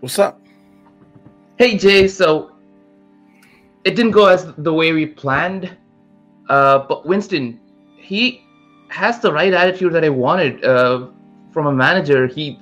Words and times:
What's 0.00 0.18
up? 0.18 0.38
Hey 1.58 1.78
Jay, 1.78 2.06
so 2.06 2.52
it 3.84 3.96
didn't 3.96 4.10
go 4.10 4.26
as 4.26 4.52
the 4.58 4.72
way 4.72 4.92
we 4.92 5.06
planned, 5.06 5.74
uh, 6.50 6.80
but 6.86 7.06
Winston, 7.06 7.58
he 7.96 8.44
has 8.88 9.20
the 9.20 9.32
right 9.32 9.54
attitude 9.54 9.94
that 9.94 10.04
I 10.04 10.10
wanted 10.10 10.62
uh, 10.62 11.06
from 11.50 11.66
a 11.66 11.72
manager. 11.72 12.26
He 12.26 12.60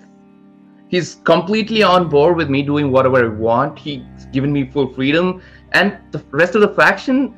he's 0.86 1.16
completely 1.24 1.82
on 1.82 2.08
board 2.08 2.36
with 2.36 2.48
me 2.48 2.62
doing 2.62 2.92
whatever 2.92 3.24
I 3.24 3.28
want. 3.36 3.80
He's 3.80 4.26
given 4.30 4.52
me 4.52 4.70
full 4.70 4.94
freedom, 4.94 5.42
and 5.72 5.98
the 6.12 6.22
rest 6.30 6.54
of 6.54 6.60
the 6.60 6.68
faction. 6.68 7.34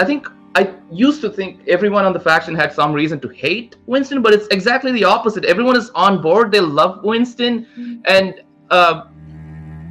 I 0.00 0.06
think 0.06 0.26
I 0.54 0.74
used 0.90 1.20
to 1.20 1.30
think 1.30 1.60
everyone 1.68 2.04
on 2.04 2.12
the 2.12 2.20
faction 2.20 2.54
had 2.54 2.72
some 2.72 2.92
reason 2.92 3.20
to 3.20 3.28
hate 3.28 3.76
Winston, 3.86 4.22
but 4.22 4.32
it's 4.32 4.46
exactly 4.48 4.92
the 4.92 5.04
opposite. 5.04 5.44
Everyone 5.44 5.76
is 5.76 5.90
on 5.90 6.22
board. 6.22 6.50
They 6.50 6.60
love 6.60 7.04
Winston, 7.04 8.02
and 8.06 8.42
uh, 8.70 9.04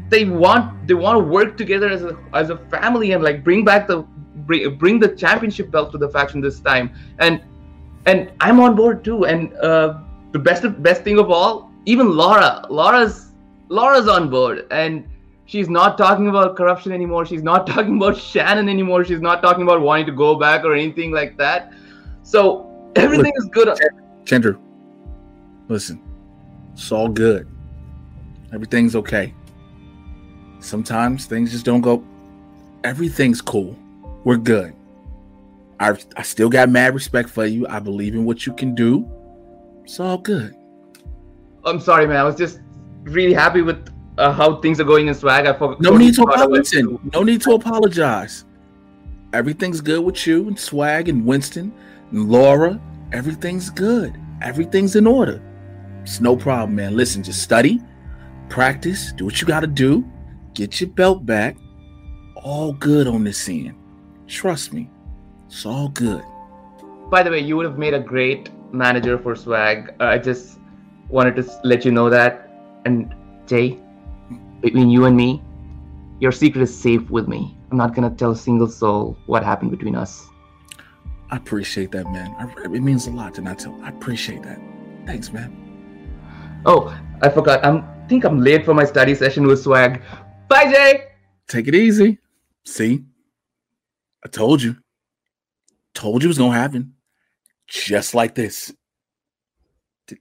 they 0.10 0.26
want 0.26 0.88
they 0.88 0.94
want 0.94 1.18
to 1.18 1.24
work 1.24 1.58
together 1.58 1.90
as 1.90 2.04
a 2.04 2.18
as 2.34 2.50
a 2.50 2.58
family 2.70 3.12
and 3.12 3.24
like 3.24 3.44
bring 3.44 3.64
back 3.64 3.88
the 3.88 4.02
bring, 4.48 4.78
bring 4.78 5.00
the 5.00 5.10
championship 5.10 5.72
belt 5.72 5.92
to 5.92 5.98
the 5.98 6.10
faction 6.10 6.42
this 6.42 6.60
time. 6.60 6.92
And 7.20 7.42
and 8.06 8.32
I'm 8.40 8.60
on 8.60 8.76
board 8.76 9.04
too. 9.04 9.26
And 9.26 9.54
uh, 9.58 10.00
the 10.32 10.40
best 10.40 10.64
best 10.82 11.04
thing 11.04 11.20
of 11.20 11.30
all, 11.30 11.72
even 11.86 12.16
Laura, 12.16 12.66
Laura's 12.70 13.32
Laura's 13.70 14.08
on 14.08 14.30
board, 14.30 14.66
and 14.72 15.08
she's 15.48 15.70
not 15.70 15.98
talking 15.98 16.28
about 16.28 16.56
corruption 16.56 16.92
anymore. 16.92 17.26
She's 17.26 17.42
not 17.42 17.66
talking 17.74 17.98
about 17.98 18.18
Shannon 18.18 18.70
anymore. 18.70 19.04
She's 19.04 19.22
not 19.22 19.42
talking 19.42 19.64
about 19.64 19.82
wanting 19.82 20.06
to 20.06 20.12
go 20.12 20.36
back 20.36 20.64
or 20.64 20.76
anything 20.76 21.12
like 21.12 21.36
that. 21.38 21.74
So 22.22 22.92
everything 22.96 23.34
Look, 23.36 23.44
is 23.44 23.50
good. 23.52 23.80
Chandru, 24.26 24.60
listen, 25.70 26.00
it's 26.74 26.92
all 26.92 27.10
good. 27.10 27.48
Everything's 28.54 28.96
okay. 28.96 29.34
Sometimes 30.60 31.26
things 31.26 31.52
just 31.52 31.66
don't 31.66 31.82
go. 31.82 32.04
Everything's 32.84 33.42
cool. 33.42 33.78
We're 34.24 34.38
good. 34.38 34.76
I 35.80 35.98
I 36.16 36.24
still 36.24 36.50
got 36.50 36.70
mad 36.70 36.94
respect 36.94 37.30
for 37.30 37.46
you. 37.46 37.68
I 37.68 37.80
believe 37.80 38.14
in 38.16 38.26
what 38.26 38.46
you 38.46 38.54
can 38.54 38.76
do. 38.76 39.08
It's 39.84 40.00
all 40.00 40.18
good. 40.18 40.56
I'm 41.64 41.80
sorry, 41.80 42.08
man. 42.08 42.18
I 42.18 42.24
was 42.24 42.36
just 42.36 42.60
really 43.04 43.34
happy 43.34 43.62
with 43.62 43.90
uh, 44.18 44.32
how 44.32 44.60
things 44.62 44.80
are 44.80 44.84
going 44.84 45.08
in 45.08 45.14
swag. 45.14 45.46
I 45.46 45.54
forgot. 45.54 45.82
No 45.82 45.98
need 45.98 46.16
to 46.16 46.24
apologize. 46.24 46.74
No 47.14 47.24
need 47.24 47.42
to 47.42 47.52
apologize. 47.52 48.46
Everything's 49.34 49.82
good 49.82 50.04
with 50.04 50.26
you 50.26 50.48
and 50.48 50.58
swag 50.58 51.10
and 51.10 51.26
Winston 51.26 51.74
and 52.12 52.30
Laura. 52.30 52.80
Everything's 53.12 53.70
good. 53.70 54.18
Everything's 54.42 54.96
in 54.96 55.06
order. 55.06 55.42
It's 56.02 56.22
no 56.22 56.36
problem, 56.36 56.76
man. 56.76 56.96
Listen, 56.96 57.24
just 57.24 57.42
study, 57.42 57.82
practice, 58.50 59.12
do 59.12 59.26
what 59.26 59.42
you 59.42 59.48
got 59.48 59.60
to 59.60 59.68
do, 59.68 60.10
get 60.54 60.80
your 60.80 60.90
belt 60.90 61.26
back. 61.26 61.58
All 62.36 62.72
good 62.74 63.08
on 63.08 63.24
this 63.24 63.50
end. 63.50 63.76
Trust 64.28 64.72
me, 64.72 64.90
it's 65.48 65.66
all 65.66 65.90
good. 65.90 66.24
By 67.10 67.24
the 67.24 67.30
way, 67.30 67.40
you 67.40 67.58
would 67.58 67.66
have 67.66 67.78
made 67.78 67.94
a 67.94 68.00
great 68.00 68.50
manager 68.72 69.18
for 69.18 69.36
swag. 69.36 69.94
Uh, 70.00 70.06
I 70.06 70.18
just 70.18 70.60
wanted 71.10 71.36
to 71.38 71.60
let 71.64 71.84
you 71.84 71.92
know 71.92 72.10
that. 72.10 72.50
And 72.86 73.14
Jay, 73.46 73.80
between 74.62 74.90
you 74.90 75.06
and 75.06 75.16
me, 75.16 75.42
your 76.20 76.32
secret 76.32 76.62
is 76.62 76.78
safe 76.78 77.10
with 77.10 77.28
me. 77.28 77.58
I'm 77.72 77.78
not 77.78 77.94
gonna 77.94 78.10
tell 78.10 78.32
a 78.32 78.36
single 78.36 78.68
soul 78.68 79.18
what 79.26 79.44
happened 79.44 79.72
between 79.72 79.96
us. 79.96 80.28
I 81.30 81.36
appreciate 81.36 81.92
that, 81.92 82.12
man. 82.12 82.34
I, 82.40 82.64
it 82.74 82.82
means 82.82 83.08
a 83.08 83.12
lot 83.12 83.34
to 83.36 83.42
not 83.42 83.60
tell. 83.60 83.78
I 83.84 83.90
appreciate 83.90 84.44
that. 84.44 84.60
Thanks, 85.06 85.32
man. 85.32 85.52
Oh, 86.66 86.98
I 87.22 87.30
forgot. 87.30 87.66
I'm 87.66 87.86
think 88.08 88.24
I'm 88.24 88.40
late 88.40 88.64
for 88.64 88.74
my 88.74 88.86
study 88.86 89.14
session 89.14 89.46
with 89.46 89.62
swag. 89.62 90.02
Bye, 90.48 90.72
Jay. 90.72 91.04
Take 91.48 91.68
it 91.68 91.76
easy. 91.76 92.20
See, 92.66 93.04
I 94.24 94.30
told 94.30 94.62
you. 94.62 94.78
Told 95.94 96.24
you 96.24 96.28
it 96.28 96.30
was 96.30 96.38
gonna 96.38 96.58
happen. 96.58 96.94
Just 97.68 98.16
like 98.16 98.36
this. 98.36 98.74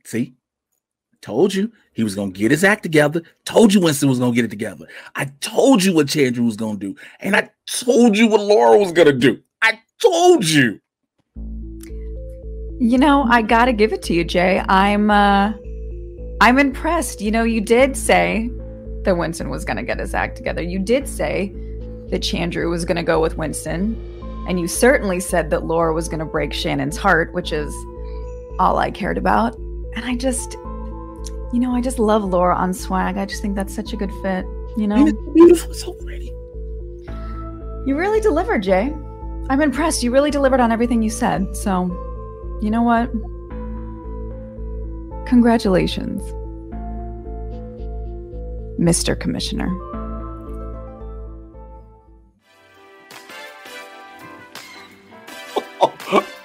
See, 0.05 0.34
told 1.22 1.55
you 1.55 1.71
he 1.97 2.05
was 2.05 2.15
gonna 2.15 2.31
get 2.31 2.51
his 2.51 2.62
act 2.62 2.83
together. 2.83 3.23
Told 3.47 3.73
you 3.73 3.81
Winston 3.81 4.11
was 4.11 4.19
gonna 4.19 4.34
get 4.34 4.45
it 4.45 4.51
together. 4.51 4.87
I 5.15 5.33
told 5.41 5.83
you 5.83 5.95
what 5.95 6.09
Chandru 6.09 6.45
was 6.45 6.55
gonna 6.55 6.79
do, 6.79 6.95
and 7.21 7.34
I 7.34 7.49
told 7.67 8.19
you 8.19 8.29
what 8.29 8.43
Laura 8.43 8.79
was 8.79 8.93
gonna 8.93 9.15
do. 9.15 9.41
I 9.62 9.81
told 9.99 10.45
you. 10.45 10.79
You 12.79 12.99
know, 12.99 13.25
I 13.31 13.41
gotta 13.41 13.73
give 13.73 13.95
it 13.95 14.03
to 14.03 14.12
you, 14.12 14.25
Jay. 14.25 14.62
I'm 14.69 15.11
uh 15.11 15.55
I'm 16.43 16.59
impressed. 16.59 17.23
You 17.23 17.31
know, 17.31 17.45
you 17.45 17.62
did 17.62 17.97
say 17.97 18.51
that 19.05 19.17
Winston 19.17 19.49
was 19.49 19.65
gonna 19.65 19.83
get 19.83 19.99
his 19.99 20.13
act 20.13 20.37
together. 20.37 20.61
You 20.61 20.78
did 20.78 21.09
say 21.09 21.49
that 22.11 22.21
Chandru 22.21 22.69
was 22.69 22.84
gonna 22.84 23.05
go 23.05 23.23
with 23.23 23.39
Winston. 23.39 23.97
And 24.47 24.61
you 24.61 24.69
certainly 24.69 25.19
said 25.19 25.49
that 25.49 25.65
Laura 25.65 25.95
was 25.95 26.11
gonna 26.11 26.27
break 26.27 26.53
Shannon's 26.53 26.99
heart, 26.99 27.33
which 27.33 27.53
is 27.53 27.75
all 28.59 28.77
I 28.77 28.91
cared 28.91 29.17
about. 29.17 29.57
And 29.95 30.05
I 30.05 30.15
just 30.15 30.59
you 31.53 31.61
know, 31.61 31.75
I 31.75 31.81
just 31.81 31.99
love 31.99 32.25
Laura 32.25 32.57
on 32.57 32.75
swag. 32.75 33.17
I 33.17 33.25
just 33.25 33.41
think 33.41 33.55
that's 33.55 33.75
such 33.75 33.93
a 33.93 33.97
good 33.97 34.12
fit. 34.23 34.45
You 34.77 34.87
know, 34.89 35.07
it's 35.07 35.19
beautiful, 35.34 35.75
so 35.75 35.93
pretty. 35.95 36.27
you 37.87 37.97
really 37.97 38.21
delivered, 38.21 38.62
Jay. 38.62 38.95
I'm 39.49 39.62
impressed. 39.62 40.03
You 40.03 40.11
really 40.11 40.31
delivered 40.31 40.61
on 40.61 40.73
everything 40.73 41.03
you 41.03 41.11
said. 41.11 41.57
So, 41.57 41.87
you 42.61 42.71
know 42.71 42.83
what? 42.83 43.11
Congratulations, 45.27 46.21
Mr. 48.81 49.19
Commissioner. 49.19 49.69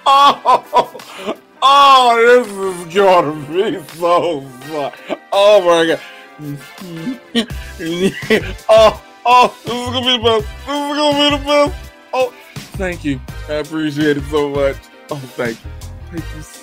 Oh, 0.06 0.88
oh, 1.62 2.44
this 2.44 2.48
is 2.48 2.94
gonna 2.94 3.34
be 3.48 3.80
so 3.96 4.42
fun. 4.42 4.92
Oh 5.32 5.62
my 5.62 5.86
god. 5.86 6.02
oh, 8.70 9.02
oh, 9.26 9.56
this 9.64 9.74
is 9.74 9.90
gonna 9.94 10.02
be 10.02 10.18
the 10.18 10.24
best. 10.24 10.46
This 10.66 10.68
is 10.68 10.98
gonna 10.98 11.18
be 11.18 11.30
the 11.38 11.44
best. 11.46 11.74
Oh, 12.14 12.34
thank 12.78 13.06
you. 13.06 13.22
I 13.48 13.54
appreciate 13.54 14.18
it 14.18 14.26
so 14.26 14.50
much. 14.50 14.76
Oh, 15.10 15.16
thank 15.16 15.58
you. 15.64 15.72
Thank 16.12 16.26
you 16.36 16.42
so 16.42 16.61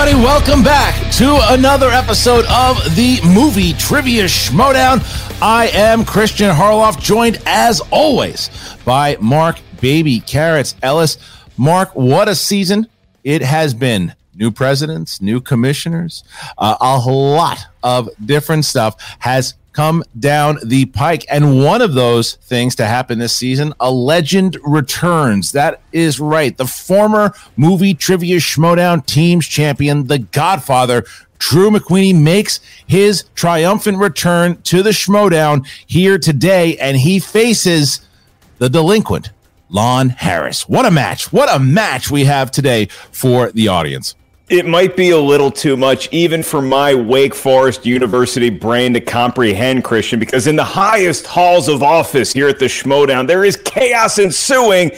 everybody. 0.00 0.24
Welcome 0.24 0.62
back 0.62 1.12
to 1.14 1.38
another 1.52 1.90
episode 1.90 2.46
of 2.46 2.76
the 2.96 3.20
Movie 3.22 3.74
Trivia 3.74 4.24
Schmodown. 4.24 5.00
I 5.42 5.66
am 5.74 6.06
Christian 6.06 6.48
Harloff, 6.48 6.98
joined 6.98 7.38
as 7.44 7.82
always 7.90 8.48
by 8.86 9.18
Mark 9.20 9.58
Baby 9.80 10.20
Carrots 10.20 10.74
Ellis. 10.82 11.18
Mark, 11.58 11.94
what 11.94 12.28
a 12.28 12.34
season 12.34 12.86
it 13.24 13.42
has 13.42 13.74
been. 13.74 14.14
New 14.34 14.50
presidents, 14.50 15.20
new 15.20 15.38
commissioners, 15.38 16.24
uh, 16.56 16.76
a 16.80 16.98
lot 16.98 17.66
of 17.82 18.08
different 18.24 18.64
stuff 18.64 18.96
has 19.18 19.54
come 19.80 20.04
down 20.18 20.58
the 20.62 20.84
pike. 20.84 21.24
And 21.30 21.64
one 21.64 21.80
of 21.80 21.94
those 21.94 22.34
things 22.34 22.74
to 22.74 22.84
happen 22.84 23.18
this 23.18 23.34
season, 23.34 23.72
a 23.80 23.90
legend 23.90 24.58
returns. 24.62 25.52
That 25.52 25.80
is 25.90 26.20
right. 26.20 26.54
The 26.54 26.66
former 26.66 27.32
movie 27.56 27.94
trivia 27.94 28.40
schmodown 28.40 29.06
teams 29.06 29.46
champion, 29.46 30.06
the 30.06 30.18
Godfather, 30.18 31.06
Drew 31.38 31.70
McWeeny 31.70 32.14
makes 32.14 32.60
his 32.86 33.24
triumphant 33.34 33.96
return 33.96 34.60
to 34.64 34.82
the 34.82 34.90
schmodown 34.90 35.66
here 35.86 36.18
today, 36.18 36.76
and 36.76 36.98
he 36.98 37.18
faces 37.18 38.06
the 38.58 38.68
delinquent 38.68 39.30
Lon 39.70 40.10
Harris. 40.10 40.68
What 40.68 40.84
a 40.84 40.90
match! 40.90 41.32
What 41.32 41.48
a 41.50 41.58
match 41.58 42.10
we 42.10 42.26
have 42.26 42.50
today 42.50 42.88
for 43.12 43.50
the 43.52 43.68
audience. 43.68 44.14
It 44.50 44.66
might 44.66 44.96
be 44.96 45.10
a 45.10 45.18
little 45.18 45.52
too 45.52 45.76
much, 45.76 46.08
even 46.10 46.42
for 46.42 46.60
my 46.60 46.92
Wake 46.92 47.36
Forest 47.36 47.86
University 47.86 48.50
brain 48.50 48.92
to 48.94 49.00
comprehend, 49.00 49.84
Christian, 49.84 50.18
because 50.18 50.48
in 50.48 50.56
the 50.56 50.64
highest 50.64 51.24
halls 51.24 51.68
of 51.68 51.84
office 51.84 52.32
here 52.32 52.48
at 52.48 52.58
the 52.58 52.64
Schmodown, 52.64 53.28
there 53.28 53.44
is 53.44 53.54
chaos 53.54 54.18
ensuing. 54.18 54.90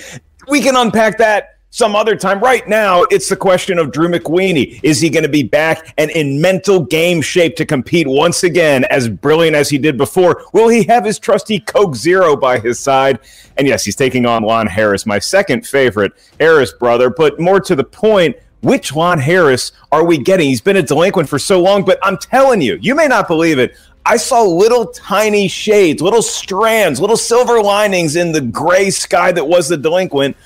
We 0.48 0.62
can 0.62 0.74
unpack 0.74 1.18
that 1.18 1.58
some 1.68 1.94
other 1.94 2.16
time. 2.16 2.40
Right 2.40 2.66
now, 2.66 3.02
it's 3.10 3.28
the 3.28 3.36
question 3.36 3.78
of 3.78 3.92
Drew 3.92 4.08
McWeeny. 4.08 4.80
Is 4.82 5.02
he 5.02 5.10
going 5.10 5.24
to 5.24 5.28
be 5.28 5.42
back 5.42 5.92
and 5.98 6.10
in 6.12 6.40
mental 6.40 6.80
game 6.80 7.20
shape 7.20 7.54
to 7.56 7.66
compete 7.66 8.06
once 8.06 8.44
again, 8.44 8.84
as 8.84 9.06
brilliant 9.06 9.54
as 9.54 9.68
he 9.68 9.76
did 9.76 9.98
before? 9.98 10.46
Will 10.54 10.70
he 10.70 10.84
have 10.84 11.04
his 11.04 11.18
trusty 11.18 11.60
Coke 11.60 11.94
Zero 11.94 12.36
by 12.36 12.58
his 12.58 12.80
side? 12.80 13.18
And 13.58 13.68
yes, 13.68 13.84
he's 13.84 13.96
taking 13.96 14.24
on 14.24 14.44
Lon 14.44 14.66
Harris, 14.66 15.04
my 15.04 15.18
second 15.18 15.66
favorite 15.66 16.12
Harris 16.40 16.72
brother, 16.72 17.10
but 17.10 17.38
more 17.38 17.60
to 17.60 17.76
the 17.76 17.84
point, 17.84 18.34
which 18.62 18.92
Juan 18.92 19.18
Harris 19.18 19.72
are 19.90 20.04
we 20.04 20.18
getting? 20.18 20.48
He's 20.48 20.60
been 20.60 20.76
a 20.76 20.82
delinquent 20.82 21.28
for 21.28 21.38
so 21.38 21.60
long, 21.60 21.84
but 21.84 21.98
I'm 22.02 22.16
telling 22.16 22.62
you, 22.62 22.78
you 22.80 22.94
may 22.94 23.06
not 23.06 23.28
believe 23.28 23.58
it. 23.58 23.76
I 24.06 24.16
saw 24.16 24.42
little 24.42 24.86
tiny 24.86 25.46
shades, 25.46 26.02
little 26.02 26.22
strands, 26.22 27.00
little 27.00 27.16
silver 27.16 27.60
linings 27.60 28.16
in 28.16 28.32
the 28.32 28.40
gray 28.40 28.90
sky 28.90 29.30
that 29.32 29.46
was 29.46 29.68
the 29.68 29.76
delinquent 29.76 30.36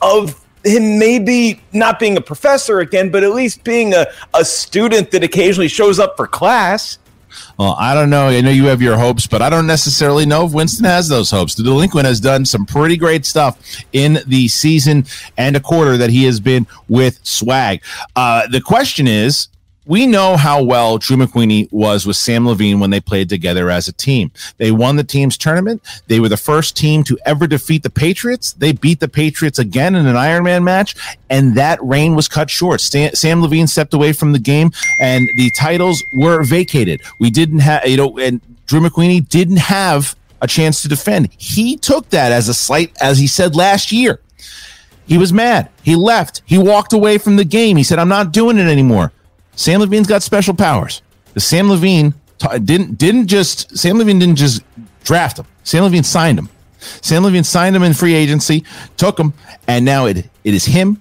of 0.00 0.38
him 0.64 0.98
maybe 0.98 1.60
not 1.72 1.98
being 1.98 2.16
a 2.16 2.20
professor 2.20 2.80
again, 2.80 3.10
but 3.10 3.22
at 3.22 3.34
least 3.34 3.64
being 3.64 3.94
a, 3.94 4.06
a 4.34 4.44
student 4.44 5.10
that 5.10 5.24
occasionally 5.24 5.68
shows 5.68 5.98
up 5.98 6.16
for 6.16 6.26
class. 6.26 6.98
Well, 7.58 7.76
I 7.78 7.94
don't 7.94 8.10
know. 8.10 8.28
I 8.28 8.40
know 8.40 8.50
you 8.50 8.66
have 8.66 8.82
your 8.82 8.96
hopes, 8.96 9.26
but 9.26 9.42
I 9.42 9.50
don't 9.50 9.66
necessarily 9.66 10.26
know 10.26 10.46
if 10.46 10.52
Winston 10.52 10.84
has 10.84 11.08
those 11.08 11.30
hopes. 11.30 11.54
The 11.54 11.62
delinquent 11.62 12.06
has 12.06 12.20
done 12.20 12.44
some 12.44 12.66
pretty 12.66 12.96
great 12.96 13.26
stuff 13.26 13.58
in 13.92 14.18
the 14.26 14.48
season 14.48 15.04
and 15.36 15.56
a 15.56 15.60
quarter 15.60 15.96
that 15.96 16.10
he 16.10 16.24
has 16.24 16.40
been 16.40 16.66
with 16.88 17.20
swag. 17.22 17.82
Uh, 18.16 18.46
the 18.48 18.60
question 18.60 19.06
is 19.06 19.48
we 19.84 20.06
know 20.06 20.36
how 20.36 20.62
well 20.62 20.98
Drew 20.98 21.16
McWeeny 21.16 21.70
was 21.72 22.06
with 22.06 22.16
Sam 22.16 22.46
Levine 22.46 22.78
when 22.78 22.90
they 22.90 23.00
played 23.00 23.28
together 23.28 23.68
as 23.70 23.88
a 23.88 23.92
team. 23.92 24.30
They 24.58 24.70
won 24.70 24.96
the 24.96 25.04
team's 25.04 25.36
tournament. 25.36 25.82
They 26.06 26.20
were 26.20 26.28
the 26.28 26.36
first 26.36 26.76
team 26.76 27.02
to 27.04 27.18
ever 27.26 27.46
defeat 27.46 27.82
the 27.82 27.90
Patriots. 27.90 28.52
They 28.52 28.72
beat 28.72 29.00
the 29.00 29.08
Patriots 29.08 29.58
again 29.58 29.94
in 29.94 30.06
an 30.06 30.14
Ironman 30.14 30.62
match, 30.62 30.94
and 31.28 31.56
that 31.56 31.82
reign 31.82 32.14
was 32.14 32.28
cut 32.28 32.48
short. 32.48 32.80
Sam 32.80 33.42
Levine 33.42 33.66
stepped 33.66 33.94
away 33.94 34.12
from 34.12 34.32
the 34.32 34.38
game, 34.38 34.70
and 35.00 35.28
the 35.36 35.50
titles 35.58 36.02
were 36.14 36.44
vacated. 36.44 37.00
We 37.18 37.30
didn't 37.30 37.60
have, 37.60 37.86
you 37.86 37.96
know, 37.96 38.18
and 38.18 38.40
Drew 38.66 38.80
McWeeny 38.80 39.28
didn't 39.28 39.58
have 39.58 40.14
a 40.40 40.46
chance 40.46 40.82
to 40.82 40.88
defend. 40.88 41.28
He 41.38 41.76
took 41.76 42.08
that 42.10 42.32
as 42.32 42.48
a 42.48 42.54
slight, 42.54 42.96
as 43.00 43.18
he 43.18 43.26
said 43.26 43.56
last 43.56 43.90
year. 43.92 44.20
He 45.06 45.18
was 45.18 45.32
mad. 45.32 45.68
He 45.82 45.96
left. 45.96 46.42
He 46.46 46.56
walked 46.56 46.92
away 46.92 47.18
from 47.18 47.36
the 47.36 47.44
game. 47.44 47.76
He 47.76 47.82
said, 47.82 47.98
I'm 47.98 48.08
not 48.08 48.32
doing 48.32 48.58
it 48.58 48.68
anymore. 48.68 49.12
Sam 49.54 49.80
Levine's 49.80 50.06
got 50.06 50.22
special 50.22 50.54
powers. 50.54 51.02
The 51.34 51.40
Sam 51.40 51.68
Levine 51.68 52.14
t- 52.38 52.58
didn't 52.58 52.98
didn't 52.98 53.26
just 53.26 53.76
Sam 53.76 53.98
Levine 53.98 54.18
didn't 54.18 54.36
just 54.36 54.62
draft 55.04 55.38
him. 55.38 55.46
Sam 55.64 55.84
Levine 55.84 56.04
signed 56.04 56.38
him. 56.38 56.48
Sam 57.00 57.22
Levine 57.22 57.44
signed 57.44 57.76
him 57.76 57.82
in 57.82 57.94
free 57.94 58.14
agency, 58.14 58.64
took 58.96 59.18
him, 59.18 59.32
and 59.68 59.84
now 59.84 60.06
it 60.06 60.18
it 60.44 60.54
is 60.54 60.64
him 60.64 61.00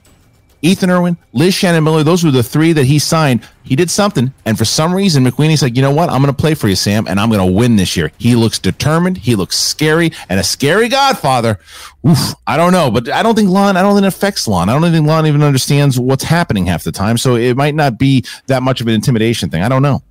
Ethan 0.62 0.90
Erwin, 0.90 1.18
Liz 1.34 1.54
Shannon 1.54 1.84
Miller, 1.84 2.04
those 2.04 2.24
were 2.24 2.32
the 2.32 2.44
three 2.44 2.74
that 2.74 2.86
he 2.86 3.00
signed. 3.00 3.48
He 3.64 3.76
did 3.76 3.90
something. 3.90 4.34
And 4.46 4.58
for 4.58 4.66
some 4.66 4.94
reason, 4.94 5.24
McWeeny's 5.24 5.62
like, 5.62 5.76
you 5.76 5.82
know 5.82 5.92
what? 5.92 6.10
I'm 6.10 6.22
going 6.22 6.34
to 6.34 6.40
play 6.40 6.54
for 6.54 6.68
you, 6.68 6.76
Sam, 6.76 7.08
and 7.08 7.20
I'm 7.20 7.30
going 7.30 7.46
to 7.46 7.52
win 7.52 7.76
this 7.76 7.98
year. 7.98 8.12
He 8.18 8.36
looks 8.36 8.60
determined. 8.60 9.18
He 9.18 9.36
looks 9.36 9.58
scary 9.58 10.12
and 10.30 10.40
a 10.40 10.44
scary 10.44 10.88
godfather. 10.90 11.60
Oof, 12.08 12.34
I 12.46 12.58
don't 12.58 12.72
know, 12.72 12.92
but 12.92 13.10
I 13.10 13.24
don't 13.24 13.36
think 13.36 13.50
Lon, 13.50 13.78
I 13.78 13.82
don't 13.82 13.96
think 13.96 14.06
it 14.06 14.08
affects 14.08 14.48
Lon. 14.48 14.70
I 14.70 14.74
don't 14.74 14.92
think 14.92 15.08
Lon 15.08 15.26
even 15.28 15.44
understands 15.44 16.00
what's 16.00 16.24
happening 16.24 16.66
half 16.66 16.84
the 16.84 16.92
time. 16.92 17.18
So 17.18 17.36
it 17.36 17.56
might 17.58 17.76
not 17.76 17.98
be 17.98 18.26
that 18.48 18.64
much 18.64 18.82
of 18.82 18.88
an 18.88 18.94
intimidation 18.94 19.50
thing. 19.50 19.64
I 19.64 19.70
don't 19.70 19.82
know. 19.82 20.04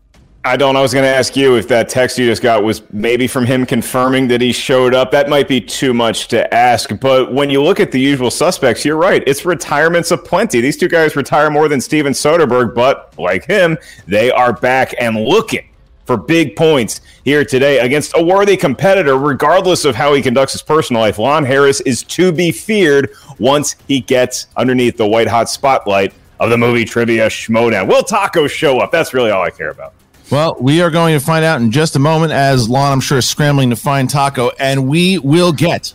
I 0.42 0.56
don't. 0.56 0.74
I 0.74 0.80
was 0.80 0.94
going 0.94 1.04
to 1.04 1.14
ask 1.14 1.36
you 1.36 1.56
if 1.56 1.68
that 1.68 1.90
text 1.90 2.16
you 2.16 2.24
just 2.24 2.40
got 2.40 2.64
was 2.64 2.82
maybe 2.94 3.26
from 3.26 3.44
him 3.44 3.66
confirming 3.66 4.26
that 4.28 4.40
he 4.40 4.52
showed 4.52 4.94
up. 4.94 5.10
That 5.10 5.28
might 5.28 5.46
be 5.46 5.60
too 5.60 5.92
much 5.92 6.28
to 6.28 6.52
ask. 6.54 6.98
But 6.98 7.34
when 7.34 7.50
you 7.50 7.62
look 7.62 7.78
at 7.78 7.92
the 7.92 8.00
usual 8.00 8.30
suspects, 8.30 8.82
you're 8.82 8.96
right. 8.96 9.22
It's 9.26 9.44
retirements 9.44 10.12
aplenty. 10.12 10.62
These 10.62 10.78
two 10.78 10.88
guys 10.88 11.14
retire 11.14 11.50
more 11.50 11.68
than 11.68 11.78
Steven 11.78 12.14
Soderbergh, 12.14 12.74
but 12.74 13.12
like 13.18 13.44
him, 13.44 13.76
they 14.06 14.30
are 14.30 14.54
back 14.54 14.94
and 14.98 15.20
looking 15.20 15.68
for 16.06 16.16
big 16.16 16.56
points 16.56 17.02
here 17.22 17.44
today 17.44 17.80
against 17.80 18.16
a 18.16 18.24
worthy 18.24 18.56
competitor, 18.56 19.18
regardless 19.18 19.84
of 19.84 19.94
how 19.94 20.14
he 20.14 20.22
conducts 20.22 20.54
his 20.54 20.62
personal 20.62 21.02
life. 21.02 21.18
Lon 21.18 21.44
Harris 21.44 21.82
is 21.82 22.02
to 22.04 22.32
be 22.32 22.50
feared 22.50 23.10
once 23.38 23.76
he 23.88 24.00
gets 24.00 24.46
underneath 24.56 24.96
the 24.96 25.06
white 25.06 25.28
hot 25.28 25.50
spotlight 25.50 26.14
of 26.40 26.48
the 26.48 26.56
movie 26.56 26.86
trivia 26.86 27.26
schmodown. 27.26 27.86
Will 27.86 28.02
Taco 28.02 28.46
show 28.46 28.78
up? 28.80 28.90
That's 28.90 29.12
really 29.12 29.30
all 29.30 29.42
I 29.42 29.50
care 29.50 29.68
about. 29.68 29.92
Well, 30.30 30.56
we 30.60 30.80
are 30.80 30.90
going 30.90 31.18
to 31.18 31.24
find 31.24 31.44
out 31.44 31.60
in 31.60 31.72
just 31.72 31.96
a 31.96 31.98
moment 31.98 32.32
as 32.32 32.68
Lon, 32.68 32.92
I'm 32.92 33.00
sure, 33.00 33.18
is 33.18 33.28
scrambling 33.28 33.70
to 33.70 33.76
find 33.76 34.08
Taco, 34.08 34.52
and 34.60 34.86
we 34.86 35.18
will 35.18 35.52
get 35.52 35.92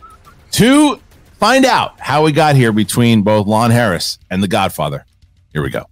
to 0.52 1.00
find 1.40 1.64
out 1.64 1.98
how 2.02 2.26
we 2.26 2.34
got 2.34 2.58
here 2.58 2.74
between 2.74 3.22
both 3.22 3.48
Lon 3.48 3.72
Harris 3.72 4.20
and 4.30 4.44
The 4.44 4.50
Godfather. 4.50 5.06
Here 5.54 5.64
we 5.64 5.70
go. 5.70 5.86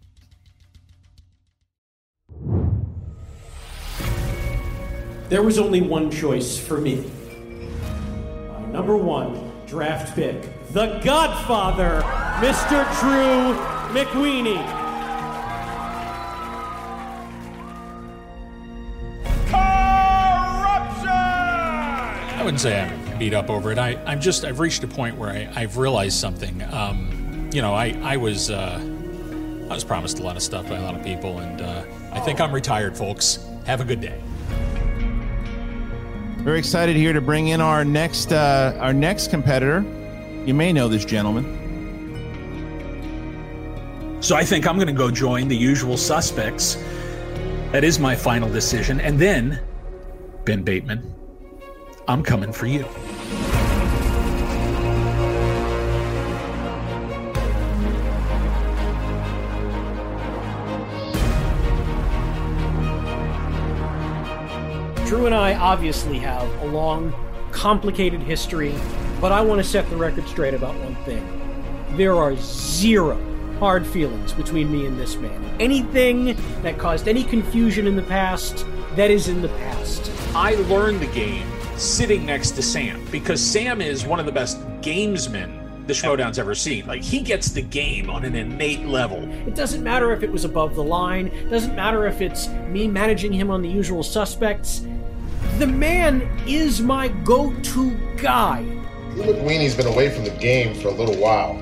There 5.30 5.42
was 5.42 5.58
only 5.58 5.80
one 5.80 6.12
choice 6.12 6.58
for 6.58 6.82
me. 6.82 7.10
My 8.50 8.66
number 8.66 8.98
one 8.98 9.54
draft 9.68 10.16
pick, 10.16 10.42
The 10.74 11.00
Godfather, 11.02 12.02
Mr. 12.46 12.84
Drew 13.00 13.56
McWeeny. 13.98 14.83
I 22.44 22.46
wouldn't 22.46 22.60
say 22.60 22.82
I'm 22.82 23.18
beat 23.18 23.34
up 23.34 23.50
over 23.50 23.72
it. 23.72 23.78
I, 23.78 23.96
I'm 24.06 24.20
just 24.20 24.44
I've 24.44 24.60
reached 24.60 24.84
a 24.84 24.88
point 24.88 25.18
where 25.18 25.30
I, 25.30 25.50
I've 25.56 25.78
realized 25.78 26.18
something. 26.18 26.62
Um, 26.74 27.50
you 27.54 27.62
know, 27.62 27.74
I 27.74 27.98
I 28.04 28.18
was 28.18 28.50
uh, 28.50 28.82
I 29.70 29.74
was 29.74 29.86
promised 29.86 30.20
a 30.20 30.24
lot 30.24 30.36
of 30.36 30.44
stuff 30.44 30.68
by 30.68 30.76
a 30.76 30.82
lot 30.82 30.94
of 30.94 31.02
people, 31.06 31.40
and 31.40 31.62
uh, 31.62 31.86
I 32.12 32.20
think 32.20 32.42
I'm 32.42 32.52
retired, 32.52 32.98
folks. 32.98 33.40
Have 33.66 33.80
a 33.80 33.86
good 33.86 34.02
day. 34.02 34.22
Very 36.40 36.60
excited 36.60 36.98
here 36.98 37.14
to 37.14 37.22
bring 37.22 37.48
in 37.48 37.62
our 37.62 37.86
next 37.86 38.34
uh, 38.34 38.78
our 38.78 38.92
next 38.92 39.30
competitor. 39.30 39.80
You 40.46 40.54
may 40.54 40.74
know 40.74 40.90
this 40.90 41.06
gentleman. 41.06 41.62
So 44.20 44.36
I 44.36 44.44
think 44.44 44.68
I'm 44.68 44.76
going 44.76 44.88
to 44.88 44.94
go 44.94 45.10
join 45.10 45.48
the 45.48 45.56
usual 45.56 45.96
suspects. 45.96 46.76
That 47.72 47.86
is 47.86 48.00
my 48.00 48.18
final 48.18 48.50
decision, 48.50 49.00
and 49.00 49.18
then 49.18 49.62
Ben 50.44 50.64
Bateman. 50.64 51.23
I'm 52.06 52.22
coming 52.22 52.52
for 52.52 52.66
you. 52.66 52.86
Drew 65.06 65.28
and 65.28 65.34
I 65.34 65.56
obviously 65.56 66.20
have 66.20 66.50
a 66.62 66.66
long, 66.66 67.14
complicated 67.52 68.20
history, 68.22 68.76
but 69.22 69.32
I 69.32 69.40
want 69.40 69.60
to 69.60 69.64
set 69.64 69.90
the 69.90 69.96
record 69.96 70.28
straight 70.28 70.54
about 70.54 70.76
one 70.80 70.96
thing. 71.06 71.26
There 71.96 72.16
are 72.16 72.36
zero 72.36 73.18
hard 73.60 73.88
feelings 73.88 74.34
between 74.34 74.70
me 74.70 74.86
and 74.86 75.00
this 75.00 75.16
man. 75.16 75.56
Anything 75.62 76.36
that 76.64 76.78
caused 76.78 77.08
any 77.08 77.24
confusion 77.24 77.88
in 77.88 77.96
the 77.96 78.02
past, 78.02 78.66
that 78.96 79.10
is 79.10 79.30
in 79.30 79.42
the 79.42 79.48
past. 79.50 80.12
I 80.36 80.56
learned 80.56 81.00
the 81.00 81.08
game 81.08 81.53
sitting 81.78 82.26
next 82.26 82.52
to 82.52 82.62
Sam 82.62 83.06
because 83.12 83.42
Sam 83.42 83.82
is 83.82 84.06
one 84.06 84.20
of 84.20 84.26
the 84.26 84.32
best 84.32 84.60
gamesmen 84.82 85.64
the 85.88 85.94
Schmodown's 85.94 86.40
ever 86.40 86.56
seen. 86.56 86.88
Like 86.88 87.02
he 87.02 87.20
gets 87.20 87.50
the 87.50 87.62
game 87.62 88.10
on 88.10 88.24
an 88.24 88.36
innate 88.36 88.86
level. 88.86 89.24
It 89.48 89.56
doesn't 89.56 89.84
matter 89.84 90.12
if 90.14 90.24
it 90.24 90.32
was 90.32 90.46
above 90.46 90.76
the 90.76 90.84
line, 90.84 91.28
it 91.28 91.50
doesn't 91.50 91.76
matter 91.76 92.08
if 92.08 92.22
it's 92.22 92.48
me 92.48 92.88
managing 92.88 93.34
him 93.34 93.52
on 93.52 93.62
the 93.62 93.70
usual 93.70 94.04
suspects. 94.04 94.86
The 95.58 95.68
man 95.68 96.22
is 96.48 96.82
my 96.82 97.10
go 97.10 97.54
to 97.54 98.16
guy. 98.18 98.64
Drew 99.14 99.26
McWeeny's 99.26 99.76
been 99.76 99.88
away 99.88 100.10
from 100.10 100.24
the 100.24 100.32
game 100.32 100.74
for 100.74 100.88
a 100.88 100.92
little 100.92 101.18
while. 101.18 101.62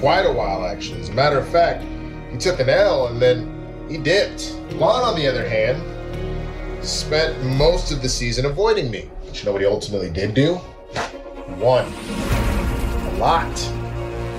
Quite 0.00 0.22
a 0.22 0.32
while, 0.32 0.64
actually. 0.64 1.00
As 1.00 1.08
a 1.08 1.14
matter 1.14 1.38
of 1.38 1.48
fact, 1.48 1.84
he 2.32 2.38
took 2.38 2.58
an 2.60 2.68
L 2.68 3.08
and 3.08 3.20
then 3.20 3.86
he 3.88 3.98
dipped. 3.98 4.56
Lon, 4.72 5.04
on 5.04 5.14
the 5.14 5.26
other 5.26 5.48
hand, 5.48 5.82
spent 6.84 7.40
most 7.44 7.92
of 7.92 8.02
the 8.02 8.08
season 8.08 8.46
avoiding 8.46 8.90
me. 8.90 9.08
But 9.28 9.38
you 9.38 9.44
know 9.44 9.52
what 9.52 9.60
he 9.60 9.66
ultimately 9.66 10.08
did 10.08 10.32
do? 10.32 10.58
Won. 11.58 11.84
A 11.84 13.16
lot. 13.18 13.58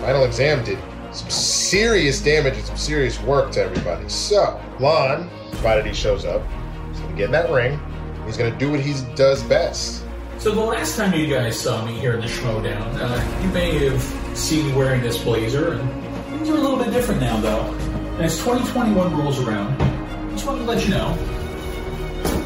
Final 0.01 0.23
exam 0.23 0.63
did 0.65 0.79
some 1.11 1.29
serious 1.29 2.19
damage 2.21 2.55
and 2.55 2.65
some 2.65 2.77
serious 2.77 3.21
work 3.21 3.51
to 3.51 3.61
everybody. 3.61 4.09
So, 4.09 4.59
Lon, 4.79 5.29
provided 5.51 5.85
he 5.85 5.93
shows 5.93 6.25
up, 6.25 6.41
he's 6.89 6.99
gonna 7.01 7.15
get 7.15 7.25
in 7.25 7.31
that 7.33 7.51
ring. 7.51 7.79
He's 8.25 8.35
gonna 8.35 8.57
do 8.57 8.71
what 8.71 8.79
he 8.79 8.95
does 9.15 9.43
best. 9.43 10.03
So 10.39 10.51
the 10.51 10.61
last 10.61 10.97
time 10.97 11.13
you 11.13 11.27
guys 11.27 11.59
saw 11.59 11.85
me 11.85 11.93
here 11.93 12.13
in 12.13 12.21
the 12.21 12.27
Schmodown, 12.27 12.95
uh, 12.95 13.43
you 13.43 13.49
may 13.49 13.77
have 13.89 14.01
seen 14.35 14.67
me 14.67 14.73
wearing 14.73 15.01
this 15.01 15.21
blazer, 15.23 15.73
and 15.73 16.03
things 16.31 16.49
are 16.49 16.55
a 16.55 16.59
little 16.59 16.77
bit 16.77 16.91
different 16.91 17.21
now, 17.21 17.39
though. 17.41 17.61
And 17.61 18.23
as 18.23 18.37
2021 18.39 19.15
rolls 19.17 19.39
around, 19.39 19.79
I 19.81 20.31
just 20.31 20.47
wanted 20.47 20.59
to 20.59 20.65
let 20.65 20.83
you 20.83 20.91
know 20.95 21.15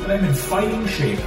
that 0.02 0.12
I'm 0.12 0.26
in 0.26 0.34
fighting 0.34 0.86
shape 0.88 1.20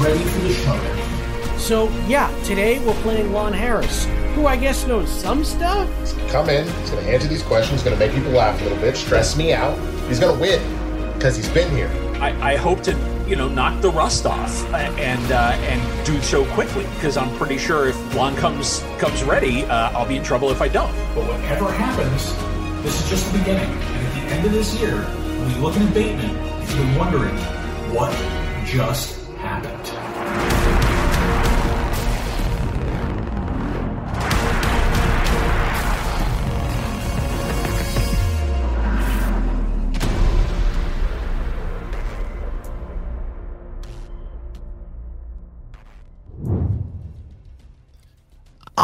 ready 0.00 0.18
for 0.18 0.40
the 0.40 0.48
Schmodown. 0.54 1.58
So, 1.58 1.88
yeah, 2.08 2.28
today 2.44 2.84
we're 2.84 3.00
playing 3.02 3.32
Lon 3.32 3.52
Harris, 3.52 4.06
who 4.34 4.46
I 4.46 4.56
guess 4.56 4.86
knows 4.86 5.08
some 5.08 5.44
stuff. 5.44 5.88
He's 6.00 6.12
gonna 6.12 6.32
come 6.32 6.48
in, 6.48 6.66
he's 6.66 6.90
gonna 6.90 7.02
answer 7.02 7.28
these 7.28 7.42
questions, 7.42 7.82
he's 7.82 7.88
gonna 7.88 8.04
make 8.04 8.12
people 8.12 8.32
laugh 8.32 8.60
a 8.60 8.64
little 8.64 8.78
bit, 8.78 8.96
stress 8.96 9.36
me 9.36 9.52
out. 9.52 9.78
He's 10.08 10.18
gonna 10.18 10.38
win 10.40 10.60
because 11.14 11.36
he's 11.36 11.48
been 11.50 11.70
here. 11.70 11.88
I, 12.20 12.54
I 12.54 12.56
hope 12.56 12.82
to, 12.82 13.24
you 13.28 13.36
know, 13.36 13.48
knock 13.48 13.80
the 13.80 13.90
rust 13.90 14.26
off 14.26 14.64
uh, 14.72 14.76
and 14.76 15.32
uh, 15.32 15.56
and 15.62 16.06
do 16.06 16.20
so 16.22 16.44
quickly 16.54 16.84
because 16.94 17.16
I'm 17.16 17.34
pretty 17.36 17.58
sure 17.58 17.88
if 17.88 18.14
Lon 18.14 18.34
comes 18.36 18.84
comes 18.98 19.22
ready, 19.22 19.64
uh, 19.64 19.90
I'll 19.90 20.08
be 20.08 20.16
in 20.16 20.24
trouble 20.24 20.50
if 20.50 20.60
I 20.60 20.68
don't. 20.68 20.92
But 21.14 21.28
whatever 21.28 21.70
happens, 21.70 22.34
this 22.82 23.00
is 23.02 23.08
just 23.08 23.32
the 23.32 23.38
beginning. 23.38 23.70
And 23.70 24.06
at 24.06 24.14
the 24.14 24.34
end 24.34 24.46
of 24.46 24.52
this 24.52 24.80
year, 24.80 24.96
when 24.96 25.50
you 25.50 25.56
look 25.58 25.76
at 25.76 25.94
Bateman, 25.94 26.36
if 26.62 26.74
you're 26.76 26.98
wondering, 26.98 27.36
what 27.94 28.12
just 28.66 29.21
happened. 29.64 30.01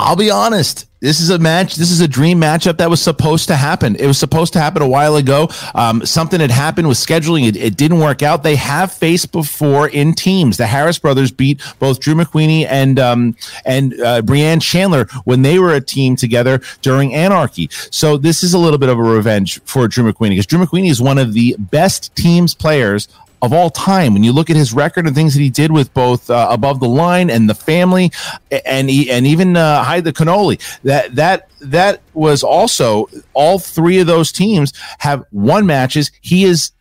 I'll 0.09 0.17
be 0.17 0.31
honest. 0.31 0.87
This 1.01 1.21
is 1.21 1.29
a 1.29 1.39
match. 1.39 1.77
This 1.77 1.91
is 1.91 2.01
a 2.01 2.09
dream 2.09 2.41
matchup 2.41 2.79
that 2.79 2.89
was 2.89 3.03
supposed 3.03 3.49
to 3.49 3.57
happen. 3.57 3.95
It 3.97 4.07
was 4.07 4.17
supposed 4.17 4.55
to 4.55 4.59
happen 4.59 4.81
a 4.81 4.89
while 4.89 5.17
ago. 5.17 5.51
Um, 5.75 6.07
something 6.07 6.41
had 6.41 6.51
happened 6.51 6.89
with 6.89 6.97
scheduling. 6.97 7.47
It, 7.47 7.57
it, 7.57 7.77
didn't 7.77 8.01
work 8.01 8.23
out. 8.23 8.43
They 8.43 8.57
have 8.57 8.91
faced 8.91 9.33
before 9.33 9.87
in 9.87 10.15
teams. 10.15 10.57
The 10.57 10.67
Harris 10.67 10.99
brothers 10.99 11.31
beat 11.31 11.61
both 11.79 12.01
Drew 12.01 12.15
McWeeny 12.15 12.65
and 12.67 12.99
um, 12.99 13.37
and 13.67 14.01
uh, 14.01 14.23
Chandler 14.61 15.05
when 15.25 15.43
they 15.43 15.59
were 15.59 15.75
a 15.75 15.81
team 15.83 16.17
together 16.17 16.63
during 16.81 17.15
Anarchy. 17.15 17.69
So 17.91 18.17
this 18.17 18.43
is 18.43 18.55
a 18.55 18.59
little 18.59 18.79
bit 18.79 18.89
of 18.89 18.99
a 18.99 19.03
revenge 19.03 19.61
for 19.65 19.89
Drew 19.89 20.11
McWeeny 20.11 20.31
because 20.31 20.47
Drew 20.47 20.65
McWeeny 20.65 20.89
is 20.89 21.03
one 21.03 21.19
of 21.19 21.35
the 21.35 21.55
best 21.59 22.17
teams 22.17 22.55
players 22.55 23.09
of 23.43 23.53
all 23.53 23.71
time. 23.71 24.15
When 24.15 24.25
you 24.25 24.33
look 24.33 24.51
at 24.51 24.57
his 24.57 24.73
record 24.73 25.07
and 25.07 25.15
things 25.15 25.35
that 25.35 25.41
he 25.41 25.51
did 25.51 25.73
with 25.73 25.93
both 25.95 26.29
uh, 26.31 26.49
above 26.51 26.81
the 26.81 26.89
line 26.89 27.31
and 27.31 27.49
the 27.49 27.55
family, 27.55 28.11
and 28.67 28.91
he, 28.91 29.11
and 29.11 29.27
even 29.27 29.57
uh, 29.57 29.83
hide 29.83 30.05
the 30.05 30.13
cannoli, 30.13 30.61
that 30.83 31.15
that 31.15 31.49
that 31.61 32.01
was 32.15 32.43
also 32.43 33.09
all 33.35 33.59
three 33.59 33.99
of 33.99 34.07
those 34.07 34.33
teams 34.33 34.73
have 34.99 35.25
won 35.33 35.67
matches. 35.67 36.11
He 36.21 36.45
is 36.45 36.73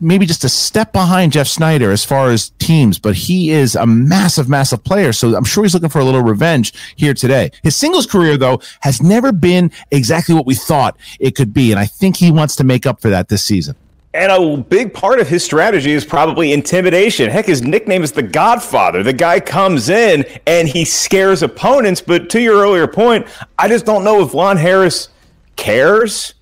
maybe 0.00 0.26
just 0.26 0.44
a 0.44 0.48
step 0.48 0.92
behind 0.92 1.32
Jeff 1.32 1.48
Sneider 1.48 1.90
as 1.90 2.04
far 2.04 2.30
as 2.30 2.50
teams, 2.58 2.98
but 2.98 3.16
he 3.16 3.50
is 3.50 3.74
a 3.74 3.86
massive, 3.86 4.48
massive 4.48 4.84
player. 4.84 5.12
So 5.12 5.36
I'm 5.36 5.44
sure 5.44 5.64
he's 5.64 5.74
looking 5.74 5.88
for 5.88 5.98
a 5.98 6.04
little 6.04 6.22
revenge 6.22 6.72
here 6.96 7.14
today. 7.14 7.50
His 7.62 7.76
singles 7.76 8.06
career, 8.06 8.36
though, 8.36 8.60
has 8.80 9.02
never 9.02 9.32
been 9.32 9.72
exactly 9.90 10.34
what 10.34 10.46
we 10.46 10.54
thought 10.54 10.96
it 11.18 11.34
could 11.34 11.52
be. 11.52 11.72
And 11.72 11.80
I 11.80 11.86
think 11.86 12.16
he 12.16 12.30
wants 12.30 12.56
to 12.56 12.64
make 12.64 12.86
up 12.86 13.00
for 13.00 13.10
that 13.10 13.28
this 13.28 13.44
season. 13.44 13.74
And 14.12 14.32
a 14.32 14.56
big 14.56 14.92
part 14.92 15.20
of 15.20 15.28
his 15.28 15.44
strategy 15.44 15.92
is 15.92 16.04
probably 16.04 16.52
intimidation. 16.52 17.30
Heck, 17.30 17.46
his 17.46 17.62
nickname 17.62 18.02
is 18.02 18.10
the 18.10 18.24
Godfather. 18.24 19.04
The 19.04 19.12
guy 19.12 19.38
comes 19.38 19.88
in 19.88 20.24
and 20.48 20.68
he 20.68 20.84
scares 20.84 21.44
opponents. 21.44 22.00
But 22.00 22.28
to 22.30 22.40
your 22.40 22.56
earlier 22.60 22.88
point, 22.88 23.28
I 23.56 23.68
just 23.68 23.86
don't 23.86 24.02
know 24.02 24.20
if 24.24 24.34
Lon 24.34 24.56
Harris 24.56 25.10
cares, 25.54 26.34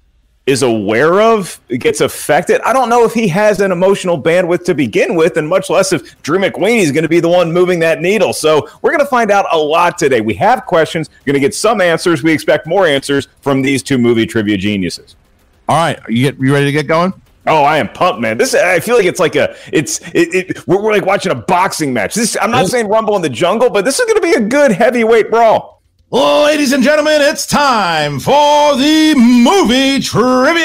is 0.47 0.63
aware 0.63 1.21
of, 1.21 1.61
gets 1.69 2.01
affected. 2.01 2.63
I 2.63 2.73
don't 2.73 2.89
know 2.89 3.05
if 3.05 3.13
he 3.13 3.29
has 3.29 3.61
an 3.61 3.71
emotional 3.71 4.21
bandwidth 4.21 4.65
to 4.65 4.75
begin 4.75 5.15
with, 5.15 5.37
and 5.37 5.47
much 5.47 5.69
less 5.69 5.93
if 5.93 6.23
Drew 6.23 6.39
McWeeny 6.39 6.79
is 6.79 6.91
going 6.91 7.03
to 7.03 7.09
be 7.09 7.21
the 7.21 7.29
one 7.29 7.53
moving 7.53 7.81
that 7.81 8.01
needle. 8.01 8.33
So 8.33 8.67
we're 8.81 8.93
going 8.93 9.05
to 9.05 9.11
find 9.11 9.31
out 9.31 9.45
a 9.53 9.59
lot 9.59 9.99
today. 9.99 10.23
We 10.23 10.33
have 10.35 10.65
questions, 10.65 11.11
we're 11.11 11.33
going 11.33 11.43
to 11.43 11.47
get 11.47 11.55
some 11.55 11.83
answers. 11.83 12.23
We 12.23 12.33
expect 12.33 12.67
more 12.67 12.87
answers 12.87 13.29
from 13.43 13.61
these 13.61 13.83
two 13.83 13.99
movie 13.99 14.25
trivia 14.25 14.57
geniuses. 14.57 15.17
All 15.69 15.77
right, 15.77 16.01
you 16.09 16.23
get 16.23 16.41
you 16.41 16.51
ready 16.51 16.65
to 16.65 16.73
get 16.73 16.87
going? 16.87 17.13
Oh, 17.49 17.63
I 17.63 17.79
am 17.79 17.89
pumped, 17.89 18.21
man. 18.21 18.39
This 18.39 18.55
I 18.55 18.81
feel 18.81 18.97
like 18.97 19.07
it's 19.07 19.21
like 19.21 19.37
a 19.37 19.57
it's 19.73 20.01
it, 20.15 20.35
it 20.35 20.67
we're, 20.67 20.83
we're, 20.83 20.93
like 20.93 21.07
watching 21.07 21.33
a 21.33 21.35
boxing 21.35 21.93
match. 21.93 22.15
This 22.15 22.37
I'm 22.41 22.51
not 22.51 22.69
saying 22.69 22.89
Rumble 22.89 23.17
in 23.17 23.23
the 23.23 23.31
Jungle, 23.31 23.71
but 23.71 23.85
this 23.85 23.99
is 23.99 24.07
going 24.07 24.17
to 24.17 24.23
be 24.23 24.33
a 24.33 24.41
good 24.41 24.73
heavyweight 24.73 25.31
brawl. 25.31 25.83
Ladies 26.11 26.73
and 26.73 26.83
gentlemen, 26.83 27.21
it's 27.21 27.47
time 27.47 28.19
for 28.19 28.75
the 28.77 29.15
movie 29.15 30.01
trivia 30.01 30.65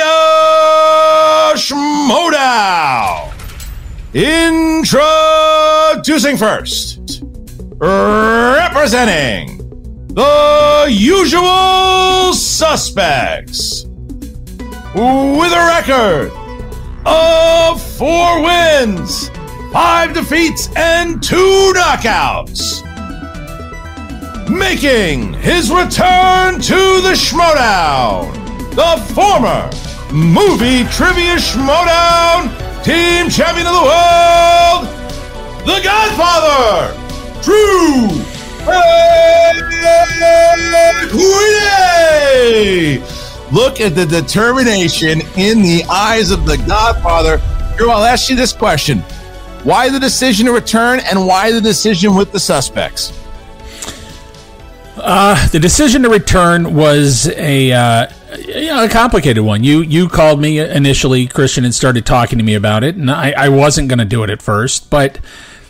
schmodown. 1.56 3.30
Introducing 4.13 6.38
first, 6.38 7.24
representing 7.78 9.58
the 10.13 10.88
usual 10.90 12.32
suspects 12.34 13.84
with 14.94 15.52
a 15.52 15.66
record 15.68 16.32
of 17.05 17.81
four 17.81 18.41
wins, 18.41 19.29
five 19.72 20.13
defeats, 20.13 20.69
and 20.75 21.22
two 21.22 21.74
knockouts. 21.75 22.81
Making 24.50 25.33
his 25.33 25.72
return 25.72 26.60
to 26.62 27.01
the 27.01 27.15
Schmodown, 27.15 28.31
the 28.75 28.98
former 29.13 29.69
movie 30.13 30.83
trivia 30.91 31.38
Schmodown 31.38 32.50
team 32.83 33.29
champion 33.29 33.67
of 33.67 33.74
the 33.74 33.83
world, 33.83 34.88
the 35.65 35.81
Godfather, 35.83 36.93
Drew 37.41 38.24
Queenie. 41.13 42.98
Look 43.53 43.79
at 43.79 43.93
the 43.93 44.07
determination 44.07 45.22
in 45.38 45.62
the 45.62 45.83
eyes 45.88 46.31
of 46.31 46.48
the 46.48 46.57
Godfather. 46.57 47.39
Drew, 47.77 47.91
I'll 47.91 48.03
ask 48.03 48.27
you 48.27 48.36
this 48.36 48.51
question. 48.51 49.00
Why 49.63 49.89
the 49.89 50.00
decision 50.00 50.48
to 50.48 50.51
return 50.51 51.00
and 51.01 51.27
why 51.27 51.51
the 51.51 51.62
decision 51.62 52.15
with 52.15 52.31
the 52.31 52.39
suspects? 52.39 53.13
Uh, 54.98 55.48
the 55.50 55.60
decision 55.60 56.01
to 56.01 56.10
return 56.10 56.74
was 56.74 57.27
a 57.29 57.72
uh, 57.72 58.07
you 58.39 58.67
know, 58.67 58.86
a 58.86 58.89
complicated 58.89 59.43
one. 59.43 59.63
You 59.63 59.81
you 59.81 60.10
called 60.10 60.41
me 60.41 60.60
initially, 60.60 61.27
Christian, 61.27 61.63
and 61.63 61.75
started 61.75 62.05
talking 62.05 62.39
to 62.39 62.43
me 62.43 62.55
about 62.55 62.83
it, 62.83 62.95
and 62.95 63.12
I, 63.12 63.33
I 63.38 63.50
wasn't 63.50 63.88
going 63.88 64.00
to 64.00 64.05
do 64.05 64.24
it 64.24 64.29
at 64.29 64.41
first. 64.41 64.89
But 64.89 65.19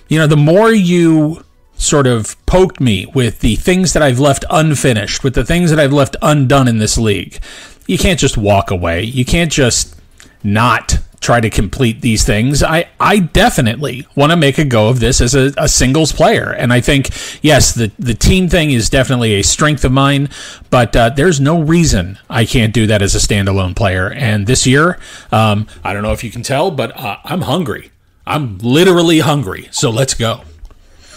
you 0.08 0.18
know, 0.18 0.28
the 0.28 0.38
more 0.38 0.72
you 0.72 1.44
sort 1.76 2.08
of 2.08 2.38
poked 2.46 2.80
me 2.80 3.06
with 3.14 3.40
the 3.40 3.56
things 3.58 3.94
that 3.94 4.02
I've 4.02 4.20
left 4.20 4.46
unfinished, 4.50 5.24
with 5.24 5.36
the 5.36 5.46
things 5.46 5.70
that 5.70 5.80
I've 5.80 5.94
left 5.94 6.16
undone 6.22 6.68
in 6.68 6.78
this 6.78 6.98
league, 6.98 7.40
you 7.88 7.98
can't 7.98 8.20
just 8.20 8.38
walk 8.38 8.72
away. 8.72 9.04
You 9.04 9.26
can't 9.26 9.52
just 9.52 9.96
not 10.44 10.98
try 11.24 11.40
to 11.40 11.50
complete 11.50 12.02
these 12.02 12.26
things. 12.26 12.62
I, 12.62 12.90
I 13.00 13.20
definitely 13.20 14.06
want 14.14 14.34
to 14.34 14.36
make 14.36 14.58
a 14.58 14.66
go 14.66 14.90
of 14.90 15.00
this 15.00 15.22
as 15.22 15.34
a, 15.34 15.54
a, 15.58 15.70
singles 15.70 16.12
player. 16.12 16.52
And 16.52 16.74
I 16.74 16.82
think, 16.82 17.12
yes, 17.42 17.74
the, 17.74 17.92
the 17.98 18.14
team 18.14 18.50
thing 18.50 18.72
is 18.72 18.90
definitely 18.90 19.36
a 19.36 19.42
strength 19.42 19.86
of 19.86 19.94
mine, 19.94 20.30
but 20.70 20.94
uh, 20.96 21.10
there's 21.12 21.40
no 21.40 21.62
reason 21.62 22.20
I 22.30 22.46
can't 22.46 22.74
do 22.74 22.88
that 22.88 23.02
as 23.02 23.16
a 23.16 23.20
standalone 23.20 23.74
player. 23.74 24.12
And 24.12 24.48
this 24.48 24.68
year, 24.68 25.00
um, 25.32 25.66
I 25.82 25.94
don't 25.94 26.04
know 26.04 26.12
if 26.12 26.26
you 26.26 26.30
can 26.30 26.44
tell, 26.44 26.72
but 26.72 26.96
uh, 27.00 27.18
I'm 27.24 27.42
hungry. 27.42 27.92
I'm 28.28 28.58
literally 28.58 29.20
hungry. 29.20 29.70
So 29.72 29.90
let's 29.90 30.14
go. 30.14 30.42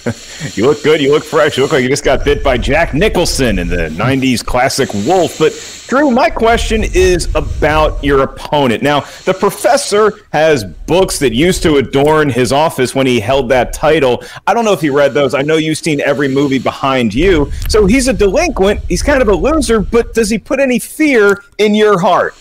you 0.54 0.66
look 0.66 0.82
good. 0.82 1.00
You 1.00 1.10
look 1.12 1.25
fresh. 1.25 1.56
You 1.56 1.62
look 1.62 1.72
like 1.72 1.82
you 1.82 1.88
just 1.88 2.04
got 2.04 2.25
bit 2.25 2.42
by 2.42 2.58
Jack 2.58 2.94
Nicholson 2.94 3.58
in 3.58 3.68
the 3.68 3.88
90s 3.88 4.44
classic 4.44 4.92
Wolf. 5.06 5.38
But, 5.38 5.52
Drew, 5.88 6.10
my 6.10 6.30
question 6.30 6.84
is 6.84 7.32
about 7.34 8.02
your 8.04 8.22
opponent. 8.22 8.82
Now, 8.82 9.00
the 9.25 9.34
professor 9.34 10.20
has 10.32 10.64
books 10.64 11.18
that 11.18 11.32
used 11.34 11.62
to 11.64 11.76
adorn 11.76 12.30
his 12.30 12.52
office 12.52 12.94
when 12.94 13.06
he 13.06 13.18
held 13.18 13.48
that 13.48 13.72
title. 13.72 14.22
I 14.46 14.54
don't 14.54 14.64
know 14.64 14.72
if 14.72 14.80
he 14.80 14.90
read 14.90 15.14
those. 15.14 15.34
I 15.34 15.42
know 15.42 15.56
you've 15.56 15.78
seen 15.78 16.00
every 16.00 16.28
movie 16.28 16.58
behind 16.58 17.12
you. 17.12 17.50
So 17.68 17.86
he's 17.86 18.08
a 18.08 18.12
delinquent. 18.12 18.80
He's 18.88 19.02
kind 19.02 19.22
of 19.22 19.28
a 19.28 19.34
loser, 19.34 19.80
but 19.80 20.14
does 20.14 20.30
he 20.30 20.38
put 20.38 20.60
any 20.60 20.78
fear 20.78 21.42
in 21.58 21.75
your 21.75 21.98
heart? 21.98 22.34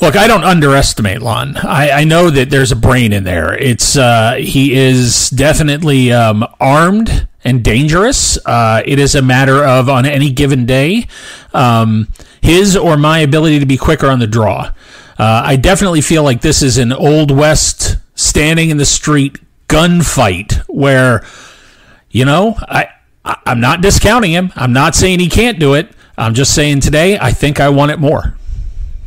Look, 0.00 0.16
I 0.16 0.26
don't 0.26 0.44
underestimate 0.44 1.22
Lon. 1.22 1.56
I, 1.56 1.90
I, 1.90 2.04
know 2.04 2.30
that 2.30 2.50
there's 2.50 2.72
a 2.72 2.76
brain 2.76 3.12
in 3.12 3.24
there. 3.24 3.54
It's 3.54 3.96
uh, 3.96 4.34
he 4.34 4.74
is 4.74 5.30
definitely 5.30 6.12
um, 6.12 6.44
armed 6.58 7.28
and 7.44 7.62
dangerous. 7.62 8.38
Uh, 8.44 8.82
it 8.84 8.98
is 8.98 9.14
a 9.14 9.22
matter 9.22 9.64
of 9.64 9.88
on 9.88 10.06
any 10.06 10.32
given 10.32 10.66
day, 10.66 11.06
um, 11.54 12.08
his 12.40 12.76
or 12.76 12.96
my 12.96 13.18
ability 13.18 13.60
to 13.60 13.66
be 13.66 13.76
quicker 13.76 14.08
on 14.08 14.18
the 14.18 14.26
draw. 14.26 14.72
Uh, 15.18 15.42
I 15.44 15.56
definitely 15.56 16.00
feel 16.00 16.24
like 16.24 16.40
this 16.40 16.62
is 16.62 16.78
an 16.78 16.92
old 16.92 17.30
west 17.30 17.98
standing 18.14 18.70
in 18.70 18.78
the 18.78 18.84
street 18.84 19.38
gunfight 19.68 20.56
where, 20.68 21.24
you 22.10 22.24
know, 22.24 22.56
I 22.60 22.88
I'm 23.24 23.60
not 23.60 23.82
discounting 23.82 24.32
him. 24.32 24.52
I'm 24.56 24.72
not 24.72 24.96
saying 24.96 25.20
he 25.20 25.28
can't 25.28 25.60
do 25.60 25.74
it. 25.74 25.90
I'm 26.18 26.34
just 26.34 26.54
saying 26.54 26.80
today 26.80 27.18
I 27.18 27.30
think 27.30 27.60
I 27.60 27.68
want 27.68 27.92
it 27.92 27.98
more 27.98 28.36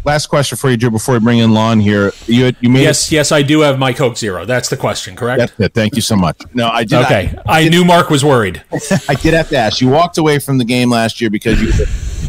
last 0.05 0.27
question 0.27 0.57
for 0.57 0.69
you, 0.69 0.77
Drew, 0.77 0.91
before 0.91 1.15
we 1.15 1.19
bring 1.19 1.39
in 1.39 1.51
Lon 1.53 1.79
here. 1.79 2.11
You 2.27 2.53
you 2.61 2.69
made 2.69 2.83
yes, 2.83 3.07
it- 3.07 3.15
yes, 3.15 3.31
I 3.31 3.41
do 3.41 3.61
have 3.61 3.79
my 3.79 3.91
Coke 3.91 4.17
Zero. 4.17 4.45
That's 4.45 4.69
the 4.69 4.77
question, 4.77 5.15
correct? 5.15 5.39
That's 5.39 5.59
it. 5.59 5.73
Thank 5.73 5.95
you 5.95 6.01
so 6.01 6.15
much. 6.15 6.39
No, 6.53 6.69
I 6.69 6.83
did. 6.83 7.03
Okay, 7.05 7.33
I, 7.45 7.61
I, 7.61 7.65
I 7.65 7.69
knew 7.69 7.83
Mark 7.83 8.09
was 8.09 8.23
worried. 8.23 8.63
I 9.09 9.15
did 9.15 9.33
have 9.33 9.49
to 9.49 9.57
ask. 9.57 9.81
You 9.81 9.89
walked 9.89 10.17
away 10.17 10.39
from 10.39 10.57
the 10.57 10.65
game 10.65 10.89
last 10.89 11.19
year 11.19 11.29
because 11.29 11.61
you 11.61 11.71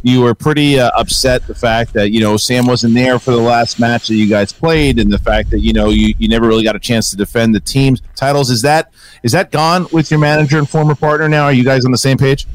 you 0.03 0.21
were 0.23 0.35
pretty 0.35 0.79
uh, 0.79 0.91
upset 0.97 1.47
the 1.47 1.55
fact 1.55 1.93
that 1.95 2.11
you 2.11 2.21
know 2.21 2.37
Sam 2.37 2.67
wasn't 2.67 2.95
there 2.95 3.19
for 3.19 3.33
the 3.33 3.41
last 3.41 3.79
match 3.79 4.09
that 4.09 4.15
you 4.15 4.29
guys 4.29 4.53
played, 4.53 4.99
and 4.99 5.13
the 5.13 5.19
fact 5.19 5.51
that 5.51 5.61
you 5.61 5.73
know 5.73 5.91
you, 5.91 6.15
you 6.19 6.29
never 6.29 6.47
really 6.47 6.65
got 6.65 6.77
a 6.77 6.81
chance 6.81 7.11
to 7.11 7.17
defend 7.17 7.55
the 7.55 7.61
team's 7.61 8.01
titles. 8.15 8.51
Is 8.51 8.63
that 8.63 8.93
is 9.23 9.33
that 9.33 9.51
gone 9.51 9.87
with 9.93 10.11
your 10.11 10.21
manager 10.21 10.59
and 10.59 10.69
former 10.69 10.95
partner 10.95 11.29
now? 11.29 11.45
Are 11.45 11.53
you 11.53 11.65
guys 11.65 11.85
on 11.85 11.93
the 11.93 11.99
same 11.99 12.19
page? 12.19 12.47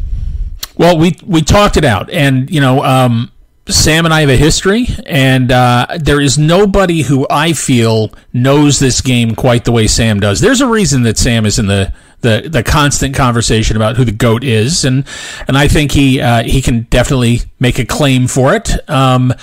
Well, 0.77 0.97
we 0.97 1.15
we 1.25 1.41
talked 1.41 1.77
it 1.77 1.85
out, 1.85 2.09
and 2.09 2.49
you 2.49 2.61
know. 2.61 2.83
Um, 2.83 3.31
Sam 3.67 4.05
and 4.05 4.13
I 4.13 4.21
have 4.21 4.29
a 4.29 4.37
history, 4.37 4.87
and 5.05 5.51
uh, 5.51 5.85
there 5.99 6.19
is 6.19 6.37
nobody 6.37 7.03
who 7.03 7.27
I 7.29 7.53
feel 7.53 8.11
knows 8.33 8.79
this 8.79 9.01
game 9.01 9.35
quite 9.35 9.65
the 9.65 9.71
way 9.71 9.87
Sam 9.87 10.19
does. 10.19 10.41
There's 10.41 10.61
a 10.61 10.67
reason 10.67 11.03
that 11.03 11.17
Sam 11.17 11.45
is 11.45 11.59
in 11.59 11.67
the 11.67 11.93
the, 12.21 12.47
the 12.47 12.63
constant 12.63 13.15
conversation 13.15 13.75
about 13.75 13.97
who 13.97 14.05
the 14.05 14.11
goat 14.11 14.43
is, 14.43 14.85
and 14.85 15.05
and 15.47 15.57
I 15.57 15.67
think 15.67 15.91
he 15.91 16.19
uh, 16.19 16.43
he 16.43 16.61
can 16.61 16.81
definitely 16.83 17.41
make 17.59 17.77
a 17.77 17.85
claim 17.85 18.27
for 18.27 18.55
it. 18.55 18.89
Um, 18.89 19.33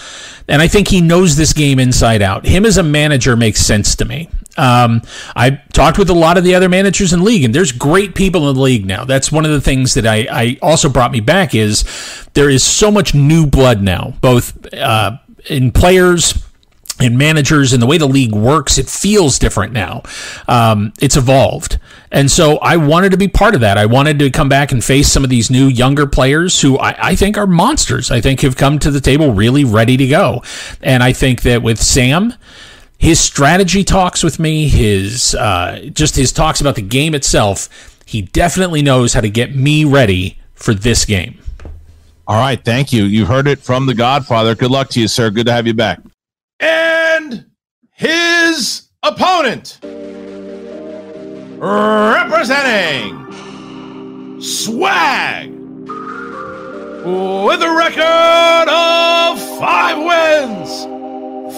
and 0.48 0.62
I 0.62 0.68
think 0.68 0.88
he 0.88 1.00
knows 1.00 1.36
this 1.36 1.52
game 1.52 1.78
inside 1.78 2.22
out. 2.22 2.46
Him 2.46 2.64
as 2.64 2.76
a 2.76 2.82
manager 2.82 3.36
makes 3.36 3.60
sense 3.60 3.94
to 3.96 4.04
me. 4.04 4.30
Um, 4.58 5.02
I 5.34 5.62
talked 5.72 5.98
with 5.98 6.10
a 6.10 6.14
lot 6.14 6.36
of 6.36 6.44
the 6.44 6.54
other 6.54 6.68
managers 6.68 7.12
in 7.12 7.20
the 7.20 7.24
league, 7.24 7.44
and 7.44 7.54
there's 7.54 7.72
great 7.72 8.14
people 8.14 8.48
in 8.48 8.56
the 8.56 8.60
league 8.60 8.86
now. 8.86 9.04
That's 9.04 9.32
one 9.32 9.44
of 9.44 9.52
the 9.52 9.60
things 9.60 9.94
that 9.94 10.06
I, 10.06 10.26
I 10.30 10.58
also 10.60 10.88
brought 10.88 11.12
me 11.12 11.20
back 11.20 11.54
is 11.54 11.84
there 12.34 12.50
is 12.50 12.62
so 12.64 12.90
much 12.90 13.14
new 13.14 13.46
blood 13.46 13.82
now, 13.82 14.14
both 14.20 14.74
uh, 14.74 15.18
in 15.48 15.70
players 15.72 16.44
in 17.00 17.16
managers 17.16 17.72
and 17.72 17.80
the 17.80 17.86
way 17.86 17.98
the 17.98 18.08
league 18.08 18.34
works, 18.34 18.78
it 18.78 18.88
feels 18.88 19.38
different 19.38 19.72
now. 19.72 20.02
Um, 20.48 20.92
it's 21.00 21.16
evolved. 21.16 21.78
And 22.10 22.30
so 22.30 22.58
I 22.58 22.76
wanted 22.76 23.10
to 23.10 23.16
be 23.16 23.28
part 23.28 23.54
of 23.54 23.60
that. 23.60 23.78
I 23.78 23.86
wanted 23.86 24.18
to 24.18 24.30
come 24.30 24.48
back 24.48 24.72
and 24.72 24.82
face 24.82 25.10
some 25.10 25.24
of 25.24 25.30
these 25.30 25.50
new 25.50 25.66
younger 25.66 26.06
players 26.06 26.60
who 26.60 26.78
I, 26.78 27.10
I 27.10 27.14
think 27.14 27.36
are 27.36 27.46
monsters. 27.46 28.10
I 28.10 28.20
think 28.20 28.40
have 28.40 28.56
come 28.56 28.78
to 28.80 28.90
the 28.90 29.00
table 29.00 29.32
really 29.32 29.64
ready 29.64 29.96
to 29.96 30.06
go. 30.08 30.42
And 30.82 31.02
I 31.02 31.12
think 31.12 31.42
that 31.42 31.62
with 31.62 31.80
Sam, 31.80 32.34
his 32.98 33.20
strategy 33.20 33.84
talks 33.84 34.22
with 34.24 34.38
me, 34.38 34.68
his 34.68 35.34
uh, 35.36 35.88
just 35.92 36.16
his 36.16 36.32
talks 36.32 36.60
about 36.60 36.74
the 36.74 36.82
game 36.82 37.14
itself, 37.14 37.68
he 38.04 38.22
definitely 38.22 38.82
knows 38.82 39.14
how 39.14 39.20
to 39.20 39.30
get 39.30 39.54
me 39.54 39.84
ready 39.84 40.38
for 40.54 40.74
this 40.74 41.04
game. 41.04 41.38
All 42.26 42.38
right, 42.38 42.62
thank 42.62 42.92
you. 42.92 43.04
You 43.04 43.24
heard 43.24 43.46
it 43.46 43.60
from 43.60 43.86
the 43.86 43.94
Godfather. 43.94 44.54
Good 44.54 44.70
luck 44.70 44.90
to 44.90 45.00
you, 45.00 45.08
sir. 45.08 45.30
Good 45.30 45.46
to 45.46 45.52
have 45.52 45.66
you 45.66 45.74
back. 45.74 46.00
And 46.60 47.46
his 47.92 48.88
opponent, 49.02 49.78
representing 51.56 53.24
Swag, 54.42 55.50
with 57.04 57.62
a 57.62 57.74
record 57.74 58.68
of 58.68 59.40
five 59.58 59.96
wins, 59.98 60.97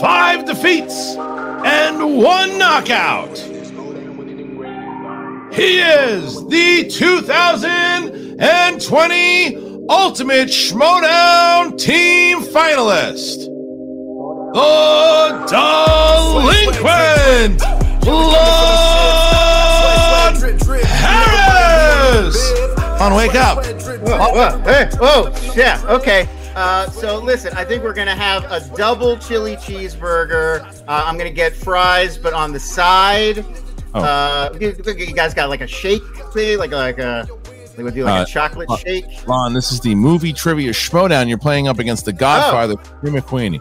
five 0.00 0.46
defeats, 0.46 1.14
and 1.16 2.16
one 2.16 2.56
knockout. 2.58 3.36
He 5.52 5.80
is 5.80 6.36
the 6.46 6.88
2020 6.88 9.56
Ultimate 9.90 10.48
Schmodown 10.48 11.76
Team 11.78 12.40
Finalist 12.40 13.50
the 14.52 15.46
delinquent 15.48 17.62
Lon 18.06 18.34
Harris. 20.84 22.38
On, 23.00 23.14
wake 23.14 23.34
up. 23.34 23.64
Whoa, 23.64 24.32
whoa, 24.32 24.58
hey, 24.62 24.88
oh, 25.00 25.32
yeah, 25.56 25.82
okay. 25.88 26.28
Uh, 26.54 26.90
so 26.90 27.18
listen, 27.18 27.52
I 27.56 27.64
think 27.64 27.82
we're 27.82 27.94
gonna 27.94 28.16
have 28.16 28.44
a 28.50 28.60
double 28.76 29.16
chili 29.18 29.56
cheeseburger. 29.56 30.64
Uh, 30.88 31.04
I'm 31.06 31.16
gonna 31.16 31.30
get 31.30 31.54
fries, 31.54 32.18
but 32.18 32.32
on 32.32 32.52
the 32.52 32.60
side. 32.60 33.44
Oh. 33.94 34.02
Uh, 34.02 34.56
you, 34.60 34.76
you 34.86 35.14
guys 35.14 35.34
got 35.34 35.48
like 35.48 35.60
a 35.60 35.66
shake 35.66 36.02
thing, 36.32 36.58
like 36.58 36.72
like 36.72 36.98
a. 36.98 37.28
They 37.76 37.84
would 37.84 37.94
do 37.94 38.04
like 38.04 38.20
Uh, 38.20 38.22
a 38.24 38.26
chocolate 38.26 38.68
uh, 38.68 38.76
shake. 38.76 39.04
Lon, 39.26 39.54
this 39.54 39.72
is 39.72 39.80
the 39.80 39.94
movie 39.94 40.32
trivia 40.32 40.70
Schmodown. 40.72 41.28
You're 41.28 41.38
playing 41.38 41.66
up 41.68 41.78
against 41.78 42.04
the 42.04 42.12
Godfather, 42.12 42.74
Drew 43.00 43.12
McWeeny. 43.12 43.60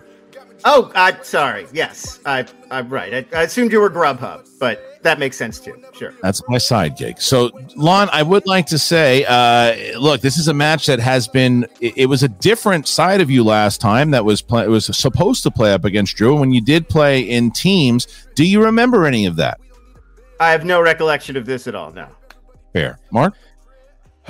Oh, 0.65 0.91
I'm 0.93 1.23
sorry. 1.23 1.67
Yes, 1.71 2.19
I, 2.25 2.45
I'm 2.69 2.89
right. 2.89 3.25
I, 3.33 3.37
I 3.37 3.43
assumed 3.43 3.71
you 3.71 3.79
were 3.79 3.89
Grubhub, 3.89 4.49
but 4.59 4.88
that 5.01 5.19
makes 5.19 5.37
sense 5.37 5.59
too. 5.59 5.81
Sure. 5.93 6.13
That's 6.21 6.41
my 6.47 6.57
side 6.57 6.97
gig. 6.97 7.21
So, 7.21 7.51
Lon, 7.75 8.09
I 8.11 8.23
would 8.23 8.45
like 8.45 8.65
to 8.67 8.77
say, 8.77 9.25
uh, 9.27 9.99
look, 9.99 10.21
this 10.21 10.37
is 10.37 10.47
a 10.47 10.53
match 10.53 10.85
that 10.87 10.99
has 10.99 11.27
been. 11.27 11.65
It, 11.79 11.97
it 11.97 12.05
was 12.07 12.23
a 12.23 12.27
different 12.27 12.87
side 12.87 13.21
of 13.21 13.29
you 13.29 13.43
last 13.43 13.81
time 13.81 14.11
that 14.11 14.25
was 14.25 14.41
play, 14.41 14.63
it 14.63 14.69
was 14.69 14.85
supposed 14.95 15.43
to 15.43 15.51
play 15.51 15.73
up 15.73 15.85
against 15.85 16.15
Drew. 16.15 16.35
When 16.37 16.51
you 16.51 16.61
did 16.61 16.89
play 16.89 17.21
in 17.21 17.51
teams, 17.51 18.07
do 18.35 18.45
you 18.45 18.63
remember 18.63 19.05
any 19.05 19.25
of 19.25 19.35
that? 19.37 19.59
I 20.39 20.51
have 20.51 20.63
no 20.65 20.81
recollection 20.81 21.35
of 21.37 21.45
this 21.45 21.67
at 21.67 21.75
all. 21.75 21.91
No. 21.91 22.07
Fair, 22.73 22.99
Mark. 23.11 23.33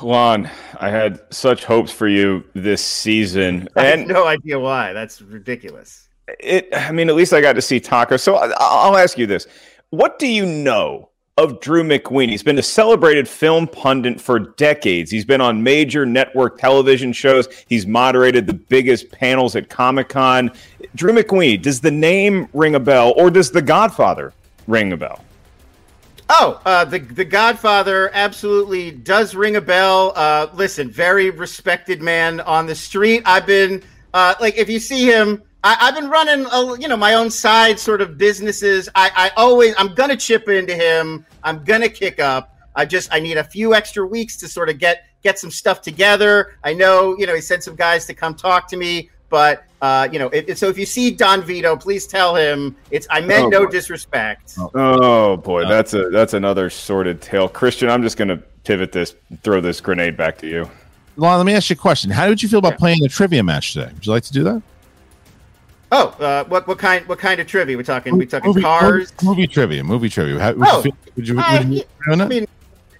Lon, 0.00 0.48
I 0.80 0.88
had 0.88 1.20
such 1.30 1.64
hopes 1.64 1.92
for 1.92 2.08
you 2.08 2.42
this 2.54 2.82
season, 2.84 3.68
I 3.76 3.84
have 3.84 3.98
and 4.00 4.08
no 4.08 4.26
idea 4.26 4.58
why. 4.58 4.92
That's 4.92 5.20
ridiculous. 5.20 6.08
it. 6.26 6.68
I 6.72 6.90
mean, 6.92 7.08
at 7.08 7.14
least 7.14 7.32
I 7.32 7.40
got 7.40 7.52
to 7.54 7.62
see 7.62 7.80
Taco. 7.80 8.16
So 8.16 8.36
I'll 8.36 8.96
ask 8.96 9.18
you 9.18 9.26
this: 9.26 9.46
What 9.90 10.20
do 10.20 10.28
you 10.28 10.46
know 10.46 11.08
of 11.36 11.60
Drew 11.60 11.82
McWeeny? 11.82 12.28
He's 12.28 12.44
been 12.44 12.60
a 12.60 12.62
celebrated 12.62 13.28
film 13.28 13.66
pundit 13.66 14.20
for 14.20 14.38
decades. 14.38 15.10
He's 15.10 15.24
been 15.24 15.40
on 15.40 15.64
major 15.64 16.06
network 16.06 16.58
television 16.58 17.12
shows. 17.12 17.48
He's 17.66 17.88
moderated 17.88 18.46
the 18.46 18.54
biggest 18.54 19.10
panels 19.10 19.56
at 19.56 19.68
Comic 19.68 20.08
Con. 20.08 20.52
Drew 20.94 21.12
McWeeny. 21.12 21.60
Does 21.60 21.80
the 21.80 21.90
name 21.90 22.48
ring 22.52 22.76
a 22.76 22.80
bell, 22.80 23.14
or 23.16 23.30
does 23.30 23.50
The 23.50 23.62
Godfather 23.62 24.32
ring 24.68 24.92
a 24.92 24.96
bell? 24.96 25.24
Oh, 26.28 26.62
uh, 26.64 26.84
the 26.84 27.00
the 27.00 27.24
Godfather 27.24 28.12
absolutely 28.14 28.92
does 28.92 29.34
ring 29.34 29.56
a 29.56 29.60
bell. 29.60 30.12
Uh, 30.14 30.46
listen, 30.54 30.88
very 30.88 31.30
respected 31.30 32.00
man 32.00 32.38
on 32.42 32.66
the 32.66 32.76
street. 32.76 33.22
I've 33.26 33.46
been 33.46 33.82
uh, 34.14 34.34
like, 34.40 34.56
if 34.56 34.68
you 34.68 34.78
see 34.78 35.06
him, 35.06 35.42
I, 35.62 35.76
I've 35.80 35.94
been 35.94 36.08
running, 36.08 36.46
a, 36.50 36.78
you 36.80 36.88
know, 36.88 36.96
my 36.96 37.14
own 37.14 37.30
side 37.30 37.78
sort 37.78 38.00
of 38.00 38.16
businesses. 38.16 38.88
I, 38.94 39.10
I 39.14 39.30
always, 39.36 39.74
I'm 39.76 39.94
gonna 39.94 40.16
chip 40.16 40.48
into 40.48 40.74
him. 40.74 41.26
I'm 41.44 41.62
gonna 41.64 41.88
kick 41.88 42.18
up. 42.20 42.56
I 42.74 42.84
just, 42.86 43.12
I 43.12 43.20
need 43.20 43.36
a 43.36 43.44
few 43.44 43.74
extra 43.74 44.06
weeks 44.06 44.36
to 44.38 44.48
sort 44.48 44.68
of 44.70 44.78
get 44.78 45.04
get 45.22 45.38
some 45.38 45.50
stuff 45.50 45.82
together. 45.82 46.56
I 46.64 46.72
know, 46.72 47.16
you 47.18 47.26
know, 47.26 47.34
he 47.34 47.40
sent 47.42 47.62
some 47.62 47.76
guys 47.76 48.06
to 48.06 48.14
come 48.14 48.34
talk 48.34 48.68
to 48.68 48.76
me, 48.76 49.10
but 49.28 49.64
uh, 49.82 50.08
you 50.10 50.18
know, 50.18 50.28
if, 50.28 50.56
so 50.56 50.68
if 50.68 50.78
you 50.78 50.86
see 50.86 51.10
Don 51.10 51.42
Vito, 51.42 51.76
please 51.76 52.06
tell 52.06 52.34
him 52.34 52.74
it's. 52.90 53.06
I 53.10 53.20
meant 53.20 53.44
Oh, 53.44 53.48
no 53.48 53.64
boy. 53.66 53.70
disrespect. 53.70 54.54
Oh 54.74 55.36
boy, 55.36 55.66
that's 55.68 55.92
a 55.94 56.08
that's 56.10 56.32
another 56.32 56.70
sordid 56.70 57.20
tale. 57.20 57.48
Christian, 57.48 57.90
I'm 57.90 58.02
just 58.02 58.16
gonna 58.16 58.38
pivot 58.64 58.92
this, 58.92 59.14
throw 59.42 59.60
this 59.60 59.80
grenade 59.80 60.16
back 60.16 60.38
to 60.38 60.46
you. 60.46 60.70
Lon, 61.16 61.36
let 61.38 61.44
me 61.44 61.52
ask 61.54 61.68
you 61.68 61.74
a 61.74 61.76
question. 61.76 62.10
How 62.10 62.28
did 62.28 62.42
you 62.42 62.48
feel 62.48 62.60
about 62.60 62.78
playing 62.78 63.04
a 63.04 63.08
trivia 63.08 63.42
match 63.42 63.74
today? 63.74 63.90
Would 63.92 64.06
you 64.06 64.12
like 64.12 64.22
to 64.24 64.32
do 64.32 64.42
that? 64.44 64.62
Oh, 65.92 66.08
uh, 66.20 66.44
what 66.44 66.68
what 66.68 66.78
kind 66.78 67.06
what 67.08 67.18
kind 67.18 67.40
of 67.40 67.46
trivia? 67.46 67.76
We 67.76 67.82
talking 67.82 68.16
we 68.16 68.26
talking 68.26 68.48
Movie- 68.48 68.62
cars? 68.62 69.12
Movie, 69.22 69.40
movie 69.42 69.46
trivia. 69.48 69.84
Movie 69.84 70.08
trivia. 70.08 70.38
How, 70.38 70.52
would 70.52 70.68
Oh, 70.68 70.82
you 70.84 70.92
would 71.16 71.28
you, 71.28 71.40
I- 71.40 71.58
would 71.58 71.68
you 71.68 71.84
I 72.08 72.26
mean, 72.26 72.46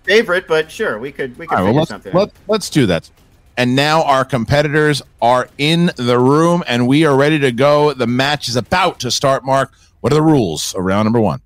favorite, 0.03 0.49
but 0.49 0.71
sure, 0.71 0.99
we 0.99 1.13
could 1.13 1.39
we 1.39 1.47
could 1.47 1.57
All 1.57 1.65
right, 1.65 1.71
well, 1.71 1.79
let's, 1.81 1.91
something. 1.91 2.13
let, 2.13 2.31
let's 2.49 2.69
do 2.71 2.87
that. 2.87 3.09
And 3.57 3.77
now 3.77 4.03
our 4.05 4.25
competitors 4.25 5.03
are 5.21 5.49
in 5.59 5.91
the 5.97 6.19
room 6.19 6.65
and 6.67 6.89
we 6.89 7.05
are 7.05 7.17
ready 7.17 7.39
to 7.41 7.53
go. 7.53 7.93
The 7.93 8.07
match 8.07 8.49
is 8.49 8.57
about 8.57 8.99
to 9.01 9.11
start, 9.11 9.45
Mark. 9.45 9.73
What 10.01 10.13
are 10.13 10.17
the 10.17 10.23
rules 10.23 10.75
of 10.75 10.83
round 10.85 11.05
number 11.07 11.21
one? 11.21 11.43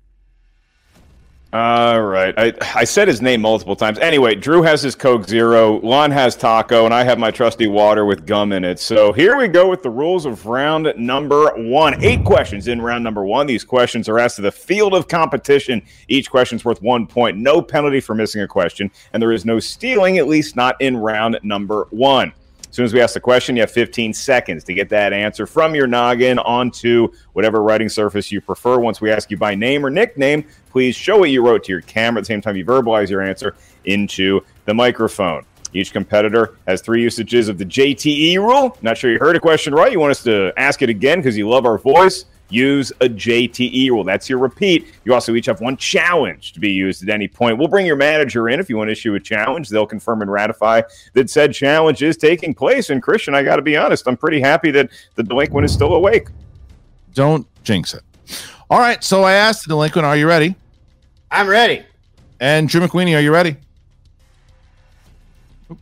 All 1.55 2.01
right, 2.01 2.33
I 2.37 2.51
I 2.75 2.83
said 2.83 3.07
his 3.07 3.21
name 3.21 3.39
multiple 3.39 3.77
times. 3.77 3.97
Anyway, 3.99 4.35
Drew 4.35 4.61
has 4.63 4.81
his 4.81 4.93
Coke 4.93 5.23
Zero, 5.25 5.79
Lon 5.79 6.11
has 6.11 6.35
Taco, 6.35 6.83
and 6.83 6.93
I 6.93 7.05
have 7.05 7.17
my 7.17 7.31
trusty 7.31 7.67
water 7.67 8.03
with 8.03 8.27
gum 8.27 8.51
in 8.51 8.65
it. 8.65 8.77
So 8.77 9.13
here 9.13 9.37
we 9.37 9.47
go 9.47 9.69
with 9.69 9.81
the 9.81 9.89
rules 9.89 10.25
of 10.25 10.45
round 10.47 10.93
number 10.97 11.53
one. 11.55 12.03
Eight 12.03 12.25
questions 12.25 12.67
in 12.67 12.81
round 12.81 13.05
number 13.05 13.23
one. 13.23 13.47
These 13.47 13.63
questions 13.63 14.09
are 14.09 14.19
asked 14.19 14.35
to 14.35 14.41
the 14.41 14.51
field 14.51 14.93
of 14.93 15.07
competition. 15.07 15.81
Each 16.09 16.29
question's 16.29 16.65
worth 16.65 16.81
one 16.81 17.07
point. 17.07 17.37
No 17.37 17.61
penalty 17.61 18.01
for 18.01 18.15
missing 18.15 18.41
a 18.41 18.47
question, 18.49 18.91
and 19.13 19.23
there 19.23 19.31
is 19.31 19.45
no 19.45 19.61
stealing, 19.61 20.17
at 20.17 20.27
least 20.27 20.57
not 20.57 20.75
in 20.81 20.97
round 20.97 21.39
number 21.41 21.87
one. 21.89 22.33
As 22.75 22.77
soon 22.77 22.83
as 22.83 22.93
we 22.93 22.99
ask 22.99 23.13
the 23.13 23.21
question, 23.21 23.55
you 23.55 23.61
have 23.61 23.71
15 23.71 24.11
seconds 24.11 24.65
to 24.65 24.73
get 24.73 24.89
that 24.89 25.13
answer 25.13 25.47
from 25.47 25.75
your 25.75 25.87
noggin 25.87 26.39
onto 26.39 27.07
whatever 27.31 27.63
writing 27.63 27.87
surface 27.87 28.33
you 28.33 28.41
prefer. 28.41 28.77
Once 28.79 28.99
we 28.99 29.09
ask 29.09 29.31
you 29.31 29.37
by 29.37 29.55
name 29.55 29.85
or 29.85 29.89
nickname, 29.89 30.45
please 30.71 30.93
show 30.93 31.19
what 31.19 31.29
you 31.29 31.41
wrote 31.41 31.63
to 31.63 31.71
your 31.71 31.79
camera 31.79 32.19
at 32.19 32.23
the 32.23 32.25
same 32.25 32.41
time 32.41 32.57
you 32.57 32.65
verbalize 32.65 33.09
your 33.09 33.21
answer 33.21 33.55
into 33.85 34.41
the 34.65 34.73
microphone. 34.73 35.45
Each 35.73 35.93
competitor 35.93 36.57
has 36.67 36.81
three 36.81 37.01
usages 37.01 37.47
of 37.47 37.57
the 37.57 37.63
JTE 37.63 38.39
rule. 38.39 38.77
Not 38.81 38.97
sure 38.97 39.09
you 39.09 39.19
heard 39.19 39.37
a 39.37 39.39
question 39.39 39.73
right. 39.73 39.93
You 39.93 40.01
want 40.01 40.11
us 40.11 40.23
to 40.23 40.51
ask 40.57 40.81
it 40.81 40.89
again 40.89 41.19
because 41.19 41.37
you 41.37 41.47
love 41.47 41.65
our 41.65 41.77
voice. 41.77 42.25
Use 42.49 42.91
a 43.01 43.09
JTE 43.09 43.89
rule. 43.89 44.03
That's 44.03 44.29
your 44.29 44.37
repeat. 44.37 44.93
You 45.03 45.13
also 45.13 45.33
each 45.33 45.47
have 45.47 45.61
one 45.61 45.77
challenge 45.77 46.53
to 46.53 46.59
be 46.59 46.71
used 46.71 47.01
at 47.01 47.09
any 47.09 47.27
point. 47.27 47.57
We'll 47.57 47.67
bring 47.67 47.87
your 47.87 47.95
manager 47.95 48.49
in 48.49 48.59
if 48.59 48.69
you 48.69 48.77
want 48.77 48.89
to 48.89 48.91
issue 48.91 49.15
a 49.15 49.19
challenge. 49.19 49.69
They'll 49.69 49.87
confirm 49.87 50.21
and 50.21 50.31
ratify 50.31 50.83
that 51.13 51.29
said 51.29 51.53
challenge 51.53 52.03
is 52.03 52.17
taking 52.17 52.53
place. 52.53 52.91
And 52.91 53.01
Christian, 53.01 53.33
I 53.33 53.41
got 53.41 53.55
to 53.55 53.63
be 53.63 53.75
honest, 53.75 54.07
I'm 54.07 54.17
pretty 54.17 54.39
happy 54.39 54.69
that 54.71 54.91
the 55.15 55.23
delinquent 55.23 55.65
is 55.65 55.73
still 55.73 55.93
awake. 55.93 56.27
Don't 57.13 57.47
jinx 57.63 57.95
it. 57.95 58.03
All 58.69 58.79
right, 58.79 59.03
so 59.03 59.23
I 59.23 59.33
asked 59.33 59.63
the 59.63 59.69
delinquent, 59.69 60.05
are 60.05 60.17
you 60.17 60.27
ready? 60.27 60.55
I'm 61.31 61.47
ready. 61.47 61.83
And 62.39 62.69
Drew 62.69 62.81
McWeeny, 62.81 63.17
are 63.17 63.21
you 63.21 63.31
ready? 63.31 63.55
Oh, 65.71 65.77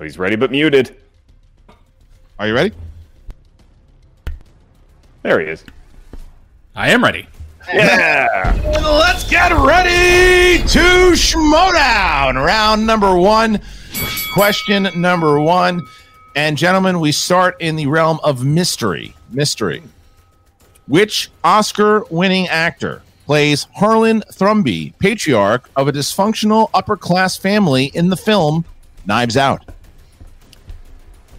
he's 0.00 0.18
ready 0.18 0.36
but 0.36 0.50
muted. 0.50 0.96
Are 2.38 2.46
you 2.46 2.54
ready? 2.54 2.72
There 5.22 5.40
he 5.40 5.46
is. 5.46 5.64
I 6.74 6.90
am 6.90 7.02
ready. 7.02 7.26
Yeah. 7.72 8.58
Let's 8.64 9.28
get 9.28 9.52
ready 9.52 10.62
to 10.68 11.12
Schmodown. 11.12 12.42
Round 12.42 12.86
number 12.86 13.14
one. 13.14 13.60
Question 14.32 14.88
number 14.96 15.40
one. 15.40 15.82
And 16.36 16.56
gentlemen, 16.56 17.00
we 17.00 17.12
start 17.12 17.56
in 17.60 17.76
the 17.76 17.86
realm 17.86 18.18
of 18.22 18.44
mystery. 18.44 19.14
Mystery. 19.30 19.82
Which 20.86 21.30
Oscar 21.44 22.04
winning 22.10 22.48
actor 22.48 23.02
plays 23.26 23.66
Harlan 23.76 24.22
Thrombey, 24.32 24.92
patriarch 24.98 25.68
of 25.76 25.86
a 25.86 25.92
dysfunctional 25.92 26.70
upper 26.74 26.96
class 26.96 27.36
family 27.36 27.86
in 27.86 28.08
the 28.08 28.16
film 28.16 28.64
Knives 29.06 29.36
Out? 29.36 29.68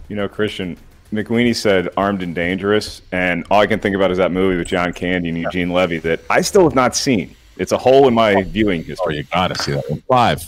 You 0.08 0.16
know, 0.16 0.28
Christian 0.28 0.76
McWeeny 1.12 1.54
said 1.54 1.88
"Armed 1.96 2.22
and 2.22 2.34
Dangerous," 2.34 3.02
and 3.12 3.46
all 3.50 3.60
I 3.60 3.66
can 3.66 3.78
think 3.78 3.94
about 3.94 4.10
is 4.10 4.18
that 4.18 4.32
movie 4.32 4.56
with 4.56 4.66
John 4.66 4.92
Candy 4.92 5.28
and 5.28 5.38
Eugene 5.38 5.70
Levy 5.70 5.98
that 5.98 6.20
I 6.30 6.40
still 6.40 6.64
have 6.64 6.74
not 6.74 6.96
seen. 6.96 7.36
It's 7.58 7.72
a 7.72 7.78
hole 7.78 8.08
in 8.08 8.14
my 8.14 8.42
viewing 8.42 8.82
history. 8.82 8.96
Oh, 8.96 9.08
history. 9.08 9.16
you 9.18 9.24
gotta 9.24 9.54
see 9.58 9.72
that 9.72 9.90
one. 9.90 10.02
Five, 10.08 10.42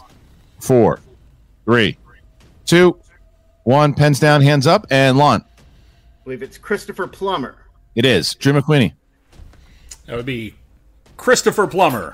four, 0.60 1.00
three, 1.66 1.98
two, 2.64 2.98
one. 3.64 3.92
Pens 3.92 4.18
down, 4.18 4.40
hands 4.40 4.66
up, 4.66 4.86
and 4.90 5.18
Lon. 5.18 5.42
I 5.42 6.24
believe 6.24 6.42
it's 6.42 6.56
Christopher 6.56 7.06
Plummer. 7.06 7.56
It 7.94 8.06
is 8.06 8.34
Drew 8.34 8.54
McWeeny. 8.54 8.94
That 10.06 10.16
would 10.16 10.26
be 10.26 10.54
Christopher 11.18 11.66
Plummer. 11.66 12.10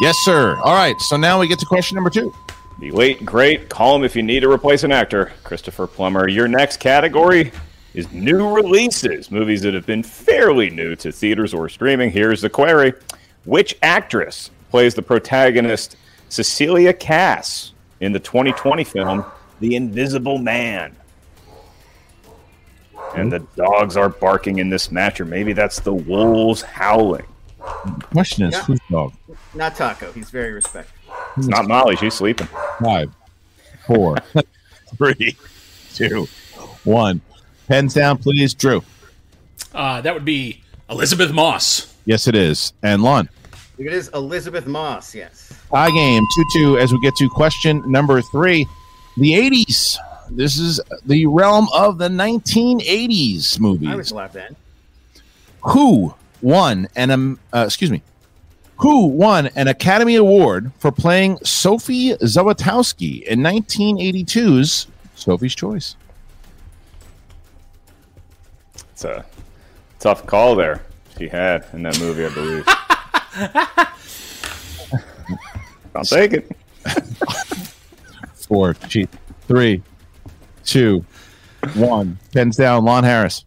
Yes, 0.00 0.16
sir. 0.24 0.56
All 0.56 0.74
right. 0.74 0.98
So 1.02 1.16
now 1.16 1.38
we 1.38 1.46
get 1.46 1.58
to 1.60 1.66
question 1.66 1.94
number 1.94 2.10
two. 2.10 2.34
The 2.80 2.90
late 2.92 3.26
great, 3.26 3.68
call 3.68 3.94
him 3.94 4.04
if 4.04 4.16
you 4.16 4.22
need 4.22 4.40
to 4.40 4.50
replace 4.50 4.84
an 4.84 4.90
actor, 4.92 5.32
Christopher 5.44 5.86
Plummer. 5.86 6.28
Your 6.28 6.48
next 6.48 6.78
category 6.78 7.52
is 7.92 8.10
new 8.10 8.54
releases, 8.54 9.30
movies 9.30 9.60
that 9.62 9.74
have 9.74 9.84
been 9.84 10.02
fairly 10.02 10.70
new 10.70 10.96
to 10.96 11.12
theaters 11.12 11.52
or 11.52 11.68
streaming. 11.68 12.10
Here's 12.10 12.40
the 12.40 12.48
query: 12.48 12.94
Which 13.44 13.76
actress 13.82 14.50
plays 14.70 14.94
the 14.94 15.02
protagonist 15.02 15.96
Cecilia 16.30 16.94
Kass 16.94 17.72
in 18.00 18.12
the 18.12 18.20
2020 18.20 18.84
film 18.84 19.26
The 19.60 19.76
Invisible 19.76 20.38
Man? 20.38 20.96
And 23.14 23.30
the 23.30 23.40
dogs 23.56 23.98
are 23.98 24.08
barking 24.08 24.58
in 24.58 24.70
this 24.70 24.90
match, 24.90 25.20
or 25.20 25.26
maybe 25.26 25.52
that's 25.52 25.80
the 25.80 25.92
wolves 25.92 26.62
howling. 26.62 27.26
Question 28.12 28.46
is 28.46 28.54
Yeah. 28.54 28.62
whose 28.62 28.80
dog? 28.90 29.12
Not 29.52 29.76
Taco. 29.76 30.12
He's 30.12 30.30
very 30.30 30.52
respectful. 30.52 30.96
It's 31.36 31.46
not 31.46 31.66
Molly; 31.66 31.96
she's 31.96 32.14
sleeping. 32.14 32.48
Five, 32.82 33.12
four, 33.86 34.16
three, 34.96 35.36
two, 35.94 36.26
one. 36.84 37.20
Pens 37.68 37.94
down, 37.94 38.18
please. 38.18 38.54
Drew. 38.54 38.82
Uh, 39.74 40.00
that 40.00 40.12
would 40.12 40.24
be 40.24 40.62
Elisabeth 40.88 41.32
Moss. 41.32 41.94
Yes, 42.04 42.26
it 42.26 42.34
is. 42.34 42.72
And 42.82 43.02
Lon. 43.02 43.28
It 43.78 43.92
is 43.92 44.08
Elisabeth 44.08 44.66
Moss. 44.66 45.14
Yes. 45.14 45.52
Tie 45.72 45.90
game 45.90 46.22
2 46.36 46.44
2 46.74 46.78
as 46.78 46.92
we 46.92 47.00
get 47.00 47.14
to 47.16 47.28
question 47.28 47.82
number 47.90 48.20
three. 48.20 48.66
The 49.16 49.32
80s. 49.32 49.96
This 50.30 50.58
is 50.58 50.80
the 51.06 51.26
realm 51.26 51.68
of 51.72 51.98
the 51.98 52.08
1980s 52.08 53.58
movies. 53.58 53.88
I 53.88 53.94
was 53.94 54.10
allowed 54.10 54.32
then. 54.32 54.54
Who 55.62 56.14
won 56.42 56.88
an 56.94 57.10
um, 57.10 57.38
uh, 57.52 57.64
excuse 57.66 57.90
me? 57.90 58.02
Who 58.80 59.06
won 59.08 59.48
an 59.56 59.68
Academy 59.68 60.16
Award 60.16 60.72
for 60.78 60.90
playing 60.90 61.36
Sophie 61.44 62.14
Zawistowski 62.14 63.22
in 63.24 63.40
1982's 63.40 64.86
Sophie's 65.14 65.54
Choice? 65.54 65.96
It's 68.92 69.04
a 69.04 69.26
tough 69.98 70.24
call 70.24 70.56
there. 70.56 70.80
She 71.18 71.28
had 71.28 71.66
in 71.74 71.82
that 71.82 72.00
movie, 72.00 72.24
I 72.24 72.32
believe. 72.32 72.64
I'll 75.94 76.04
take 76.04 76.32
it. 76.32 76.50
Four, 78.32 78.72
gee, 78.88 79.08
three, 79.46 79.82
two, 80.64 81.04
one. 81.74 82.18
Pens 82.32 82.56
down. 82.56 82.86
Lon 82.86 83.04
Harris. 83.04 83.44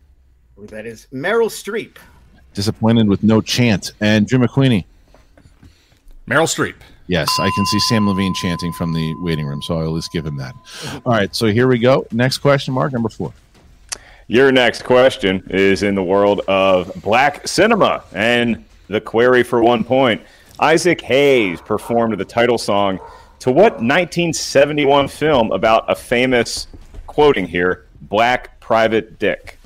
That 0.60 0.86
is 0.86 1.08
Meryl 1.12 1.50
Streep. 1.50 1.98
Disappointed 2.54 3.08
with 3.08 3.24
no 3.24 3.42
chance. 3.42 3.94
And 4.00 4.28
Drew 4.28 4.38
McWeeny. 4.38 4.86
Meryl 6.28 6.48
Streep. 6.48 6.76
Yes, 7.08 7.30
I 7.40 7.50
can 7.56 7.66
see 7.66 7.80
Sam 7.80 8.08
Levine 8.08 8.34
chanting 8.34 8.72
from 8.74 8.94
the 8.94 9.14
waiting 9.22 9.46
room, 9.46 9.62
so 9.62 9.78
I'll 9.78 9.86
at 9.86 9.90
least 9.90 10.12
give 10.12 10.26
him 10.26 10.38
that. 10.38 10.56
Mm-hmm. 10.56 11.08
All 11.08 11.14
right, 11.14 11.36
so 11.36 11.48
here 11.48 11.68
we 11.68 11.80
go. 11.80 12.08
Next 12.12 12.38
question 12.38 12.74
mark, 12.74 12.94
number 12.94 13.10
four. 13.10 13.34
Your 14.28 14.52
next 14.52 14.84
question 14.84 15.44
is 15.50 15.84
in 15.84 15.96
the 15.96 16.04
world 16.04 16.42
of 16.48 16.94
black 17.02 17.48
cinema. 17.48 18.04
And 18.14 18.64
the 18.88 19.02
query 19.02 19.44
for 19.44 19.62
one 19.62 19.84
point 19.84 20.22
Isaac 20.60 21.02
Hayes 21.02 21.60
performed 21.60 22.18
the 22.18 22.26
title 22.26 22.58
song 22.58 23.00
to 23.40 23.52
what 23.52 23.74
1971 23.74 25.10
film 25.10 25.52
about 25.52 25.92
a 25.92 25.96
famous, 25.96 26.68
quoting 27.06 27.46
here, 27.46 27.86
black 28.02 28.60
private 28.62 29.20
dick? 29.20 29.60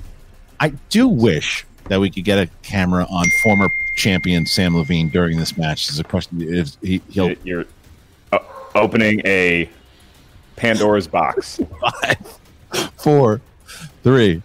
I 0.58 0.70
do 0.88 1.06
wish 1.06 1.64
that 1.88 2.00
we 2.00 2.10
could 2.10 2.24
get 2.24 2.38
a 2.38 2.48
camera 2.62 3.06
on 3.08 3.26
former 3.42 3.68
champion 3.98 4.46
Sam 4.46 4.76
Levine 4.76 5.10
during 5.10 5.38
this 5.38 5.58
match. 5.58 5.90
Is 5.90 5.98
a 5.98 6.04
question. 6.04 6.40
If 6.40 6.76
he, 6.80 7.02
he'll 7.10 7.32
You're 7.44 7.66
uh, 8.32 8.38
opening 8.74 9.20
a 9.26 9.68
Pandora's 10.56 11.06
box. 11.06 11.60
five, 11.80 12.38
four, 12.96 13.40
three, 14.02 14.42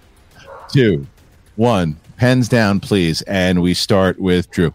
two, 0.69 1.07
one. 1.55 1.97
Pens 2.17 2.47
down, 2.47 2.79
please, 2.79 3.21
and 3.23 3.61
we 3.61 3.73
start 3.73 4.19
with 4.19 4.49
Drew. 4.51 4.73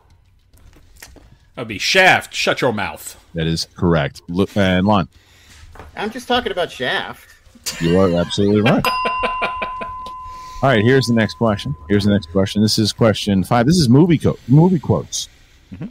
That 1.54 1.62
would 1.62 1.68
be 1.68 1.78
Shaft. 1.78 2.34
Shut 2.34 2.60
your 2.60 2.72
mouth. 2.72 3.22
That 3.34 3.46
is 3.46 3.66
correct. 3.76 4.22
Look, 4.28 4.56
and 4.56 4.86
Lon, 4.86 5.08
I'm 5.96 6.10
just 6.10 6.28
talking 6.28 6.52
about 6.52 6.70
Shaft. 6.70 7.26
you 7.80 7.98
are 7.98 8.14
absolutely 8.14 8.60
right. 8.60 8.84
All 10.61 10.68
right, 10.68 10.83
here's 10.83 11.07
the 11.07 11.14
next 11.14 11.35
question. 11.35 11.73
Here's 11.88 12.05
the 12.05 12.11
next 12.11 12.33
question. 12.33 12.62
This 12.62 12.79
is 12.79 12.92
question 12.92 13.44
five. 13.44 13.64
This 13.66 13.77
is 13.77 13.88
movie 13.88 14.18
co- 14.18 14.38
movie 14.49 14.81
quotes. 14.81 15.29
Mm-hmm. 15.73 15.87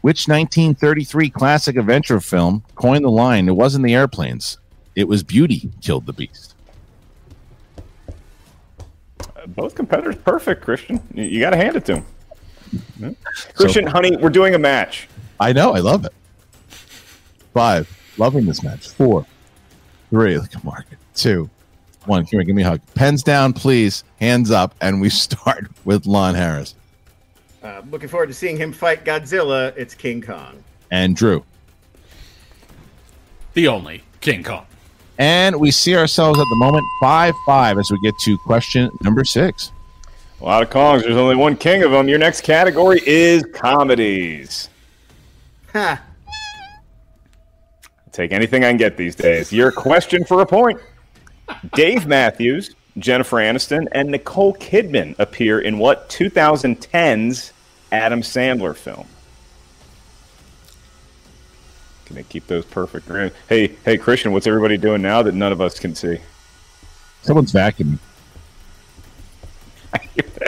Which 0.00 0.26
1933 0.26 1.30
classic 1.30 1.76
adventure 1.76 2.20
film 2.20 2.64
coined 2.74 3.04
the 3.04 3.10
line? 3.10 3.48
It 3.48 3.52
wasn't 3.52 3.84
the 3.84 3.94
airplanes. 3.94 4.58
It 4.96 5.06
was 5.06 5.22
beauty 5.22 5.70
killed 5.80 6.06
the 6.06 6.12
beast. 6.12 6.56
Uh, 9.36 9.46
both 9.46 9.76
competitors 9.76 10.16
perfect, 10.16 10.62
Christian. 10.62 11.00
You, 11.14 11.24
you 11.24 11.40
got 11.40 11.50
to 11.50 11.56
hand 11.56 11.76
it 11.76 11.84
to 11.84 11.96
him. 11.96 12.04
Hmm? 12.98 13.10
Christian, 13.54 13.86
honey, 13.86 14.16
we're 14.16 14.30
doing 14.30 14.56
a 14.56 14.58
match. 14.58 15.06
I 15.38 15.52
know. 15.52 15.74
I 15.74 15.78
love 15.78 16.04
it. 16.04 16.12
Five. 17.54 17.88
Loving 18.18 18.46
this 18.46 18.64
match. 18.64 18.88
Four. 18.88 19.26
Three. 20.10 20.38
Look 20.38 20.56
at 20.56 20.64
Mark. 20.64 20.86
Two. 21.14 21.48
One. 22.06 22.22
Come 22.24 22.28
here. 22.30 22.42
Give 22.44 22.56
me 22.56 22.62
a 22.62 22.66
hug. 22.66 22.80
Pens 22.94 23.22
down, 23.22 23.52
please. 23.52 24.04
Hands 24.20 24.50
up. 24.50 24.74
And 24.80 25.00
we 25.00 25.08
start 25.26 25.66
with 25.84 26.06
Lon 26.06 26.34
Harris 26.34 26.74
Uh, 27.62 27.82
looking 27.90 28.08
forward 28.08 28.28
to 28.28 28.34
seeing 28.34 28.56
him 28.56 28.72
fight 28.72 29.04
Godzilla. 29.04 29.72
It's 29.76 29.94
King 29.94 30.22
Kong. 30.22 30.62
and 30.90 31.14
Drew. 31.16 31.44
The 33.54 33.68
only 33.68 34.02
King 34.20 34.42
Kong. 34.42 34.64
And 35.18 35.56
we 35.60 35.70
see 35.70 35.94
ourselves 35.96 36.38
at 36.40 36.46
the 36.48 36.56
moment 36.56 36.84
5 37.02 37.34
5 37.44 37.78
as 37.78 37.90
we 37.90 37.98
get 38.02 38.14
to 38.24 38.38
question 38.38 38.90
number 39.02 39.22
six. 39.24 39.70
A 40.40 40.44
lot 40.44 40.62
of 40.62 40.70
Kongs. 40.70 41.02
There's 41.02 41.16
only 41.16 41.36
one 41.36 41.54
king 41.56 41.82
of 41.82 41.90
them. 41.90 42.08
Your 42.08 42.18
next 42.18 42.40
category 42.42 43.02
is 43.04 43.44
comedies. 43.52 44.70
Ha! 45.74 46.02
Take 48.12 48.32
anything 48.32 48.64
I 48.64 48.68
can 48.70 48.76
get 48.78 48.96
these 48.96 49.14
days. 49.14 49.52
Your 49.52 49.70
question 49.70 50.24
for 50.24 50.40
a 50.40 50.46
point. 50.46 50.80
Dave 51.74 52.06
Matthews, 52.06 52.74
Jennifer 52.98 53.36
Aniston, 53.36 53.86
and 53.92 54.10
Nicole 54.10 54.54
Kidman 54.54 55.18
appear 55.18 55.60
in 55.60 55.78
what 55.78 56.08
2010's 56.08 57.52
Adam 57.92 58.22
Sandler 58.22 58.74
film? 58.76 59.06
Can 62.06 62.16
they 62.16 62.22
keep 62.24 62.46
those 62.46 62.64
perfect? 62.64 63.06
grins? 63.06 63.32
Hey, 63.48 63.76
hey, 63.84 63.96
Christian, 63.96 64.32
what's 64.32 64.46
everybody 64.46 64.76
doing 64.76 65.02
now 65.02 65.22
that 65.22 65.34
none 65.34 65.52
of 65.52 65.60
us 65.60 65.78
can 65.78 65.94
see? 65.94 66.18
Someone's 67.22 67.52
vacuuming. 67.52 67.98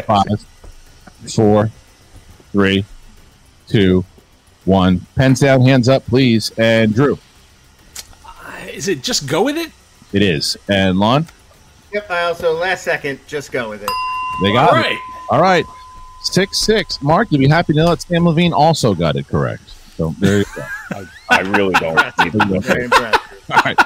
Five, 0.05 0.45
four, 1.35 1.71
three, 2.51 2.85
two, 3.69 4.05
one. 4.65 5.07
Pens 5.15 5.41
down, 5.41 5.63
hands 5.63 5.89
up, 5.89 6.05
please. 6.07 6.51
And 6.59 6.95
Drew. 6.95 7.19
Uh, 8.25 8.67
is 8.73 8.89
it 8.89 9.03
just 9.03 9.27
go 9.27 9.43
with 9.43 9.57
it? 9.57 9.71
It 10.13 10.23
is. 10.23 10.57
And 10.69 10.99
Lon, 10.99 11.27
Yep. 11.93 12.11
I 12.11 12.23
also 12.25 12.55
last 12.55 12.85
second 12.85 13.21
just 13.27 13.53
go 13.53 13.69
with 13.69 13.83
it. 13.83 13.91
they 14.43 14.53
got 14.53 14.71
All 14.71 14.77
it. 14.77 14.81
right. 14.81 14.99
All 15.31 15.43
right. 15.43 15.65
Six 16.23 16.59
six. 16.59 17.03
Mark, 17.03 17.31
you'd 17.31 17.39
be 17.39 17.49
happy 17.49 17.73
to 17.75 17.81
know 17.81 17.91
that 17.91 18.03
Sam 18.03 18.25
Levine 18.25 18.53
also 18.53 18.95
got 18.95 19.17
it 19.17 19.27
correct. 19.27 19.63
So 19.97 20.15
there 20.19 20.39
you 20.39 20.45
go. 20.57 21.07
I 21.31 21.41
really 21.41 21.75
don't. 21.75 21.97
need 22.19 22.33
to. 22.33 22.61
Very 22.61 22.85
impressive. 22.85 23.21
All 23.51 23.61
right. 23.65 23.79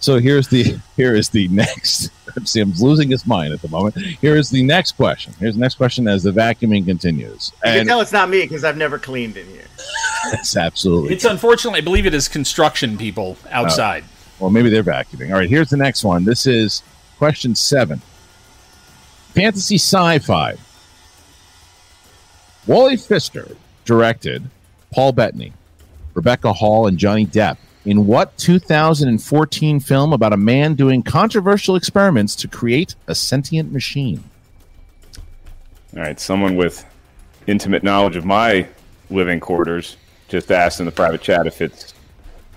So 0.00 0.18
here's 0.18 0.48
the 0.48 0.78
here 0.96 1.14
is 1.14 1.28
the 1.28 1.48
next 1.48 2.10
Sam's 2.44 2.82
losing 2.82 3.10
his 3.10 3.26
mind 3.26 3.52
at 3.52 3.62
the 3.62 3.68
moment. 3.68 3.96
Here 3.96 4.36
is 4.36 4.50
the 4.50 4.62
next 4.62 4.92
question. 4.92 5.32
Here's 5.38 5.54
the 5.54 5.60
next 5.60 5.76
question 5.76 6.06
as 6.08 6.22
the 6.22 6.32
vacuuming 6.32 6.84
continues. 6.84 7.52
You 7.64 7.72
can 7.72 7.86
tell 7.86 8.00
it's 8.00 8.12
not 8.12 8.28
me 8.28 8.42
because 8.42 8.64
I've 8.64 8.76
never 8.76 8.98
cleaned 8.98 9.36
in 9.36 9.46
here. 9.46 9.64
it's 10.32 10.56
absolutely. 10.56 11.14
It's 11.14 11.24
unfortunately, 11.24 11.78
I 11.78 11.82
believe 11.82 12.06
it 12.06 12.14
is 12.14 12.28
construction 12.28 12.98
people 12.98 13.36
oh. 13.46 13.48
outside. 13.50 14.04
Well, 14.38 14.50
maybe 14.50 14.68
they're 14.68 14.84
vacuuming. 14.84 15.30
All 15.30 15.38
right, 15.38 15.48
here's 15.48 15.70
the 15.70 15.76
next 15.76 16.04
one. 16.04 16.24
This 16.24 16.46
is 16.46 16.82
question 17.18 17.54
seven. 17.54 18.00
Fantasy 19.32 19.76
sci 19.76 20.18
fi. 20.18 20.56
Wally 22.66 22.96
Pfister 22.96 23.56
directed 23.84 24.48
Paul 24.92 25.12
Bettany, 25.12 25.52
Rebecca 26.14 26.52
Hall, 26.52 26.86
and 26.86 26.98
Johnny 26.98 27.26
Depp 27.26 27.58
in 27.86 28.06
what 28.06 28.36
2014 28.38 29.80
film 29.80 30.12
about 30.12 30.32
a 30.32 30.36
man 30.36 30.74
doing 30.74 31.02
controversial 31.02 31.76
experiments 31.76 32.34
to 32.36 32.48
create 32.48 32.96
a 33.06 33.14
sentient 33.14 33.72
machine? 33.72 34.24
All 35.94 36.02
right, 36.02 36.18
someone 36.18 36.56
with 36.56 36.84
intimate 37.46 37.84
knowledge 37.84 38.16
of 38.16 38.24
my 38.24 38.66
living 39.08 39.38
quarters 39.38 39.96
just 40.28 40.50
asked 40.50 40.80
in 40.80 40.86
the 40.86 40.92
private 40.92 41.22
chat 41.22 41.46
if 41.46 41.62
it's 41.62 41.94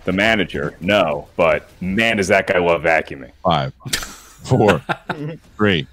the 0.06 0.12
manager. 0.12 0.76
No, 0.82 1.28
but 1.36 1.70
man, 1.82 2.18
does 2.18 2.28
that 2.30 2.48
guy 2.48 2.60
love 2.60 2.82
vacuuming. 2.82 3.32
Five, 3.44 3.74
four, 3.94 4.84
three, 5.58 5.88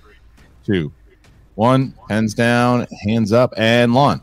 two, 0.64 0.92
one. 1.54 1.94
Hands 2.08 2.32
down, 2.34 2.86
hands 3.06 3.32
up, 3.32 3.52
and 3.56 3.94
lawn. 3.94 4.22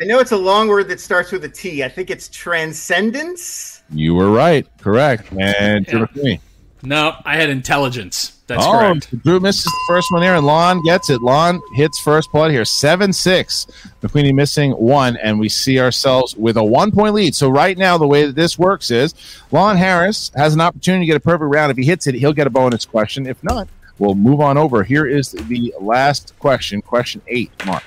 I 0.00 0.06
know 0.06 0.18
it's 0.18 0.32
a 0.32 0.36
long 0.36 0.68
word 0.68 0.88
that 0.88 1.00
starts 1.00 1.30
with 1.30 1.44
a 1.44 1.48
T. 1.48 1.84
I 1.84 1.88
think 1.88 2.10
it's 2.10 2.28
transcendence. 2.28 3.82
You 3.90 4.14
were 4.14 4.30
right. 4.30 4.66
Correct. 4.78 5.32
And 5.38 5.86
Drew 5.86 6.06
McWeeny. 6.06 6.40
No, 6.82 7.16
I 7.24 7.36
had 7.36 7.48
intelligence. 7.48 8.33
That's 8.46 8.64
oh, 8.64 8.72
correct. 8.72 9.22
Drew 9.22 9.40
misses 9.40 9.64
the 9.64 9.84
first 9.88 10.12
one 10.12 10.20
there, 10.20 10.34
and 10.34 10.44
Lon 10.44 10.82
gets 10.82 11.08
it. 11.08 11.22
Lon 11.22 11.62
hits 11.72 11.98
first 11.98 12.30
blood 12.30 12.50
here. 12.50 12.64
7 12.64 13.12
6. 13.12 13.66
McWeeny 14.02 14.34
missing 14.34 14.72
one, 14.72 15.16
and 15.16 15.38
we 15.38 15.48
see 15.48 15.80
ourselves 15.80 16.36
with 16.36 16.58
a 16.58 16.64
one 16.64 16.90
point 16.90 17.14
lead. 17.14 17.34
So, 17.34 17.48
right 17.48 17.76
now, 17.76 17.96
the 17.96 18.06
way 18.06 18.26
that 18.26 18.36
this 18.36 18.58
works 18.58 18.90
is 18.90 19.14
Lon 19.50 19.76
Harris 19.76 20.30
has 20.36 20.52
an 20.52 20.60
opportunity 20.60 21.06
to 21.06 21.06
get 21.06 21.16
a 21.16 21.20
perfect 21.20 21.50
round. 21.50 21.70
If 21.70 21.78
he 21.78 21.84
hits 21.84 22.06
it, 22.06 22.14
he'll 22.14 22.34
get 22.34 22.46
a 22.46 22.50
bonus 22.50 22.84
question. 22.84 23.26
If 23.26 23.42
not, 23.42 23.66
we'll 23.98 24.14
move 24.14 24.40
on 24.40 24.58
over. 24.58 24.84
Here 24.84 25.06
is 25.06 25.32
the 25.32 25.74
last 25.80 26.34
question, 26.38 26.82
question 26.82 27.22
eight. 27.28 27.50
Mark. 27.64 27.82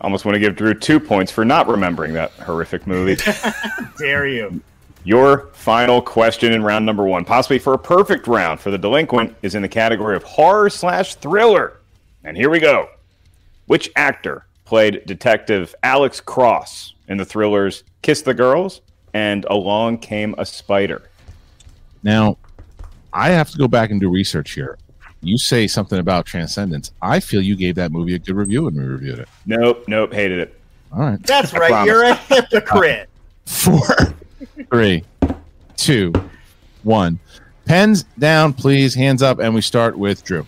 Almost 0.00 0.24
want 0.24 0.34
to 0.34 0.38
give 0.38 0.54
Drew 0.54 0.74
two 0.74 1.00
points 1.00 1.32
for 1.32 1.44
not 1.44 1.66
remembering 1.66 2.12
that 2.12 2.30
horrific 2.32 2.86
movie. 2.86 3.16
Dare 3.98 4.28
you? 4.28 4.60
Your 5.06 5.50
final 5.52 6.02
question 6.02 6.52
in 6.52 6.64
round 6.64 6.84
number 6.84 7.04
one, 7.04 7.24
possibly 7.24 7.60
for 7.60 7.72
a 7.74 7.78
perfect 7.78 8.26
round 8.26 8.58
for 8.58 8.72
the 8.72 8.76
delinquent, 8.76 9.36
is 9.40 9.54
in 9.54 9.62
the 9.62 9.68
category 9.68 10.16
of 10.16 10.24
horror 10.24 10.68
slash 10.68 11.14
thriller. 11.14 11.78
And 12.24 12.36
here 12.36 12.50
we 12.50 12.58
go. 12.58 12.88
Which 13.66 13.88
actor 13.94 14.46
played 14.64 15.06
Detective 15.06 15.76
Alex 15.84 16.20
Cross 16.20 16.94
in 17.06 17.18
the 17.18 17.24
thrillers 17.24 17.84
Kiss 18.02 18.22
the 18.22 18.34
Girls 18.34 18.80
and 19.14 19.44
Along 19.44 19.98
Came 19.98 20.34
a 20.38 20.44
Spider? 20.44 21.08
Now, 22.02 22.36
I 23.12 23.28
have 23.28 23.48
to 23.52 23.58
go 23.58 23.68
back 23.68 23.92
and 23.92 24.00
do 24.00 24.10
research 24.10 24.54
here. 24.54 24.76
You 25.20 25.38
say 25.38 25.68
something 25.68 26.00
about 26.00 26.26
Transcendence. 26.26 26.90
I 27.00 27.20
feel 27.20 27.40
you 27.42 27.54
gave 27.54 27.76
that 27.76 27.92
movie 27.92 28.16
a 28.16 28.18
good 28.18 28.34
review 28.34 28.64
when 28.64 28.74
we 28.74 28.82
reviewed 28.82 29.20
it. 29.20 29.28
Nope, 29.46 29.84
nope, 29.86 30.12
hated 30.12 30.40
it. 30.40 30.60
All 30.90 30.98
right. 30.98 31.22
That's 31.22 31.54
I 31.54 31.58
right. 31.58 31.68
promise. 31.68 31.86
You're 31.86 32.04
a 32.06 32.14
hypocrite. 32.16 33.08
Four, 33.46 33.86
three, 34.70 35.04
two, 35.76 36.12
one. 36.82 37.18
Pens 37.64 38.04
down, 38.18 38.52
please. 38.52 38.94
Hands 38.94 39.22
up, 39.22 39.38
and 39.38 39.54
we 39.54 39.60
start 39.60 39.98
with 39.98 40.22
Drew 40.24 40.46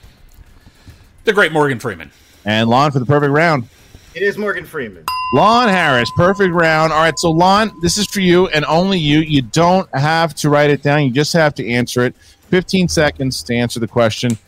The 1.25 1.33
great 1.33 1.53
Morgan 1.53 1.79
Freeman. 1.81 2.11
and 2.45 2.69
Lon 2.71 2.93
for 2.93 2.99
the 3.01 3.07
perfect 3.07 3.33
round. 3.33 3.69
It 4.15 4.23
is 4.23 4.39
Morgan 4.39 4.65
Freeman. 4.65 5.05
Lon 5.35 5.69
Harris, 5.69 6.11
perfect 6.17 6.53
round. 6.55 6.93
All 6.93 7.01
right, 7.01 7.19
so 7.19 7.31
Lon, 7.31 7.71
this 7.83 7.99
is 7.99 8.07
for 8.07 8.21
you 8.21 8.47
and 8.49 8.65
only 8.65 8.99
you. 8.99 9.21
You 9.21 9.43
don't 9.43 9.89
have 9.95 10.35
to 10.37 10.49
write 10.49 10.71
it 10.71 10.83
down. 10.83 11.03
You 11.05 11.11
just 11.11 11.33
have 11.35 11.55
to 11.57 11.69
answer 11.69 12.05
it. 12.05 12.17
15 12.51 12.89
seconds 12.89 13.43
to 13.43 13.55
answer 13.55 13.79
the 13.79 13.87
question. 13.89 14.39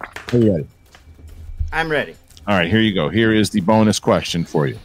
Are 0.00 0.38
you 0.38 0.52
ready? 0.52 0.66
I'm 1.72 1.90
ready. 1.90 2.14
All 2.46 2.56
right, 2.56 2.70
here 2.70 2.80
you 2.80 2.94
go. 2.94 3.08
Here 3.08 3.32
is 3.32 3.50
the 3.50 3.60
bonus 3.60 3.98
question 3.98 4.44
for 4.44 4.66
you. 4.68 4.78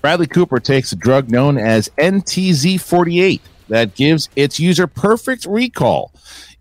Bradley 0.00 0.26
Cooper 0.26 0.60
takes 0.60 0.92
a 0.92 0.96
drug 0.96 1.30
known 1.30 1.58
as 1.58 1.88
NTZ48 1.98 3.40
that 3.68 3.94
gives 3.94 4.28
its 4.36 4.60
user 4.60 4.86
perfect 4.86 5.44
recall 5.44 6.12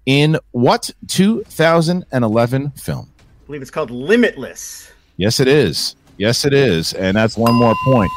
in 0.05 0.37
what 0.51 0.89
2011 1.07 2.71
film? 2.71 3.09
I 3.17 3.23
believe 3.45 3.61
it's 3.61 3.71
called 3.71 3.91
Limitless. 3.91 4.91
Yes, 5.17 5.39
it 5.39 5.47
is. 5.47 5.95
Yes, 6.17 6.45
it 6.45 6.53
is. 6.53 6.93
And 6.93 7.15
that's 7.15 7.37
one 7.37 7.53
more 7.53 7.75
point. 7.83 8.11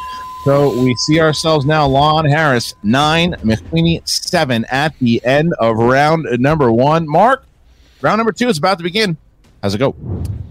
So 0.45 0.81
we 0.83 0.95
see 0.95 1.21
ourselves 1.21 1.67
now, 1.67 1.87
Lon 1.87 2.25
Harris, 2.25 2.75
nine, 2.83 3.35
McWeeny, 3.43 4.07
seven 4.09 4.65
at 4.71 4.99
the 4.99 5.23
end 5.25 5.53
of 5.59 5.77
round 5.77 6.27
number 6.41 6.73
one. 6.73 7.07
Mark, 7.07 7.45
round 8.01 8.19
number 8.19 8.33
two 8.33 8.49
is 8.49 8.57
about 8.57 8.79
to 8.79 8.85
begin. 8.85 9.19
How's 9.63 9.75
it 9.75 9.79
go? 9.79 9.95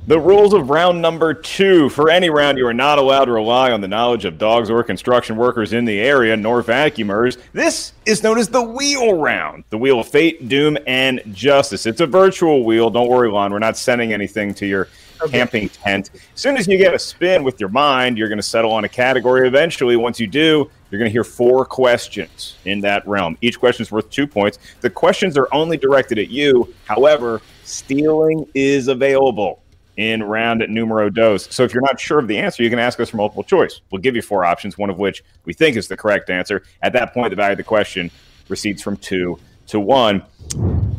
The 0.10 0.20
rules 0.20 0.56
of 0.56 0.72
round 0.72 1.04
number 1.04 1.36
two. 1.36 1.88
For 1.90 2.10
any 2.10 2.32
round, 2.32 2.58
you 2.58 2.66
are 2.66 2.74
not 2.74 2.98
allowed 2.98 3.26
to 3.26 3.32
rely 3.32 3.72
on 3.72 3.80
the 3.80 3.88
knowledge 3.88 4.26
of 4.26 4.40
dogs 4.40 4.72
or 4.72 4.84
construction 4.84 5.36
workers 5.36 5.72
in 5.72 5.86
the 5.86 6.00
area, 6.00 6.36
nor 6.36 6.64
vacuumers. 6.64 7.38
This 7.54 7.94
is 8.08 8.24
known 8.24 8.40
as 8.40 8.48
the 8.48 8.64
wheel 8.64 9.14
round, 9.20 9.66
the 9.70 9.78
wheel 9.78 10.00
of 10.00 10.08
fate, 10.08 10.50
doom, 10.50 10.80
and 10.88 11.22
justice. 11.32 11.86
It's 11.86 12.02
a 12.02 12.08
virtual 12.08 12.64
wheel. 12.66 12.90
Don't 12.90 13.08
worry, 13.08 13.30
Lon. 13.30 13.54
We're 13.54 13.60
not 13.60 13.78
sending 13.78 14.12
anything 14.12 14.56
to 14.56 14.66
your 14.66 14.88
camping 15.30 15.70
tent. 15.70 16.10
As 16.16 16.42
soon 16.42 16.58
as 16.58 16.68
you 16.68 16.80
get 16.80 16.96
a 16.96 17.00
spin 17.00 17.44
with 17.44 17.60
your 17.60 17.70
mind, 17.70 18.18
you're 18.18 18.30
going 18.30 18.40
to 18.40 18.42
settle 18.42 18.72
on 18.72 18.86
a 18.86 18.90
category 18.90 19.48
eventually. 19.48 19.96
Once 19.96 20.20
you 20.20 20.26
do, 20.26 20.72
you're 20.90 20.98
going 20.98 21.10
to 21.10 21.14
hear 21.14 21.24
four 21.24 21.66
questions 21.66 22.58
in 22.66 22.82
that 22.82 23.08
realm. 23.08 23.38
Each 23.42 23.60
question 23.60 23.84
is 23.84 23.92
worth 23.92 24.10
two 24.10 24.26
points. 24.26 24.58
The 24.82 24.90
questions 24.90 25.38
are 25.38 25.48
only 25.52 25.78
directed 25.78 26.18
at 26.18 26.32
you. 26.32 26.74
However, 26.86 27.44
stealing 27.64 28.50
is 28.56 28.88
available 28.88 29.62
in 30.00 30.24
round 30.24 30.66
numero 30.70 31.10
dos. 31.10 31.54
So 31.54 31.66
if 31.66 31.74
you're 31.74 31.82
not 31.82 32.00
sure 32.00 32.20
of 32.20 32.28
the 32.30 32.38
answer, 32.38 32.64
you 32.64 32.70
can 32.70 32.80
ask 32.80 32.98
us 33.02 33.10
for 33.10 33.18
multiple 33.18 33.44
choice. 33.44 33.82
We'll 33.92 34.02
give 34.02 34.16
you 34.16 34.22
four 34.22 34.46
options, 34.46 34.78
one 34.78 34.90
of 34.90 34.98
which 34.98 35.26
we 35.44 35.52
think 35.52 35.76
is 35.76 35.90
the 35.90 35.98
correct 35.98 36.30
answer. 36.30 36.64
At 36.82 36.94
that 36.94 37.14
point, 37.14 37.32
the 37.32 37.36
value 37.36 37.52
of 37.52 37.58
the 37.58 37.66
question 37.66 38.10
recedes 38.48 38.82
from 38.82 38.96
two 38.96 39.38
to 39.68 39.80
one. 39.82 40.24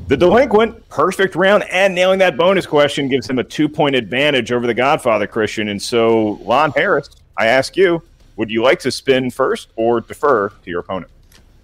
The 0.09 0.19
delinquent, 0.19 0.87
perfect 0.91 1.35
round, 1.35 1.65
and 1.71 1.95
nailing 1.95 2.19
that 2.19 2.37
bonus 2.37 2.67
question 2.67 3.09
gives 3.09 3.29
him 3.29 3.39
a 3.39 3.45
two 3.45 3.71
point 3.71 3.97
advantage 3.97 4.53
over 4.53 4.67
the 4.67 4.75
Godfather 4.75 5.27
Christian. 5.27 5.69
And 5.69 5.81
so, 5.81 6.39
Lon 6.43 6.71
Harris, 6.73 7.09
I 7.39 7.47
ask 7.47 7.79
you, 7.79 8.03
would 8.37 8.51
you 8.51 8.63
like 8.63 8.81
to 8.81 8.91
spin 8.91 9.31
first 9.31 9.69
or 9.77 10.03
defer 10.03 10.51
to 10.51 10.71
your 10.71 10.81
opponent? 10.81 11.11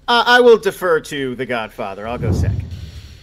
Uh, 0.09 0.25
I 0.27 0.40
will 0.40 0.57
defer 0.57 1.01
to 1.01 1.35
the 1.35 1.44
Godfather. 1.44 2.09
I'll 2.09 2.16
go 2.16 2.33
second. 2.33 2.64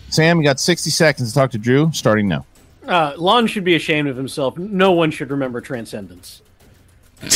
Sam, 0.10 0.38
you 0.38 0.44
got 0.44 0.60
60 0.60 0.92
seconds 0.92 1.30
to 1.30 1.34
talk 1.34 1.50
to 1.52 1.58
Drew, 1.58 1.92
starting 1.94 2.28
now. 2.28 2.46
Uh, 2.88 3.14
Lon 3.18 3.48
should 3.48 3.64
be 3.64 3.76
ashamed 3.76 4.10
of 4.10 4.18
himself. 4.18 4.58
No 4.58 4.92
one 4.92 5.12
should 5.12 5.32
remember 5.32 5.62
Transcendence. 5.62 6.42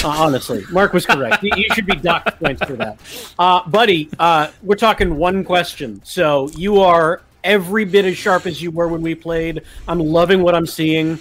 Uh, 0.03 0.09
honestly, 0.09 0.63
Mark 0.69 0.91
was 0.91 1.05
correct. 1.05 1.41
You, 1.43 1.51
you 1.55 1.67
should 1.73 1.85
be 1.85 1.95
docked 1.95 2.39
points 2.39 2.63
for 2.65 2.73
that. 2.73 2.99
Uh, 3.39 3.67
buddy, 3.69 4.09
uh, 4.19 4.51
we're 4.61 4.75
talking 4.75 5.15
one 5.15 5.45
question. 5.45 6.01
So 6.03 6.49
you 6.49 6.81
are 6.81 7.21
every 7.43 7.85
bit 7.85 8.03
as 8.03 8.17
sharp 8.17 8.45
as 8.45 8.61
you 8.61 8.71
were 8.71 8.89
when 8.89 9.01
we 9.01 9.15
played. 9.15 9.61
I'm 9.87 9.99
loving 9.99 10.41
what 10.41 10.55
I'm 10.55 10.65
seeing. 10.65 11.19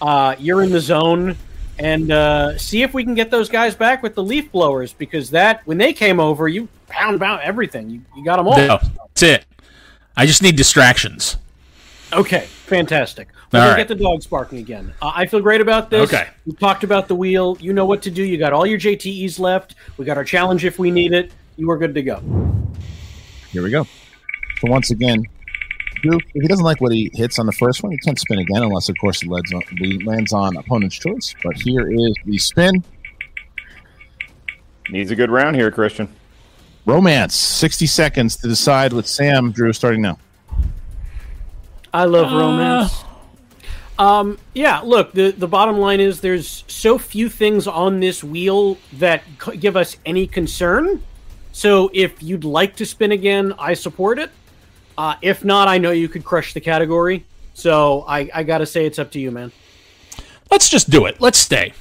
Uh, 0.00 0.34
you're 0.38 0.62
in 0.62 0.70
the 0.70 0.80
zone. 0.80 1.36
And 1.78 2.10
uh, 2.10 2.58
see 2.58 2.82
if 2.82 2.92
we 2.92 3.04
can 3.04 3.14
get 3.14 3.30
those 3.30 3.48
guys 3.48 3.76
back 3.76 4.02
with 4.02 4.16
the 4.16 4.22
leaf 4.22 4.50
blowers 4.50 4.92
because 4.92 5.30
that, 5.30 5.64
when 5.64 5.78
they 5.78 5.92
came 5.92 6.18
over, 6.18 6.48
you 6.48 6.68
pound 6.88 7.14
about 7.14 7.42
everything. 7.42 7.88
You, 7.88 8.00
you 8.16 8.24
got 8.24 8.38
them 8.38 8.48
all. 8.48 8.56
No, 8.56 8.80
that's 8.80 9.22
it. 9.22 9.46
I 10.16 10.26
just 10.26 10.42
need 10.42 10.56
distractions. 10.56 11.36
Okay, 12.12 12.48
fantastic. 12.68 13.28
We're 13.52 13.58
All 13.58 13.64
gonna 13.66 13.70
right. 13.76 13.88
get 13.88 13.88
the 13.88 14.02
dogs 14.02 14.26
barking 14.26 14.58
again. 14.58 14.92
Uh, 15.02 15.12
I 15.14 15.26
feel 15.26 15.40
great 15.40 15.60
about 15.60 15.90
this. 15.90 16.02
Okay. 16.12 16.28
we 16.46 16.52
talked 16.52 16.84
about 16.84 17.08
the 17.08 17.14
wheel. 17.14 17.56
You 17.60 17.72
know 17.72 17.86
what 17.86 18.02
to 18.02 18.10
do. 18.10 18.22
You 18.22 18.38
got 18.38 18.52
all 18.52 18.66
your 18.66 18.78
JTEs 18.78 19.38
left. 19.38 19.74
We 19.96 20.04
got 20.04 20.16
our 20.16 20.24
challenge 20.24 20.64
if 20.64 20.78
we 20.78 20.90
need 20.90 21.12
it. 21.12 21.32
You 21.56 21.70
are 21.70 21.76
good 21.78 21.94
to 21.94 22.02
go. 22.02 22.20
Here 23.50 23.62
we 23.62 23.70
go. 23.70 23.84
So 24.60 24.70
once 24.70 24.90
again, 24.90 25.24
Drew, 26.02 26.18
if 26.18 26.42
he 26.42 26.46
doesn't 26.46 26.64
like 26.64 26.80
what 26.80 26.92
he 26.92 27.10
hits 27.14 27.38
on 27.38 27.46
the 27.46 27.52
first 27.52 27.82
one, 27.82 27.90
he 27.92 27.98
can't 27.98 28.18
spin 28.18 28.38
again 28.38 28.62
unless, 28.62 28.88
of 28.88 28.96
course, 29.00 29.22
it 29.22 29.28
lands 29.28 29.52
on, 29.52 29.62
it 29.72 30.06
lands 30.06 30.32
on 30.32 30.56
opponent's 30.56 30.96
choice. 30.96 31.34
But 31.42 31.56
here 31.56 31.90
is 31.90 32.14
the 32.24 32.38
spin. 32.38 32.84
Needs 34.90 35.10
a 35.10 35.16
good 35.16 35.30
round 35.30 35.56
here, 35.56 35.70
Christian. 35.70 36.08
Romance. 36.86 37.34
60 37.34 37.86
seconds 37.86 38.36
to 38.36 38.48
decide 38.48 38.92
with 38.92 39.06
Sam. 39.06 39.52
Drew, 39.52 39.72
starting 39.72 40.00
now. 40.00 40.18
I 41.98 42.04
love 42.04 42.30
romance. 42.32 43.04
Um, 43.98 44.38
yeah, 44.54 44.78
look, 44.80 45.12
the, 45.12 45.32
the 45.32 45.48
bottom 45.48 45.78
line 45.78 45.98
is 45.98 46.20
there's 46.20 46.62
so 46.68 46.98
few 46.98 47.28
things 47.28 47.66
on 47.66 47.98
this 47.98 48.22
wheel 48.22 48.78
that 48.92 49.24
c- 49.44 49.56
give 49.56 49.76
us 49.76 49.96
any 50.06 50.28
concern. 50.28 51.02
So 51.50 51.90
if 51.92 52.22
you'd 52.22 52.44
like 52.44 52.76
to 52.76 52.86
spin 52.86 53.10
again, 53.10 53.52
I 53.58 53.74
support 53.74 54.20
it. 54.20 54.30
Uh, 54.96 55.16
if 55.20 55.44
not, 55.44 55.66
I 55.66 55.78
know 55.78 55.90
you 55.90 56.08
could 56.08 56.24
crush 56.24 56.54
the 56.54 56.60
category. 56.60 57.24
So 57.54 58.04
I, 58.06 58.30
I 58.32 58.42
got 58.44 58.58
to 58.58 58.66
say, 58.66 58.86
it's 58.86 59.00
up 59.00 59.10
to 59.12 59.18
you, 59.20 59.32
man. 59.32 59.50
Let's 60.48 60.68
just 60.68 60.90
do 60.90 61.06
it. 61.06 61.20
Let's 61.20 61.38
stay. 61.38 61.72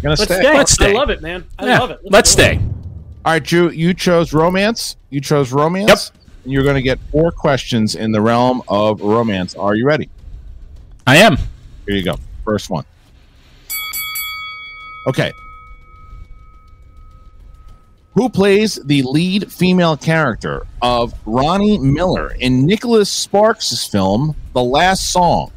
Gonna 0.00 0.10
Let's 0.10 0.22
stay. 0.24 0.40
stay. 0.40 0.54
Let's 0.56 0.72
stay. 0.72 0.90
I 0.90 0.92
love 0.92 1.10
it, 1.10 1.22
man. 1.22 1.44
I 1.58 1.66
Yeah, 1.66 1.78
love 1.80 1.90
it. 1.90 1.98
Let's 2.04 2.32
do 2.36 2.42
it. 2.42 2.44
stay. 2.46 2.56
All 3.24 3.32
right, 3.32 3.42
Drew, 3.42 3.70
you 3.70 3.94
chose 3.94 4.32
romance. 4.32 4.96
You 5.10 5.20
chose 5.20 5.50
romance. 5.50 6.12
Yep. 6.14 6.23
And 6.44 6.52
you're 6.52 6.62
going 6.62 6.76
to 6.76 6.82
get 6.82 6.98
four 7.10 7.32
questions 7.32 7.94
in 7.94 8.12
the 8.12 8.20
realm 8.20 8.62
of 8.68 9.00
romance. 9.00 9.54
Are 9.54 9.74
you 9.74 9.86
ready? 9.86 10.08
I 11.06 11.16
am. 11.16 11.36
Here 11.86 11.96
you 11.96 12.04
go. 12.04 12.16
First 12.44 12.70
one. 12.70 12.84
Okay. 15.06 15.32
Who 18.14 18.28
plays 18.28 18.76
the 18.84 19.02
lead 19.02 19.50
female 19.50 19.96
character 19.96 20.66
of 20.80 21.14
Ronnie 21.26 21.78
Miller 21.78 22.34
in 22.38 22.64
Nicholas 22.64 23.10
Sparks' 23.10 23.86
film 23.88 24.36
The 24.52 24.62
Last 24.62 25.10
Song? 25.10 25.50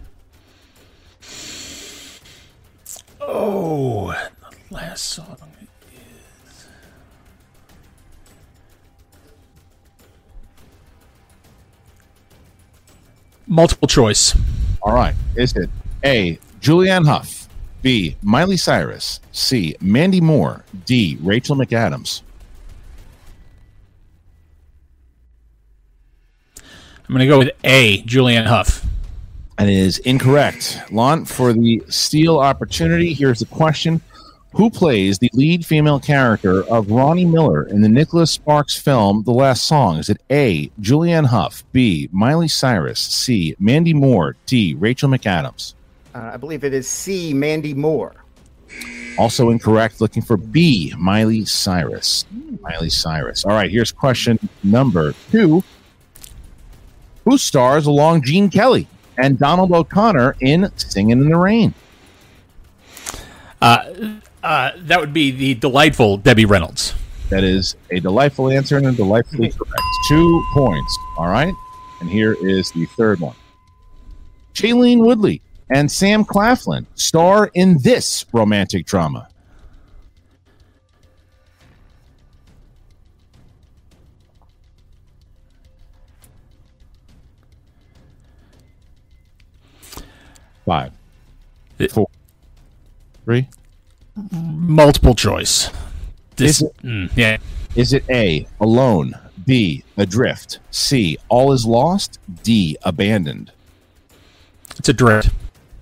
Oh, 3.19 4.07
the 4.69 4.73
last 4.73 5.03
song 5.03 5.37
Multiple 13.47 13.87
choice. 13.87 14.37
All 14.81 14.93
right. 14.93 15.15
Is 15.35 15.55
it 15.55 15.69
A. 16.03 16.37
Julianne 16.59 17.05
Hough, 17.05 17.47
B. 17.81 18.17
Miley 18.21 18.57
Cyrus, 18.57 19.19
C. 19.31 19.75
Mandy 19.79 20.19
Moore, 20.21 20.63
D. 20.85 21.17
Rachel 21.21 21.55
McAdams? 21.55 22.21
I'm 26.57 27.15
going 27.15 27.19
to 27.19 27.27
go 27.27 27.39
with 27.39 27.51
A. 27.63 28.01
Julianne 28.03 28.47
Hough. 28.47 28.85
it 29.59 29.69
is 29.69 29.99
incorrect. 29.99 30.81
Lon, 30.91 31.23
for 31.23 31.53
the 31.53 31.81
steal 31.87 32.39
opportunity, 32.39 33.13
here's 33.13 33.39
the 33.39 33.45
question. 33.45 34.01
Who 34.53 34.69
plays 34.69 35.19
the 35.19 35.29
lead 35.33 35.65
female 35.65 35.99
character 35.99 36.63
of 36.71 36.89
Ronnie 36.89 37.25
Miller 37.25 37.63
in 37.67 37.81
the 37.81 37.89
Nicholas 37.89 38.31
Sparks 38.31 38.75
film 38.75 39.23
The 39.23 39.31
Last 39.31 39.67
Song? 39.67 39.97
Is 39.97 40.09
it 40.09 40.21
A. 40.31 40.71
Julianne 40.81 41.27
Hough, 41.27 41.63
B. 41.73 42.09
Miley 42.11 42.47
Cyrus, 42.47 42.99
C. 42.99 43.55
Mandy 43.59 43.93
Moore, 43.93 44.35
D. 44.45 44.73
Rachel 44.73 45.09
McAdams? 45.09 45.75
Uh, 46.15 46.31
I 46.33 46.37
believe 46.37 46.63
it 46.63 46.73
is 46.73 46.87
C. 46.87 47.33
Mandy 47.33 47.73
Moore. 47.73 48.15
Also 49.19 49.49
incorrect. 49.49 50.01
Looking 50.01 50.21
for 50.21 50.37
B. 50.37 50.93
Miley 50.97 51.45
Cyrus. 51.45 52.25
Miley 52.61 52.89
Cyrus. 52.89 53.45
All 53.45 53.51
right, 53.51 53.69
here's 53.69 53.91
question 53.91 54.39
number 54.63 55.13
two. 55.31 55.63
Who 57.25 57.37
stars 57.37 57.85
along 57.85 58.23
Gene 58.23 58.49
Kelly 58.49 58.87
and 59.17 59.37
Donald 59.37 59.71
O'Connor 59.71 60.35
in 60.39 60.71
Singing 60.77 61.19
in 61.19 61.29
the 61.29 61.35
Rain? 61.35 61.73
Uh, 63.61 63.85
uh, 64.47 64.71
that 64.77 64.97
would 65.01 65.11
be 65.11 65.29
the 65.31 65.55
delightful 65.55 66.15
Debbie 66.15 66.45
Reynolds. 66.45 66.93
That 67.29 67.43
is 67.43 67.75
a 67.91 67.99
delightful 67.99 68.49
answer 68.49 68.77
and 68.77 68.87
a 68.87 68.93
delightfully 68.93 69.51
correct. 69.51 69.81
Two 70.07 70.41
points. 70.53 70.97
All 71.17 71.27
right. 71.27 71.53
And 71.99 72.09
here 72.09 72.33
is 72.39 72.71
the 72.71 72.85
third 72.85 73.19
one. 73.19 73.35
Shailene 74.53 74.99
Woodley 74.99 75.41
and 75.69 75.91
Sam 75.91 76.23
Claflin 76.23 76.87
star 76.95 77.51
in 77.55 77.79
this 77.81 78.25
romantic 78.31 78.85
drama. 78.85 79.27
Five, 90.65 90.93
four, 91.91 92.07
three. 93.25 93.49
Multiple 94.41 95.15
choice. 95.15 95.69
This, 96.35 96.61
Is 96.61 96.63
it- 96.63 96.77
mm, 96.83 97.11
yeah. 97.15 97.37
Is 97.75 97.93
it 97.93 98.03
A, 98.09 98.47
alone, 98.59 99.13
B, 99.45 99.83
adrift, 99.97 100.59
C, 100.71 101.17
all 101.29 101.51
is 101.51 101.65
lost, 101.65 102.19
D, 102.43 102.75
abandoned? 102.83 103.51
It's 104.77 104.89
a 104.89 104.93
drift. 104.93 105.29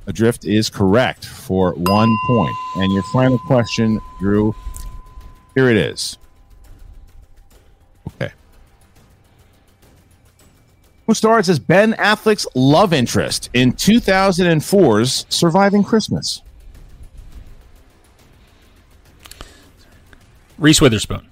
Adrift 0.07 0.45
is 0.45 0.69
correct 0.69 1.25
for 1.25 1.73
one 1.73 2.15
point. 2.27 2.55
And 2.77 2.93
your 2.93 3.03
final 3.13 3.39
question, 3.39 3.99
Drew, 4.19 4.53
here 5.55 5.69
it 5.69 5.77
is. 5.77 6.17
Okay. 8.21 8.31
Who 11.07 11.13
stars 11.13 11.49
as 11.49 11.59
Ben 11.59 11.93
Affleck's 11.93 12.45
love 12.55 12.93
interest 12.93 13.49
in 13.53 13.73
2004's 13.73 15.25
Surviving 15.29 15.83
Christmas? 15.83 16.41
Reese 20.57 20.81
Witherspoon. 20.81 21.27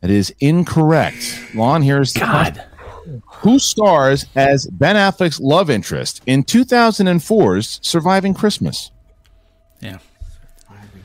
That 0.00 0.10
is 0.10 0.34
incorrect. 0.40 1.38
Lon, 1.54 1.82
here's 1.82 2.12
the 2.14 2.20
God. 2.20 2.54
question. 2.54 3.22
Who 3.40 3.58
stars 3.58 4.26
as 4.36 4.66
Ben 4.66 4.96
Affleck's 4.96 5.40
love 5.40 5.68
interest 5.70 6.22
in 6.26 6.44
2004's 6.44 7.80
Surviving 7.82 8.34
Christmas? 8.34 8.90
Yeah. 9.80 9.98
Surviving 10.68 11.02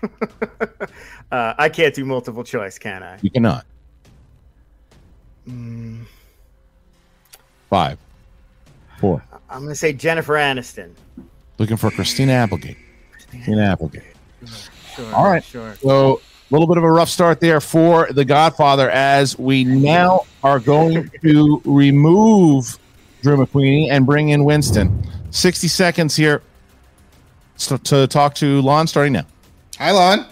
Christmas. 0.00 0.90
uh, 1.32 1.54
I 1.56 1.68
can't 1.68 1.94
do 1.94 2.04
multiple 2.04 2.44
choice, 2.44 2.78
can 2.78 3.02
I? 3.02 3.18
You 3.22 3.30
cannot. 3.30 3.64
Mm, 5.48 6.04
Five, 7.70 7.98
four. 8.98 9.24
I'm 9.50 9.60
going 9.60 9.70
to 9.70 9.74
say 9.74 9.92
Jennifer 9.92 10.34
Aniston. 10.34 10.92
Looking 11.58 11.76
for 11.76 11.90
Christina 11.90 12.32
Applegate. 12.32 12.76
Christina 13.12 13.62
Applegate. 13.64 14.02
Sure. 14.96 15.14
All 15.14 15.24
right. 15.30 15.42
Sure. 15.44 15.74
So 15.76 16.20
a 16.50 16.54
little 16.54 16.66
bit 16.66 16.76
of 16.78 16.84
a 16.84 16.90
rough 16.90 17.08
start 17.08 17.40
there 17.40 17.60
for 17.60 18.12
The 18.12 18.24
Godfather 18.24 18.90
as 18.90 19.38
we 19.38 19.64
now 19.64 20.20
are 20.42 20.60
going 20.60 21.10
to 21.22 21.60
remove 21.64 22.78
Drew 23.22 23.36
McWeeny 23.38 23.88
and 23.90 24.06
bring 24.06 24.28
in 24.30 24.44
Winston. 24.44 25.06
60 25.30 25.66
seconds 25.68 26.14
here 26.14 26.42
so, 27.56 27.76
to 27.76 28.06
talk 28.06 28.34
to 28.36 28.60
Lon 28.62 28.86
starting 28.86 29.14
now. 29.14 29.26
Hi, 29.78 29.90
Lon. 29.90 30.26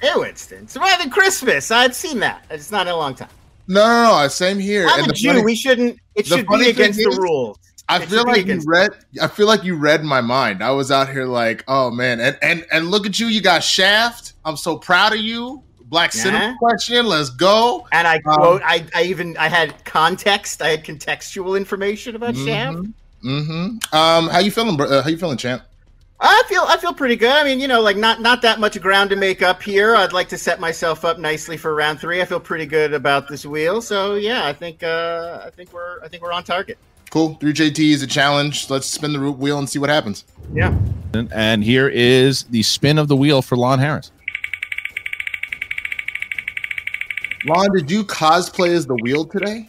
Hey, 0.00 0.12
Winston. 0.14 0.68
Surviving 0.68 1.10
Christmas. 1.10 1.70
I've 1.70 1.94
seen 1.94 2.20
that. 2.20 2.44
It's 2.50 2.70
not 2.70 2.86
in 2.86 2.92
a 2.92 2.96
long 2.96 3.14
time. 3.14 3.28
No, 3.66 3.86
no, 3.86 4.22
no. 4.22 4.28
Same 4.28 4.58
here. 4.58 4.86
I'm 4.88 5.00
And 5.00 5.06
a 5.06 5.08
the 5.08 5.14
Jew. 5.14 5.28
funny- 5.28 5.44
we 5.44 5.54
shouldn't. 5.54 5.98
It 6.14 6.26
should 6.26 6.46
be 6.46 6.58
thing 6.58 6.70
against 6.70 6.98
the 6.98 7.18
rules. 7.20 7.58
I 7.90 8.06
feel 8.06 8.24
like 8.24 8.46
you 8.46 8.60
read. 8.66 8.90
I 9.20 9.26
feel 9.26 9.46
like 9.46 9.64
you 9.64 9.76
read 9.76 10.04
my 10.04 10.20
mind. 10.20 10.62
I 10.62 10.70
was 10.70 10.90
out 10.90 11.08
here 11.08 11.24
like, 11.26 11.64
oh 11.68 11.90
man, 11.90 12.20
and 12.20 12.38
and 12.42 12.64
and 12.72 12.90
look 12.90 13.06
at 13.06 13.18
you. 13.20 13.26
You 13.26 13.40
got 13.40 13.62
Shaft. 13.64 14.34
I'm 14.44 14.56
so 14.56 14.76
proud 14.76 15.12
of 15.12 15.20
you. 15.20 15.62
Black 15.84 16.14
Yeah. 16.14 16.22
cinema 16.22 16.56
question. 16.58 17.06
Let's 17.06 17.30
go. 17.30 17.86
And 17.90 18.06
I 18.06 18.16
Um, 18.16 18.22
quote. 18.22 18.62
I, 18.64 18.86
I 18.94 19.02
even 19.02 19.36
I 19.36 19.48
had 19.48 19.84
context. 19.84 20.62
I 20.62 20.68
had 20.68 20.84
contextual 20.84 21.56
information 21.56 22.14
about 22.14 22.36
Shaft. 22.36 22.78
Mm-hmm. 23.24 23.94
Um, 23.94 24.28
how 24.28 24.38
you 24.38 24.50
feeling? 24.50 24.80
Uh, 24.80 25.02
how 25.02 25.08
you 25.08 25.18
feeling, 25.18 25.36
champ? 25.36 25.62
I 26.22 26.42
feel 26.48 26.62
I 26.68 26.76
feel 26.76 26.92
pretty 26.92 27.16
good. 27.16 27.32
I 27.32 27.44
mean, 27.44 27.60
you 27.60 27.66
know, 27.66 27.80
like 27.80 27.96
not 27.96 28.20
not 28.20 28.42
that 28.42 28.60
much 28.60 28.78
ground 28.80 29.10
to 29.10 29.16
make 29.16 29.42
up 29.42 29.62
here. 29.62 29.96
I'd 29.96 30.12
like 30.12 30.28
to 30.28 30.38
set 30.38 30.60
myself 30.60 31.04
up 31.04 31.18
nicely 31.18 31.56
for 31.56 31.74
round 31.74 31.98
three. 31.98 32.20
I 32.20 32.24
feel 32.26 32.40
pretty 32.40 32.66
good 32.66 32.92
about 32.92 33.26
this 33.26 33.44
wheel. 33.46 33.80
So 33.82 34.14
yeah, 34.14 34.46
I 34.46 34.52
think 34.52 34.82
uh, 34.82 35.42
I 35.46 35.50
think 35.50 35.72
we're 35.72 36.02
I 36.04 36.08
think 36.08 36.22
we're 36.22 36.32
on 36.32 36.44
target. 36.44 36.78
Cool. 37.10 37.34
Three 37.40 37.52
JT 37.52 37.78
is 37.90 38.02
a 38.02 38.06
challenge. 38.06 38.70
Let's 38.70 38.86
spin 38.86 39.12
the 39.12 39.18
root 39.18 39.36
wheel 39.36 39.58
and 39.58 39.68
see 39.68 39.78
what 39.78 39.90
happens. 39.90 40.24
Yeah. 40.54 40.76
And 41.32 41.62
here 41.62 41.88
is 41.88 42.44
the 42.44 42.62
spin 42.62 42.98
of 42.98 43.08
the 43.08 43.16
wheel 43.16 43.42
for 43.42 43.56
Lon 43.56 43.80
Harris. 43.80 44.12
Lon, 47.46 47.72
did 47.74 47.90
you 47.90 48.04
cosplay 48.04 48.68
as 48.68 48.86
the 48.86 48.94
wheel 48.96 49.24
today? 49.24 49.68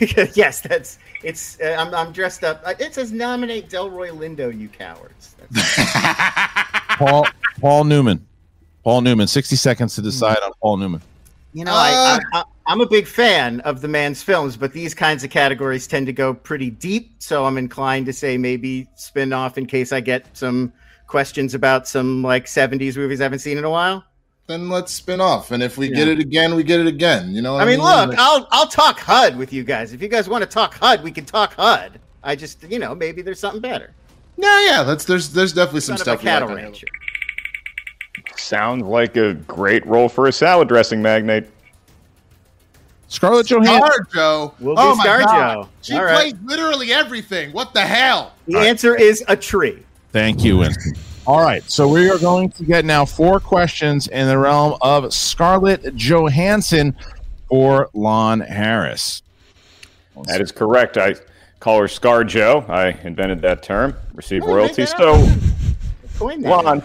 yes, 0.34 0.60
that's 0.60 0.98
it's. 1.22 1.60
Uh, 1.60 1.76
I'm 1.78 1.94
I'm 1.94 2.12
dressed 2.12 2.44
up. 2.44 2.62
Uh, 2.64 2.74
It 2.78 2.94
says 2.94 3.12
nominate 3.12 3.68
Delroy 3.68 4.10
Lindo, 4.10 4.56
you 4.56 4.68
cowards. 4.68 5.34
Paul 6.98 7.26
Paul 7.60 7.84
Newman. 7.84 8.24
Paul 8.84 9.02
Newman. 9.02 9.26
60 9.26 9.56
seconds 9.56 9.94
to 9.96 10.02
decide 10.02 10.38
on 10.38 10.52
Paul 10.62 10.78
Newman. 10.78 11.02
You 11.52 11.64
know, 11.64 11.72
I, 11.72 12.18
I, 12.32 12.38
I, 12.38 12.44
I'm 12.68 12.80
a 12.82 12.86
big 12.86 13.06
fan 13.06 13.60
of 13.60 13.80
the 13.80 13.88
man's 13.88 14.22
films, 14.22 14.56
but 14.56 14.72
these 14.74 14.92
kinds 14.94 15.24
of 15.24 15.30
categories 15.30 15.86
tend 15.86 16.06
to 16.06 16.12
go 16.12 16.34
pretty 16.34 16.68
deep. 16.70 17.14
So 17.18 17.46
I'm 17.46 17.56
inclined 17.56 18.04
to 18.06 18.12
say 18.12 18.36
maybe 18.36 18.86
spin 18.94 19.32
off 19.32 19.56
in 19.56 19.64
case 19.66 19.90
I 19.90 20.00
get 20.00 20.26
some 20.36 20.72
questions 21.06 21.54
about 21.54 21.88
some 21.88 22.22
like 22.22 22.44
70s 22.44 22.96
movies 22.96 23.20
I 23.20 23.24
haven't 23.24 23.38
seen 23.38 23.56
in 23.56 23.64
a 23.64 23.70
while. 23.70 24.04
Then 24.48 24.68
let's 24.68 24.92
spin 24.92 25.18
off. 25.20 25.50
And 25.50 25.62
if 25.62 25.78
we 25.78 25.88
Yeah. 25.88 25.96
get 25.96 26.08
it 26.08 26.18
again, 26.18 26.54
we 26.54 26.62
get 26.62 26.78
it 26.80 26.86
again. 26.86 27.34
You 27.34 27.40
know 27.40 27.54
what 27.54 27.62
I 27.62 27.64
mean, 27.66 27.78
Like- 27.80 28.08
look, 28.10 28.18
I'll 28.18 28.46
I'll 28.50 28.66
talk 28.68 28.98
HUD 29.00 29.36
with 29.38 29.50
you 29.52 29.64
guys. 29.64 29.92
If 29.94 30.02
you 30.02 30.08
guys 30.08 30.28
want 30.28 30.42
to 30.42 30.48
talk 30.48 30.74
HUD, 30.74 31.02
we 31.02 31.10
can 31.10 31.24
talk 31.24 31.54
HUD. 31.54 31.98
I 32.22 32.36
just, 32.36 32.62
you 32.70 32.78
know, 32.78 32.94
maybe 32.94 33.22
there's 33.22 33.40
something 33.40 33.60
better. 33.62 33.92
Yeah, 34.36 34.60
yeah. 34.66 34.82
That's 34.82 35.04
there's 35.04 35.30
there's 35.30 35.52
definitely 35.54 35.80
some 35.80 35.96
Son 35.96 36.00
of 36.14 36.20
stuff. 36.20 36.22
we 36.22 36.30
like 36.30 36.40
cattle 36.42 36.54
rancher. 36.54 36.86
Sounds 38.36 38.84
like 38.84 39.16
a 39.16 39.34
great 39.34 39.84
role 39.86 40.08
for 40.08 40.26
a 40.26 40.32
salad 40.32 40.68
dressing 40.68 41.00
magnate. 41.02 41.46
Scarlett 43.08 43.46
Johansson. 43.46 44.04
ScarJo. 44.12 44.52
We'll 44.60 44.74
do 44.76 44.80
oh 44.82 44.94
my 44.96 45.06
ScarJo. 45.06 45.24
god, 45.24 45.68
she 45.82 45.94
All 45.96 46.04
right. 46.04 46.14
plays 46.32 46.34
literally 46.44 46.92
everything. 46.92 47.52
What 47.52 47.72
the 47.72 47.80
hell? 47.80 48.34
The 48.46 48.58
answer 48.58 48.94
is 48.94 49.24
a 49.28 49.36
tree. 49.36 49.82
Thank 50.12 50.44
you, 50.44 50.58
Winston. 50.58 50.92
All 51.26 51.42
right, 51.42 51.62
so 51.70 51.86
we 51.88 52.08
are 52.10 52.18
going 52.18 52.50
to 52.52 52.64
get 52.64 52.84
now 52.86 53.04
four 53.04 53.38
questions 53.40 54.08
in 54.08 54.26
the 54.28 54.38
realm 54.38 54.78
of 54.80 55.12
Scarlett 55.12 55.94
Johansson 55.94 56.96
or 57.50 57.90
Lon 57.92 58.40
Harris. 58.40 59.22
That 60.24 60.40
is 60.40 60.52
correct. 60.52 60.96
I 60.96 61.14
call 61.60 61.80
her 61.80 61.88
Scar 61.88 62.24
Joe. 62.24 62.64
I 62.68 62.88
invented 63.04 63.42
that 63.42 63.62
term. 63.62 63.94
Receive 64.14 64.42
Oh, 64.42 64.54
royalties. 64.54 64.90
So, 64.96 65.28
Lon, 66.20 66.82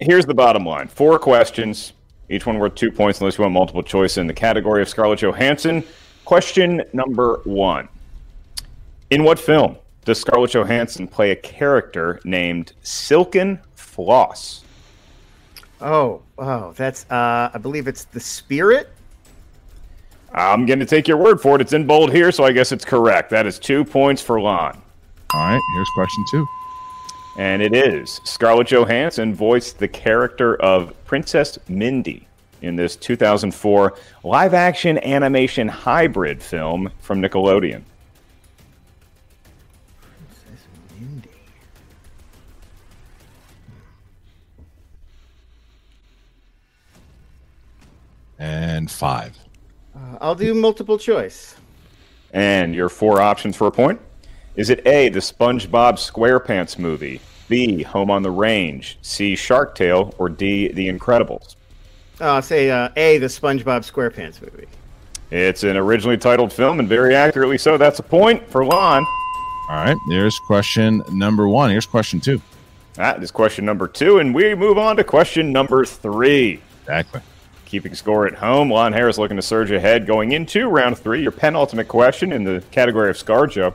here's 0.00 0.26
the 0.26 0.34
bottom 0.34 0.64
line: 0.66 0.88
four 0.88 1.18
questions, 1.18 1.92
each 2.28 2.46
one 2.46 2.58
worth 2.58 2.74
two 2.74 2.90
points, 2.90 3.20
unless 3.20 3.38
you 3.38 3.42
want 3.42 3.54
multiple 3.54 3.82
choice 3.82 4.16
in 4.18 4.26
the 4.26 4.34
category 4.34 4.82
of 4.82 4.88
Scarlett 4.88 5.20
Johansson. 5.20 5.82
Question 6.24 6.82
number 6.92 7.40
one: 7.44 7.88
In 9.10 9.24
what 9.24 9.38
film 9.38 9.76
does 10.04 10.20
Scarlett 10.20 10.52
Johansson 10.52 11.06
play 11.06 11.30
a 11.30 11.36
character 11.36 12.20
named 12.24 12.72
Silken 12.82 13.60
Floss? 13.74 14.64
Oh, 15.80 16.22
oh, 16.38 16.72
that's 16.76 17.04
uh 17.10 17.50
I 17.52 17.58
believe 17.58 17.88
it's 17.88 18.04
the 18.04 18.20
spirit. 18.20 18.90
I'm 20.32 20.66
going 20.66 20.78
to 20.78 20.86
take 20.86 21.08
your 21.08 21.16
word 21.16 21.40
for 21.40 21.56
it. 21.56 21.62
It's 21.62 21.72
in 21.72 21.86
bold 21.86 22.12
here, 22.12 22.30
so 22.32 22.44
I 22.44 22.52
guess 22.52 22.70
it's 22.70 22.84
correct. 22.84 23.30
That 23.30 23.46
is 23.46 23.58
two 23.58 23.84
points 23.84 24.20
for 24.20 24.40
Lon. 24.40 24.80
All 25.32 25.40
right, 25.40 25.60
here's 25.74 25.88
question 25.94 26.24
two. 26.30 26.46
And 27.38 27.62
it 27.62 27.72
is. 27.72 28.20
Scarlett 28.24 28.66
Johansson 28.66 29.32
voiced 29.32 29.78
the 29.78 29.86
character 29.86 30.56
of 30.56 30.92
Princess 31.04 31.56
Mindy 31.68 32.26
in 32.62 32.74
this 32.74 32.96
2004 32.96 33.94
live 34.24 34.54
action 34.54 34.98
animation 35.04 35.68
hybrid 35.68 36.42
film 36.42 36.90
from 36.98 37.22
Nickelodeon. 37.22 37.84
Princess 40.00 40.66
Mindy. 40.98 41.30
And 48.40 48.90
five. 48.90 49.38
Uh, 49.94 50.18
I'll 50.20 50.34
do 50.34 50.54
multiple 50.54 50.98
choice. 50.98 51.54
And 52.32 52.74
your 52.74 52.88
four 52.88 53.22
options 53.22 53.54
for 53.54 53.68
a 53.68 53.72
point 53.72 54.00
is 54.58 54.70
it 54.70 54.84
A, 54.88 55.08
the 55.08 55.20
SpongeBob 55.20 55.94
SquarePants 55.94 56.80
movie, 56.80 57.20
B, 57.48 57.84
Home 57.84 58.10
on 58.10 58.24
the 58.24 58.30
Range, 58.32 58.98
C, 59.02 59.36
Shark 59.36 59.76
Tale, 59.76 60.12
or 60.18 60.28
D, 60.28 60.66
The 60.72 60.88
Incredibles? 60.88 61.54
Oh, 62.20 62.34
I'll 62.34 62.42
say 62.42 62.68
uh, 62.68 62.88
A, 62.96 63.18
the 63.18 63.28
SpongeBob 63.28 63.88
SquarePants 63.88 64.42
movie. 64.42 64.66
It's 65.30 65.62
an 65.62 65.76
originally 65.76 66.16
titled 66.16 66.52
film, 66.52 66.80
and 66.80 66.88
very 66.88 67.14
accurately 67.14 67.56
so. 67.56 67.78
That's 67.78 68.00
a 68.00 68.02
point 68.02 68.50
for 68.50 68.64
Lon. 68.64 69.06
All 69.70 69.76
right, 69.76 69.96
there's 70.08 70.36
question 70.40 71.04
number 71.12 71.48
one. 71.48 71.70
Here's 71.70 71.86
question 71.86 72.20
two. 72.20 72.42
That 72.94 73.22
is 73.22 73.30
question 73.30 73.64
number 73.64 73.86
two, 73.86 74.18
and 74.18 74.34
we 74.34 74.56
move 74.56 74.76
on 74.76 74.96
to 74.96 75.04
question 75.04 75.52
number 75.52 75.84
three. 75.84 76.60
Exactly. 76.80 77.20
Keeping 77.64 77.94
score 77.94 78.26
at 78.26 78.34
home, 78.34 78.72
Lon 78.72 78.92
Harris 78.92 79.18
looking 79.18 79.36
to 79.36 79.42
surge 79.42 79.70
ahead 79.70 80.04
going 80.04 80.32
into 80.32 80.66
round 80.66 80.98
three. 80.98 81.22
Your 81.22 81.30
penultimate 81.30 81.86
question 81.86 82.32
in 82.32 82.42
the 82.42 82.64
category 82.72 83.10
of 83.10 83.16
Scar 83.16 83.46
ScarJo. 83.46 83.74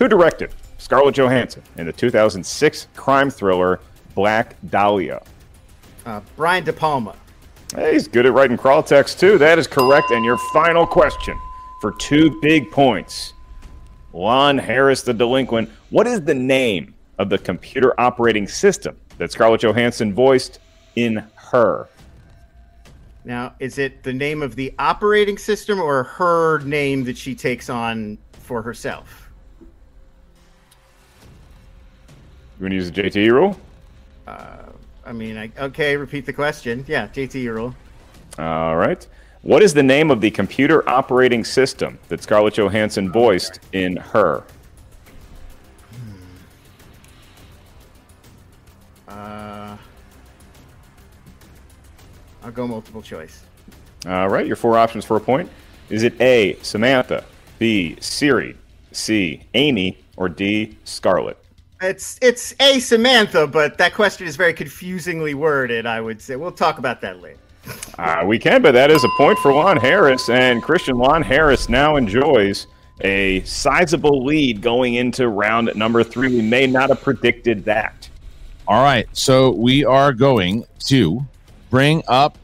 Who 0.00 0.08
directed 0.08 0.54
Scarlett 0.78 1.14
Johansson 1.14 1.62
in 1.76 1.84
the 1.84 1.92
2006 1.92 2.88
crime 2.96 3.28
thriller 3.28 3.80
Black 4.14 4.56
Dahlia? 4.70 5.22
Uh, 6.06 6.22
Brian 6.36 6.64
De 6.64 6.72
Palma. 6.72 7.14
Hey, 7.74 7.92
he's 7.92 8.08
good 8.08 8.24
at 8.24 8.32
writing 8.32 8.56
crawl 8.56 8.82
text 8.82 9.20
too. 9.20 9.36
That 9.36 9.58
is 9.58 9.66
correct. 9.66 10.10
And 10.10 10.24
your 10.24 10.38
final 10.54 10.86
question 10.86 11.38
for 11.82 11.92
two 11.92 12.40
big 12.40 12.70
points. 12.70 13.34
Lon 14.14 14.56
Harris, 14.56 15.02
the 15.02 15.12
delinquent. 15.12 15.68
What 15.90 16.06
is 16.06 16.22
the 16.22 16.34
name 16.34 16.94
of 17.18 17.28
the 17.28 17.36
computer 17.36 17.92
operating 18.00 18.48
system 18.48 18.98
that 19.18 19.30
Scarlett 19.30 19.60
Johansson 19.60 20.14
voiced 20.14 20.60
in 20.96 21.22
her? 21.34 21.90
Now, 23.26 23.54
is 23.58 23.76
it 23.76 24.02
the 24.02 24.14
name 24.14 24.40
of 24.40 24.56
the 24.56 24.72
operating 24.78 25.36
system 25.36 25.78
or 25.78 26.04
her 26.04 26.60
name 26.60 27.04
that 27.04 27.18
she 27.18 27.34
takes 27.34 27.68
on 27.68 28.16
for 28.32 28.62
herself? 28.62 29.19
You 32.60 32.64
want 32.64 32.72
to 32.72 32.76
use 32.76 32.90
the 32.92 33.02
JTE 33.02 33.32
rule? 33.32 33.58
I 34.26 35.12
mean, 35.12 35.38
I, 35.38 35.50
okay, 35.58 35.96
repeat 35.96 36.26
the 36.26 36.32
question. 36.32 36.84
Yeah, 36.86 37.08
JTE 37.08 37.52
rule. 37.52 37.74
All 38.38 38.76
right. 38.76 39.04
What 39.40 39.62
is 39.62 39.72
the 39.72 39.82
name 39.82 40.10
of 40.10 40.20
the 40.20 40.30
computer 40.30 40.86
operating 40.86 41.42
system 41.42 41.98
that 42.08 42.22
Scarlett 42.22 42.54
Johansson 42.54 43.10
voiced 43.10 43.60
in 43.72 43.96
her? 43.96 44.44
Uh, 49.08 49.76
I'll 52.44 52.52
go 52.52 52.68
multiple 52.68 53.00
choice. 53.02 53.42
All 54.06 54.28
right. 54.28 54.46
Your 54.46 54.56
four 54.56 54.78
options 54.78 55.06
for 55.06 55.16
a 55.16 55.20
point. 55.20 55.50
Is 55.88 56.02
it 56.02 56.20
A, 56.20 56.58
Samantha, 56.60 57.24
B, 57.58 57.96
Siri, 58.00 58.54
C, 58.92 59.44
Amy, 59.54 59.98
or 60.16 60.28
D, 60.28 60.76
Scarlett? 60.84 61.42
It's 61.82 62.18
it's 62.20 62.54
a 62.60 62.78
Samantha, 62.78 63.46
but 63.46 63.78
that 63.78 63.94
question 63.94 64.26
is 64.26 64.36
very 64.36 64.52
confusingly 64.52 65.32
worded. 65.32 65.86
I 65.86 66.00
would 66.00 66.20
say 66.20 66.36
we'll 66.36 66.52
talk 66.52 66.78
about 66.78 67.00
that 67.00 67.22
later. 67.22 67.38
Uh, 67.98 68.22
we 68.26 68.38
can, 68.38 68.60
but 68.60 68.72
that 68.72 68.90
is 68.90 69.02
a 69.02 69.08
point 69.16 69.38
for 69.38 69.52
Lon 69.52 69.78
Harris. 69.78 70.28
And 70.28 70.62
Christian 70.62 70.98
Lon 70.98 71.22
Harris 71.22 71.70
now 71.70 71.96
enjoys 71.96 72.66
a 73.00 73.40
sizable 73.42 74.24
lead 74.24 74.60
going 74.60 74.94
into 74.94 75.28
round 75.28 75.70
number 75.74 76.04
three. 76.04 76.28
We 76.28 76.42
may 76.42 76.66
not 76.66 76.90
have 76.90 77.00
predicted 77.00 77.64
that. 77.64 78.08
All 78.68 78.82
right, 78.82 79.08
so 79.12 79.50
we 79.50 79.84
are 79.84 80.12
going 80.12 80.64
to 80.86 81.26
bring 81.70 82.02
up 82.08 82.36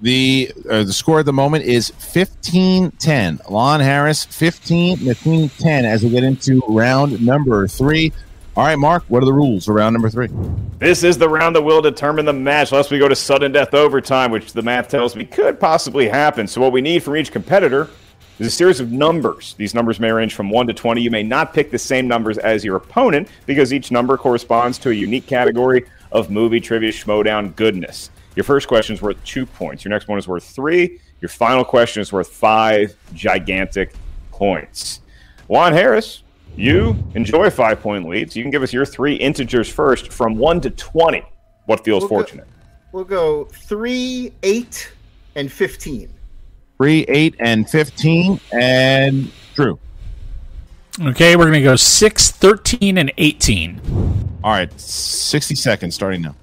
the 0.00 0.52
uh, 0.70 0.84
the 0.84 0.92
score 0.92 1.18
at 1.18 1.26
the 1.26 1.32
moment 1.32 1.64
is 1.64 1.90
15-10. 1.90 3.50
Lon 3.50 3.80
Harris 3.80 4.24
15 4.24 5.04
between 5.04 5.48
10 5.48 5.84
as 5.84 6.04
we 6.04 6.10
get 6.10 6.22
into 6.22 6.60
round 6.68 7.20
number 7.20 7.66
3. 7.66 8.12
All 8.58 8.64
right, 8.64 8.76
Mark, 8.76 9.04
what 9.06 9.22
are 9.22 9.24
the 9.24 9.32
rules 9.32 9.66
for 9.66 9.74
round 9.74 9.92
number 9.92 10.10
3? 10.10 10.28
This 10.78 11.04
is 11.04 11.16
the 11.16 11.28
round 11.28 11.54
that 11.54 11.62
will 11.62 11.80
determine 11.80 12.24
the 12.24 12.32
match, 12.32 12.72
unless 12.72 12.90
we 12.90 12.98
go 12.98 13.06
to 13.06 13.14
sudden 13.14 13.52
death 13.52 13.72
overtime, 13.72 14.32
which 14.32 14.52
the 14.52 14.62
math 14.62 14.88
tells 14.88 15.14
me 15.14 15.24
could 15.24 15.60
possibly 15.60 16.08
happen. 16.08 16.48
So, 16.48 16.60
what 16.60 16.72
we 16.72 16.80
need 16.80 17.04
from 17.04 17.14
each 17.14 17.30
competitor 17.30 17.88
is 18.40 18.48
a 18.48 18.50
series 18.50 18.80
of 18.80 18.90
numbers. 18.90 19.54
These 19.58 19.74
numbers 19.74 20.00
may 20.00 20.10
range 20.10 20.34
from 20.34 20.50
1 20.50 20.66
to 20.66 20.74
20. 20.74 21.00
You 21.00 21.08
may 21.12 21.22
not 21.22 21.54
pick 21.54 21.70
the 21.70 21.78
same 21.78 22.08
numbers 22.08 22.36
as 22.36 22.64
your 22.64 22.74
opponent 22.74 23.28
because 23.46 23.72
each 23.72 23.92
number 23.92 24.16
corresponds 24.16 24.76
to 24.78 24.90
a 24.90 24.92
unique 24.92 25.28
category 25.28 25.84
of 26.10 26.28
movie 26.28 26.58
trivia 26.58 26.90
schmodown 26.90 27.54
goodness. 27.54 28.10
Your 28.34 28.42
first 28.42 28.66
question 28.66 28.96
is 28.96 29.00
worth 29.00 29.22
two 29.22 29.46
points. 29.46 29.84
Your 29.84 29.90
next 29.90 30.08
one 30.08 30.18
is 30.18 30.26
worth 30.26 30.42
three. 30.42 30.98
Your 31.20 31.28
final 31.28 31.64
question 31.64 32.00
is 32.00 32.12
worth 32.12 32.30
five 32.30 32.96
gigantic 33.14 33.94
points. 34.32 35.00
Juan 35.46 35.72
Harris, 35.72 36.24
you 36.58 36.96
enjoy 37.14 37.48
five 37.50 37.80
point 37.80 38.08
leads. 38.08 38.34
You 38.36 38.42
can 38.42 38.50
give 38.50 38.62
us 38.62 38.72
your 38.72 38.84
three 38.84 39.14
integers 39.14 39.68
first 39.68 40.12
from 40.12 40.36
1 40.36 40.60
to 40.62 40.70
20. 40.70 41.22
What 41.66 41.84
feels 41.84 42.02
We'll 42.02 42.08
go- 42.08 42.14
fortunate? 42.16 42.46
We'll 42.92 43.04
go 43.04 43.44
three, 43.44 44.32
eight, 44.42 44.90
and 45.34 45.50
fifteen. 45.52 46.10
3, 46.78 47.04
8 47.08 47.34
and 47.40 47.68
15 47.68 48.40
and 48.52 49.32
Drew. 49.56 49.78
Okay, 51.00 51.34
we're 51.34 51.42
going 51.44 51.54
to 51.54 51.60
go 51.62 51.74
6, 51.74 52.30
13, 52.30 52.98
and 52.98 53.12
18. 53.18 53.80
All 54.44 54.52
right, 54.52 54.80
60 54.80 55.56
seconds 55.56 55.96
starting 55.96 56.22
now. 56.22 56.36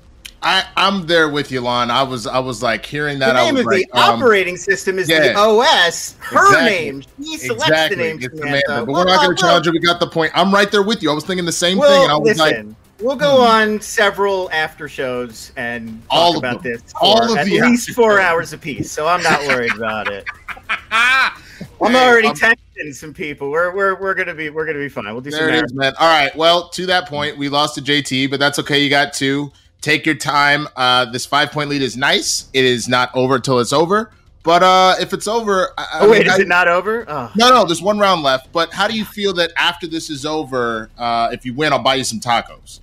I, 0.47 0.63
I'm 0.77 1.07
there 1.07 1.27
with 1.27 1.51
you, 1.51 1.59
Lon. 1.59 1.89
I 1.89 2.03
was 2.03 2.27
I 2.27 2.37
was 2.37 2.61
like 2.61 2.85
hearing 2.85 3.17
that. 3.17 3.33
the 3.33 3.39
I 3.39 3.45
name 3.45 3.55
was 3.55 3.61
of 3.61 3.65
like, 3.65 3.87
the 3.91 3.99
um, 3.99 4.21
operating 4.21 4.57
system 4.57 4.99
is 4.99 5.09
yeah. 5.09 5.33
the 5.33 5.35
OS. 5.39 6.15
Her 6.19 6.45
Exactly. 6.45 6.65
name. 6.69 7.03
She 7.23 7.37
selects 7.37 7.63
exactly. 7.67 7.95
the 7.97 8.03
name. 8.03 8.19
It's 8.21 8.37
Samantha. 8.37 8.61
But 8.67 8.87
Well, 8.87 8.95
we're 8.97 9.05
not 9.05 9.15
going 9.17 9.29
well, 9.29 9.35
to 9.35 9.41
challenge 9.41 9.67
it. 9.67 9.71
We 9.71 9.79
got 9.79 9.99
the 9.99 10.05
point. 10.07 10.31
I'm 10.35 10.53
right 10.53 10.71
there 10.71 10.83
with 10.83 11.01
you. 11.01 11.09
I 11.09 11.15
was 11.15 11.25
thinking 11.25 11.45
the 11.45 11.51
same 11.51 11.79
Well, 11.79 11.89
thing, 11.91 12.03
and 12.03 12.11
I 12.11 12.15
was 12.15 12.37
listen, 12.37 12.67
like, 12.69 12.75
we'll 13.01 13.15
go 13.15 13.41
on 13.41 13.81
several 13.81 14.47
after 14.51 14.87
shows 14.87 15.51
and 15.57 15.89
talk 16.03 16.11
All 16.11 16.37
about 16.37 16.61
them. 16.61 16.73
this 16.73 16.83
All 17.01 17.31
of 17.31 17.39
at 17.39 17.45
the 17.47 17.61
least 17.61 17.89
four 17.93 18.19
hours 18.21 18.53
apiece. 18.53 18.91
So 18.91 19.07
I'm 19.07 19.23
not 19.23 19.39
worried 19.47 19.73
about 19.75 20.11
it. 20.11 20.25
I'm 20.91 21.95
already 21.95 22.27
texting 22.29 22.93
some 22.93 23.13
people. 23.15 23.49
We're 23.49 23.75
we're 23.75 23.95
we're 23.99 24.13
gonna 24.13 24.33
be 24.35 24.49
we're 24.49 24.65
gonna 24.67 24.77
be 24.79 24.89
fine. 24.89 25.05
We'll 25.05 25.21
do 25.21 25.31
There 25.31 25.47
some. 25.49 25.55
it 25.55 25.65
is, 25.65 25.73
man. 25.73 25.93
All 25.99 26.07
right. 26.07 26.35
Well, 26.35 26.69
to 26.69 26.85
that 26.85 27.07
point, 27.07 27.37
we 27.37 27.49
lost 27.49 27.75
to 27.75 27.81
JT, 27.81 28.29
but 28.29 28.39
that's 28.39 28.59
okay. 28.59 28.79
You 28.79 28.89
got 28.89 29.13
two. 29.13 29.51
Take 29.85 30.03
your 30.07 30.15
time. 30.15 30.67
Uh, 30.75 31.05
this 31.11 31.27
five 31.27 31.51
point 31.51 31.69
lead 31.69 31.83
is 31.83 31.95
nice. 31.95 32.49
It 32.53 32.65
is 32.65 32.87
not 32.89 33.11
over 33.13 33.37
till 33.37 33.59
it's 33.59 33.71
over. 33.71 34.09
But 34.41 34.63
uh, 34.63 34.95
if 34.99 35.13
it's 35.13 35.27
over, 35.27 35.69
I, 35.77 35.81
I 35.93 35.99
Oh 35.99 36.09
wait, 36.09 36.21
mean, 36.21 36.27
is 36.27 36.39
I- 36.39 36.41
it 36.41 36.47
not 36.47 36.67
over? 36.67 37.05
Oh. 37.07 37.31
No, 37.35 37.49
no. 37.51 37.65
There's 37.65 37.83
one 37.83 37.99
round 37.99 38.23
left. 38.23 38.51
But 38.51 38.73
how 38.73 38.87
do 38.87 38.95
you 38.97 39.05
feel 39.05 39.31
that 39.33 39.51
after 39.55 39.85
this 39.85 40.09
is 40.09 40.25
over, 40.25 40.89
uh, 40.97 41.29
if 41.31 41.45
you 41.45 41.53
win, 41.53 41.71
I'll 41.71 41.83
buy 41.83 41.93
you 41.95 42.03
some 42.03 42.19
tacos? 42.19 42.79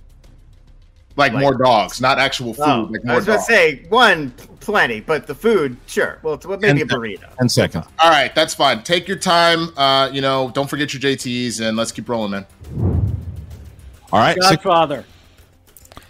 Like, 1.17 1.33
more 1.33 1.57
dogs, 1.57 1.99
not 1.99 2.19
actual 2.19 2.53
food. 2.53 2.63
Oh, 2.65 2.87
like 2.89 3.05
I 3.05 3.15
was 3.17 3.25
going 3.25 3.37
to 3.37 3.43
say 3.43 3.85
one, 3.89 4.31
plenty, 4.61 5.01
but 5.01 5.27
the 5.27 5.35
food, 5.35 5.75
sure. 5.87 6.19
Well, 6.23 6.35
it's- 6.35 6.47
well, 6.47 6.57
maybe 6.57 6.83
a 6.83 6.85
burrito. 6.85 7.25
And 7.37 7.51
second. 7.51 7.83
All 7.99 8.09
right, 8.11 8.33
that's 8.33 8.53
fine. 8.53 8.81
Take 8.81 9.09
your 9.09 9.17
time. 9.17 9.77
Uh, 9.77 10.09
you 10.11 10.21
know, 10.21 10.51
don't 10.55 10.69
forget 10.69 10.93
your 10.93 11.01
JTs, 11.01 11.59
and 11.59 11.75
let's 11.75 11.91
keep 11.91 12.07
rolling, 12.07 12.31
man. 12.31 12.45
All 14.13 14.19
right. 14.19 14.35
six- 14.41 14.63
Godfather. 14.63 15.03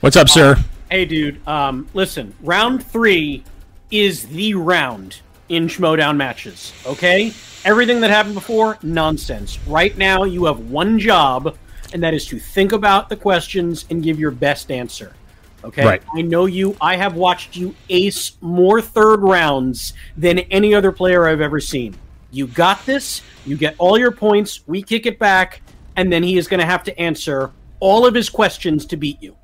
What's 0.01 0.15
up, 0.17 0.29
sir? 0.29 0.55
Hey, 0.93 1.05
dude. 1.05 1.47
Um, 1.47 1.89
listen, 1.95 2.35
round 2.43 2.85
three 2.85 3.43
is 3.89 4.27
the 4.27 4.53
round 4.53 5.21
in 5.49 5.65
Schmodown 5.65 6.17
matches. 6.17 6.71
Okay, 6.85 7.33
everything 7.65 7.99
that 8.01 8.11
happened 8.11 8.35
before, 8.35 8.77
nonsense. 8.83 9.57
Right 9.65 9.97
now, 9.97 10.23
you 10.23 10.45
have 10.45 10.59
one 10.59 10.99
job, 10.99 11.57
and 11.93 12.03
that 12.03 12.13
is 12.13 12.27
to 12.27 12.37
think 12.37 12.73
about 12.73 13.09
the 13.09 13.15
questions 13.15 13.85
and 13.89 14.03
give 14.03 14.19
your 14.19 14.29
best 14.29 14.69
answer. 14.69 15.15
Okay, 15.63 15.83
Right. 15.83 16.03
I 16.15 16.21
know 16.21 16.45
you. 16.45 16.77
I 16.79 16.95
have 16.95 17.15
watched 17.15 17.55
you 17.55 17.73
ace 17.89 18.33
more 18.39 18.79
third 18.79 19.21
rounds 19.21 19.93
than 20.15 20.37
any 20.51 20.75
other 20.75 20.91
player 20.91 21.27
I've 21.27 21.41
ever 21.41 21.59
seen. 21.59 21.95
You 22.29 22.45
got 22.45 22.85
this. 22.85 23.23
You 23.47 23.57
get 23.57 23.73
all 23.79 23.97
your 23.97 24.11
points. 24.11 24.59
We 24.67 24.83
kick 24.83 25.07
it 25.07 25.17
back, 25.17 25.63
and 25.95 26.13
then 26.13 26.21
he 26.21 26.37
is 26.37 26.47
going 26.47 26.59
to 26.59 26.67
have 26.67 26.83
to 26.83 26.99
answer 26.99 27.49
all 27.79 28.05
of 28.05 28.13
his 28.13 28.29
questions 28.29 28.85
to 28.85 28.95
beat 28.95 29.19
you. 29.23 29.35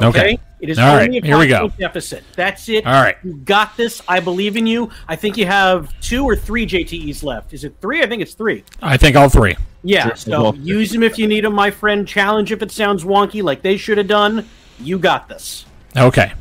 Okay. 0.00 0.38
It 0.60 0.68
is 0.70 0.78
All 0.78 0.90
only 0.96 1.08
right, 1.08 1.22
a 1.24 1.26
here 1.26 1.38
we 1.38 1.48
go. 1.48 1.54
five-point 1.68 1.78
deficit. 1.78 2.24
That's 2.36 2.68
it. 2.68 2.86
All 2.86 3.02
right. 3.02 3.16
You 3.24 3.34
got 3.38 3.76
this. 3.76 4.00
I 4.08 4.20
believe 4.20 4.56
in 4.56 4.66
you. 4.66 4.90
I 5.08 5.16
think 5.16 5.36
you 5.36 5.44
have 5.46 5.92
two 6.00 6.24
or 6.24 6.36
three 6.36 6.66
JTEs 6.66 7.22
left. 7.24 7.52
Is 7.52 7.64
it 7.64 7.74
three? 7.80 8.02
I 8.02 8.06
think 8.06 8.22
it's 8.22 8.34
three. 8.34 8.64
I 8.80 8.96
think 8.96 9.16
all 9.16 9.28
three. 9.28 9.56
Yeah. 9.82 10.06
Sure. 10.08 10.16
So 10.16 10.42
Well- 10.42 10.56
use 10.56 10.90
them 10.92 11.02
if 11.02 11.18
you 11.18 11.26
need 11.26 11.44
them, 11.44 11.54
my 11.54 11.70
friend. 11.70 12.06
Challenge 12.06 12.52
if 12.52 12.62
it 12.62 12.70
sounds 12.70 13.04
wonky, 13.04 13.42
like 13.42 13.62
they 13.62 13.76
should 13.76 13.98
have 13.98 14.06
done. 14.08 14.46
You 14.78 14.98
got 14.98 15.28
this. 15.28 15.64
Okay. 15.96 16.32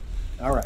All 0.41 0.55
right. 0.55 0.65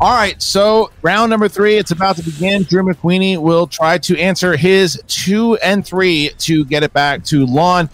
All 0.00 0.14
right, 0.14 0.40
so 0.40 0.90
round 1.02 1.28
number 1.28 1.46
three, 1.48 1.76
it's 1.76 1.90
about 1.90 2.16
to 2.16 2.22
begin. 2.22 2.62
Drew 2.62 2.82
McWeeny 2.82 3.36
will 3.36 3.66
try 3.66 3.98
to 3.98 4.18
answer 4.18 4.56
his 4.56 5.02
two 5.08 5.56
and 5.56 5.84
three 5.84 6.30
to 6.38 6.64
get 6.64 6.82
it 6.82 6.92
back 6.94 7.22
to 7.24 7.44
Lon. 7.44 7.90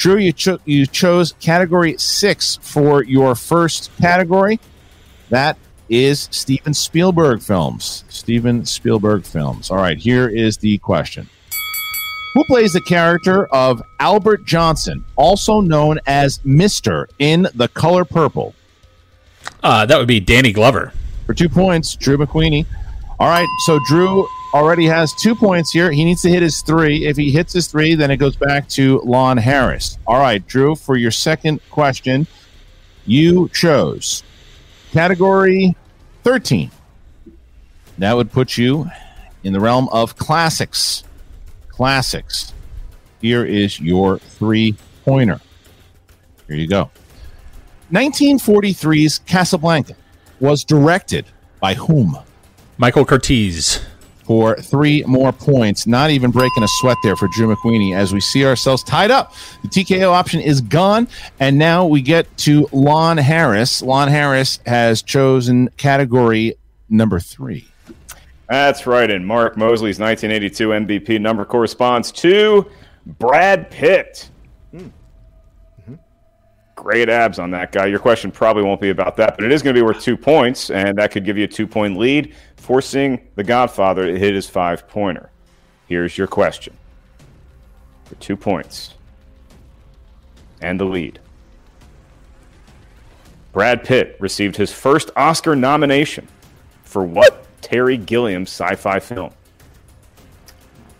Drew, 0.00 0.16
you, 0.16 0.32
cho- 0.32 0.58
you 0.64 0.86
chose 0.86 1.34
category 1.40 1.94
six 1.98 2.58
for 2.62 3.04
your 3.04 3.34
first 3.34 3.90
category. 4.00 4.58
That 5.28 5.58
is 5.90 6.26
Steven 6.30 6.72
Spielberg 6.72 7.42
films. 7.42 8.04
Steven 8.08 8.64
Spielberg 8.64 9.24
films. 9.24 9.70
All 9.70 9.76
right, 9.76 9.98
here 9.98 10.26
is 10.26 10.56
the 10.56 10.78
question 10.78 11.28
Who 12.32 12.44
plays 12.44 12.72
the 12.72 12.80
character 12.80 13.44
of 13.48 13.82
Albert 13.98 14.46
Johnson, 14.46 15.04
also 15.16 15.60
known 15.60 16.00
as 16.06 16.38
Mr. 16.38 17.04
in 17.18 17.46
The 17.54 17.68
Color 17.68 18.06
Purple? 18.06 18.54
Uh, 19.62 19.84
that 19.84 19.98
would 19.98 20.08
be 20.08 20.18
Danny 20.18 20.52
Glover. 20.52 20.94
for 21.26 21.34
two 21.34 21.50
points, 21.50 21.94
Drew 21.94 22.16
McWeeny. 22.16 22.64
All 23.18 23.28
right, 23.28 23.48
so 23.66 23.78
Drew 23.86 24.26
already 24.54 24.86
has 24.86 25.12
two 25.14 25.34
points 25.34 25.72
here. 25.72 25.90
He 25.90 26.04
needs 26.04 26.22
to 26.22 26.28
hit 26.28 26.42
his 26.42 26.62
three. 26.62 27.06
If 27.06 27.16
he 27.16 27.30
hits 27.30 27.52
his 27.52 27.66
three, 27.66 27.94
then 27.94 28.10
it 28.10 28.16
goes 28.16 28.36
back 28.36 28.68
to 28.70 29.00
Lon 29.04 29.36
Harris. 29.36 29.98
All 30.06 30.18
right, 30.18 30.44
Drew, 30.46 30.74
for 30.74 30.96
your 30.96 31.10
second 31.10 31.60
question, 31.70 32.26
you 33.06 33.48
chose 33.48 34.22
category 34.92 35.76
13. 36.24 36.70
That 37.98 38.16
would 38.16 38.32
put 38.32 38.56
you 38.56 38.90
in 39.44 39.52
the 39.52 39.60
realm 39.60 39.88
of 39.90 40.16
classics. 40.16 41.04
Classics. 41.68 42.52
Here 43.20 43.44
is 43.44 43.80
your 43.80 44.18
three 44.18 44.76
pointer. 45.04 45.40
Here 46.46 46.56
you 46.56 46.66
go. 46.66 46.90
1943's 47.92 49.18
Casablanca 49.20 49.96
was 50.38 50.64
directed 50.64 51.26
by 51.60 51.74
whom? 51.74 52.16
Michael 52.78 53.04
Curtiz. 53.04 53.82
For 54.30 54.54
three 54.54 55.02
more 55.08 55.32
points, 55.32 55.88
not 55.88 56.10
even 56.10 56.30
breaking 56.30 56.62
a 56.62 56.68
sweat 56.68 56.96
there 57.02 57.16
for 57.16 57.26
Drew 57.32 57.52
McWeeny 57.52 57.96
as 57.96 58.12
we 58.12 58.20
see 58.20 58.46
ourselves 58.46 58.84
tied 58.84 59.10
up. 59.10 59.34
The 59.62 59.68
TKO 59.68 60.12
option 60.12 60.38
is 60.38 60.60
gone, 60.60 61.08
and 61.40 61.58
now 61.58 61.84
we 61.84 62.00
get 62.00 62.36
to 62.38 62.68
Lon 62.70 63.16
Harris. 63.16 63.82
Lon 63.82 64.06
Harris 64.06 64.60
has 64.66 65.02
chosen 65.02 65.68
category 65.76 66.54
number 66.88 67.18
three. 67.18 67.66
That's 68.48 68.86
right. 68.86 69.10
And 69.10 69.26
Mark 69.26 69.56
Moseley's 69.56 69.98
1982 69.98 70.68
MVP 70.68 71.20
number 71.20 71.44
corresponds 71.44 72.12
to 72.12 72.70
Brad 73.04 73.68
Pitt. 73.68 74.30
Hmm. 74.70 74.86
Hmm. 75.86 75.94
Great 76.76 77.08
abs 77.08 77.40
on 77.40 77.50
that 77.50 77.72
guy. 77.72 77.86
Your 77.86 77.98
question 77.98 78.30
probably 78.30 78.62
won't 78.62 78.80
be 78.80 78.90
about 78.90 79.16
that, 79.16 79.34
but 79.34 79.44
it 79.44 79.50
is 79.50 79.60
going 79.60 79.74
to 79.74 79.80
be 79.80 79.84
worth 79.84 80.00
two 80.00 80.16
points, 80.16 80.70
and 80.70 80.96
that 80.98 81.10
could 81.10 81.24
give 81.24 81.36
you 81.36 81.44
a 81.44 81.48
two 81.48 81.66
point 81.66 81.98
lead, 81.98 82.32
forcing 82.60 83.26
the 83.34 83.42
Godfather 83.42 84.06
to 84.06 84.18
hit 84.18 84.34
his 84.34 84.48
five 84.48 84.86
pointer. 84.86 85.30
Here's 85.88 86.16
your 86.16 86.26
question 86.26 86.76
for 88.04 88.14
two 88.16 88.36
points 88.36 88.94
and 90.60 90.78
the 90.78 90.84
lead. 90.84 91.18
Brad 93.52 93.82
Pitt 93.82 94.16
received 94.20 94.56
his 94.56 94.72
first 94.72 95.10
Oscar 95.16 95.56
nomination 95.56 96.28
for 96.84 97.02
what 97.02 97.46
Terry 97.62 97.96
Gilliam 97.96 98.42
sci 98.42 98.74
fi 98.76 99.00
film? 99.00 99.32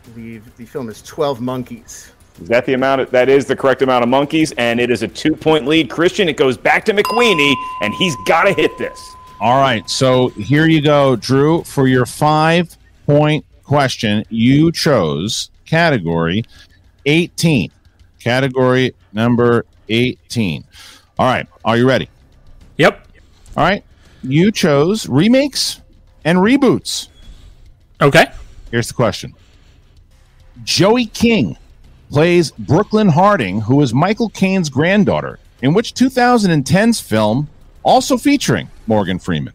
I 0.04 0.08
believe 0.08 0.56
the 0.56 0.64
film 0.64 0.88
is 0.88 1.02
12 1.02 1.40
Monkeys. 1.40 2.10
Is 2.40 2.48
that 2.48 2.64
the 2.64 2.72
amount? 2.72 3.02
Of, 3.02 3.10
that 3.10 3.28
is 3.28 3.44
the 3.44 3.54
correct 3.54 3.82
amount 3.82 4.02
of 4.02 4.08
monkeys, 4.08 4.52
and 4.52 4.80
it 4.80 4.90
is 4.90 5.02
a 5.02 5.08
two-point 5.08 5.66
lead. 5.66 5.90
Christian, 5.90 6.28
it 6.28 6.38
goes 6.38 6.56
back 6.56 6.86
to 6.86 6.92
McWeeny, 6.94 7.54
and 7.82 7.92
he's 7.94 8.16
got 8.26 8.44
to 8.44 8.54
hit 8.54 8.76
this. 8.78 8.98
All 9.40 9.58
right, 9.58 9.88
so 9.88 10.28
here 10.28 10.66
you 10.66 10.82
go, 10.82 11.16
Drew. 11.16 11.64
For 11.64 11.88
your 11.88 12.04
five 12.04 12.76
point 13.06 13.46
question, 13.64 14.22
you 14.28 14.70
chose 14.70 15.50
category 15.64 16.44
18. 17.06 17.70
Category 18.18 18.94
number 19.14 19.64
18. 19.88 20.64
All 21.18 21.26
right, 21.26 21.46
are 21.64 21.78
you 21.78 21.88
ready? 21.88 22.10
Yep. 22.76 23.08
All 23.56 23.64
right, 23.64 23.82
you 24.22 24.52
chose 24.52 25.08
remakes 25.08 25.80
and 26.24 26.38
reboots. 26.38 27.08
Okay. 28.02 28.26
Here's 28.70 28.88
the 28.88 28.94
question 28.94 29.34
Joey 30.64 31.06
King 31.06 31.56
plays 32.10 32.50
Brooklyn 32.50 33.08
Harding, 33.08 33.62
who 33.62 33.80
is 33.80 33.94
Michael 33.94 34.28
Caine's 34.28 34.68
granddaughter, 34.68 35.38
in 35.62 35.72
which 35.72 35.94
2010's 35.94 37.00
film, 37.00 37.48
also 37.82 38.16
featuring 38.16 38.68
Morgan 38.86 39.18
Freeman? 39.18 39.54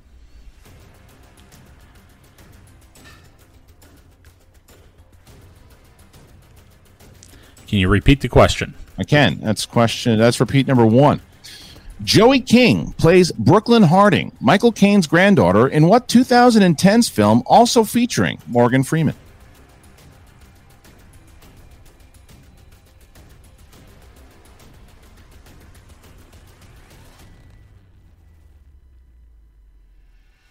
Can 7.68 7.80
you 7.80 7.90
repeat 7.90 8.22
the 8.22 8.30
question? 8.30 8.74
I 8.98 9.04
can. 9.04 9.40
That's 9.42 9.66
question. 9.66 10.18
That's 10.18 10.40
repeat 10.40 10.68
number 10.68 10.86
one. 10.86 11.22
Joey 12.04 12.42
King 12.42 12.94
plays 12.94 13.32
Brooklyn 13.32 13.84
Harding, 13.84 14.32
Michael 14.42 14.72
Caine's 14.72 15.08
granddaughter, 15.08 15.68
in 15.68 15.88
what 15.88 16.08
2010's 16.08 17.08
film, 17.08 17.42
also 17.46 17.84
featuring 17.84 18.38
Morgan 18.48 18.84
Freeman? 18.84 19.16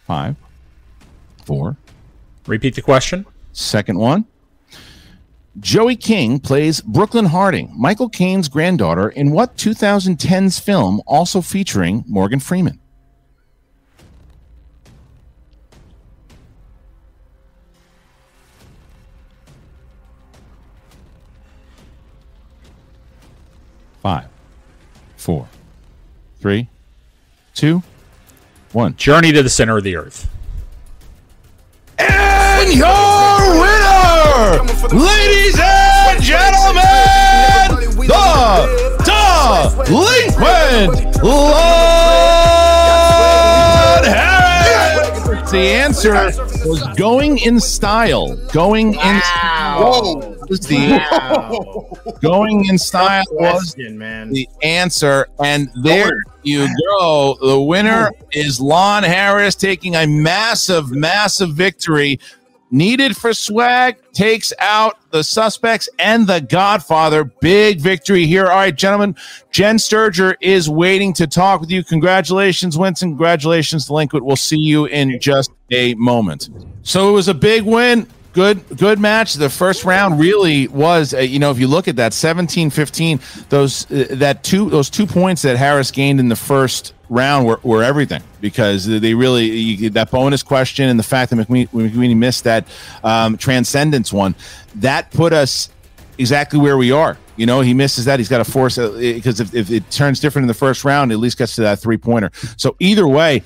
Five, 0.07 0.37
four. 1.45 1.77
Repeat 2.47 2.75
the 2.75 2.83
question. 2.83 3.25
Second 3.53 3.99
one. 3.99 4.27
Joey 5.61 5.97
King 5.97 6.41
plays 6.41 6.81
Brooklyn 6.81 7.27
Harding, 7.27 7.73
Michael 7.77 8.09
Caine's 8.09 8.49
granddaughter, 8.49 9.09
in 9.09 9.31
what 9.31 9.57
2010's 9.57 10.59
film 10.59 11.01
also 11.07 11.41
featuring 11.41 12.05
Morgan 12.09 12.41
Freeman? 12.41 12.81
Five, 24.03 24.29
four, 25.17 25.49
three, 26.41 26.69
two, 27.55 27.83
one. 28.75 28.97
Journey 28.97 29.33
to 29.33 29.43
the 29.43 29.49
Center 29.49 29.79
of 29.79 29.85
the 29.85 29.97
Earth. 29.97 30.29
And 31.99 32.73
your 32.75 32.89
winner, 33.61 34.63
ladies 34.93 35.59
and 35.61 36.23
gentlemen, 36.23 36.83
the 38.07 39.85
delinquent 39.87 41.23
Lord 41.23 42.34
The 45.55 45.71
answer 45.73 46.15
was 46.69 46.83
going 46.97 47.39
in 47.39 47.61
style. 47.61 48.35
Going 48.49 48.95
in 48.95 49.21
style. 49.21 50.03
Whoa. 50.03 50.37
was 50.49 50.59
the 50.59 52.19
going 52.21 52.65
in 52.67 52.77
style 52.77 53.23
was 53.31 53.77
man. 53.79 54.31
the 54.31 54.49
answer. 54.65 55.29
And 55.39 55.71
there 55.85 56.11
you 56.43 56.67
go. 56.99 57.39
The 57.41 57.61
winner 57.61 58.11
is 58.33 58.61
Lon 58.61 59.05
Harris 59.05 59.55
taking 59.55 59.95
a 59.95 60.09
massive, 60.09 60.91
massive 60.91 61.55
victory. 61.55 62.19
Needed 62.75 63.17
for 63.17 63.33
swag 63.33 63.99
takes 64.13 64.53
out 64.59 64.99
the 65.13 65.23
suspects 65.23 65.89
and 66.01 66.27
the 66.27 66.41
Godfather. 66.41 67.23
Big 67.23 67.81
victory 67.81 68.27
here. 68.27 68.47
All 68.47 68.57
right, 68.57 68.75
gentlemen. 68.75 69.15
Jen 69.53 69.77
Sturger 69.77 70.35
is 70.41 70.69
waiting 70.69 71.13
to 71.13 71.29
talk 71.29 71.61
with 71.61 71.71
you. 71.71 71.85
Congratulations, 71.85 72.77
Winston. 72.77 73.11
Congratulations, 73.11 73.87
Delinquent. 73.87 74.25
We'll 74.25 74.35
see 74.35 74.59
you 74.59 74.87
in 74.87 75.21
just 75.21 75.53
a 75.71 75.95
moment. 75.95 76.49
So 76.83 77.11
it 77.11 77.13
was 77.13 77.29
a 77.29 77.35
big 77.35 77.63
win 77.63 78.09
good 78.33 78.65
good 78.77 78.99
match 78.99 79.35
the 79.35 79.49
first 79.49 79.85
round 79.85 80.19
really 80.19 80.67
was 80.67 81.15
uh, 81.15 81.19
you 81.19 81.39
know 81.39 81.53
if 81.53 81.59
you 81.61 81.69
look 81.69 81.87
at 81.87 81.95
that 81.95 82.11
17-15 82.11 83.49
those 83.49 83.89
uh, 83.93 84.07
that 84.17 84.43
two 84.43 84.69
those 84.71 84.91
two 84.91 85.07
points 85.07 85.43
that 85.43 85.57
harris 85.57 85.93
gained 85.93 86.19
in 86.19 86.29
the 86.29 86.35
first 86.35 86.94
round 87.09 87.47
were, 87.47 87.61
were 87.63 87.83
everything 87.83 88.23
because 88.41 88.87
they 88.87 89.15
really 89.15 89.45
you, 89.45 89.91
that 89.91 90.11
bonus 90.11 90.43
question 90.43 90.89
and 90.89 90.99
the 90.99 91.05
fact 91.05 91.31
that 91.31 91.37
mcqueen, 91.37 91.69
McWeeny 91.69 92.17
missed 92.17 92.45
that 92.45 92.67
um, 93.03 93.37
transcendence 93.37 94.13
one 94.13 94.35
that 94.77 95.11
put 95.11 95.33
us 95.33 95.71
exactly 96.19 96.59
where 96.59 96.77
we 96.77 96.91
are 96.91 97.19
you 97.37 97.47
know 97.47 97.61
he 97.61 97.75
misses 97.75 98.05
that 98.07 98.19
he's 98.19 98.29
got 98.29 98.39
to 98.39 98.51
force 98.51 98.77
because 98.77 99.41
if, 99.41 99.55
if 99.55 99.71
it 99.71 99.91
turns 99.91 100.21
different 100.21 100.45
in 100.45 100.49
the 100.49 100.55
first 100.55 100.85
round 100.85 101.13
at 101.13 101.19
least 101.19 101.39
gets 101.39 101.57
to 101.57 101.63
that 101.63 101.79
three 101.79 101.99
pointer 101.99 102.31
so 102.57 102.77
either 102.79 103.07
way 103.07 103.43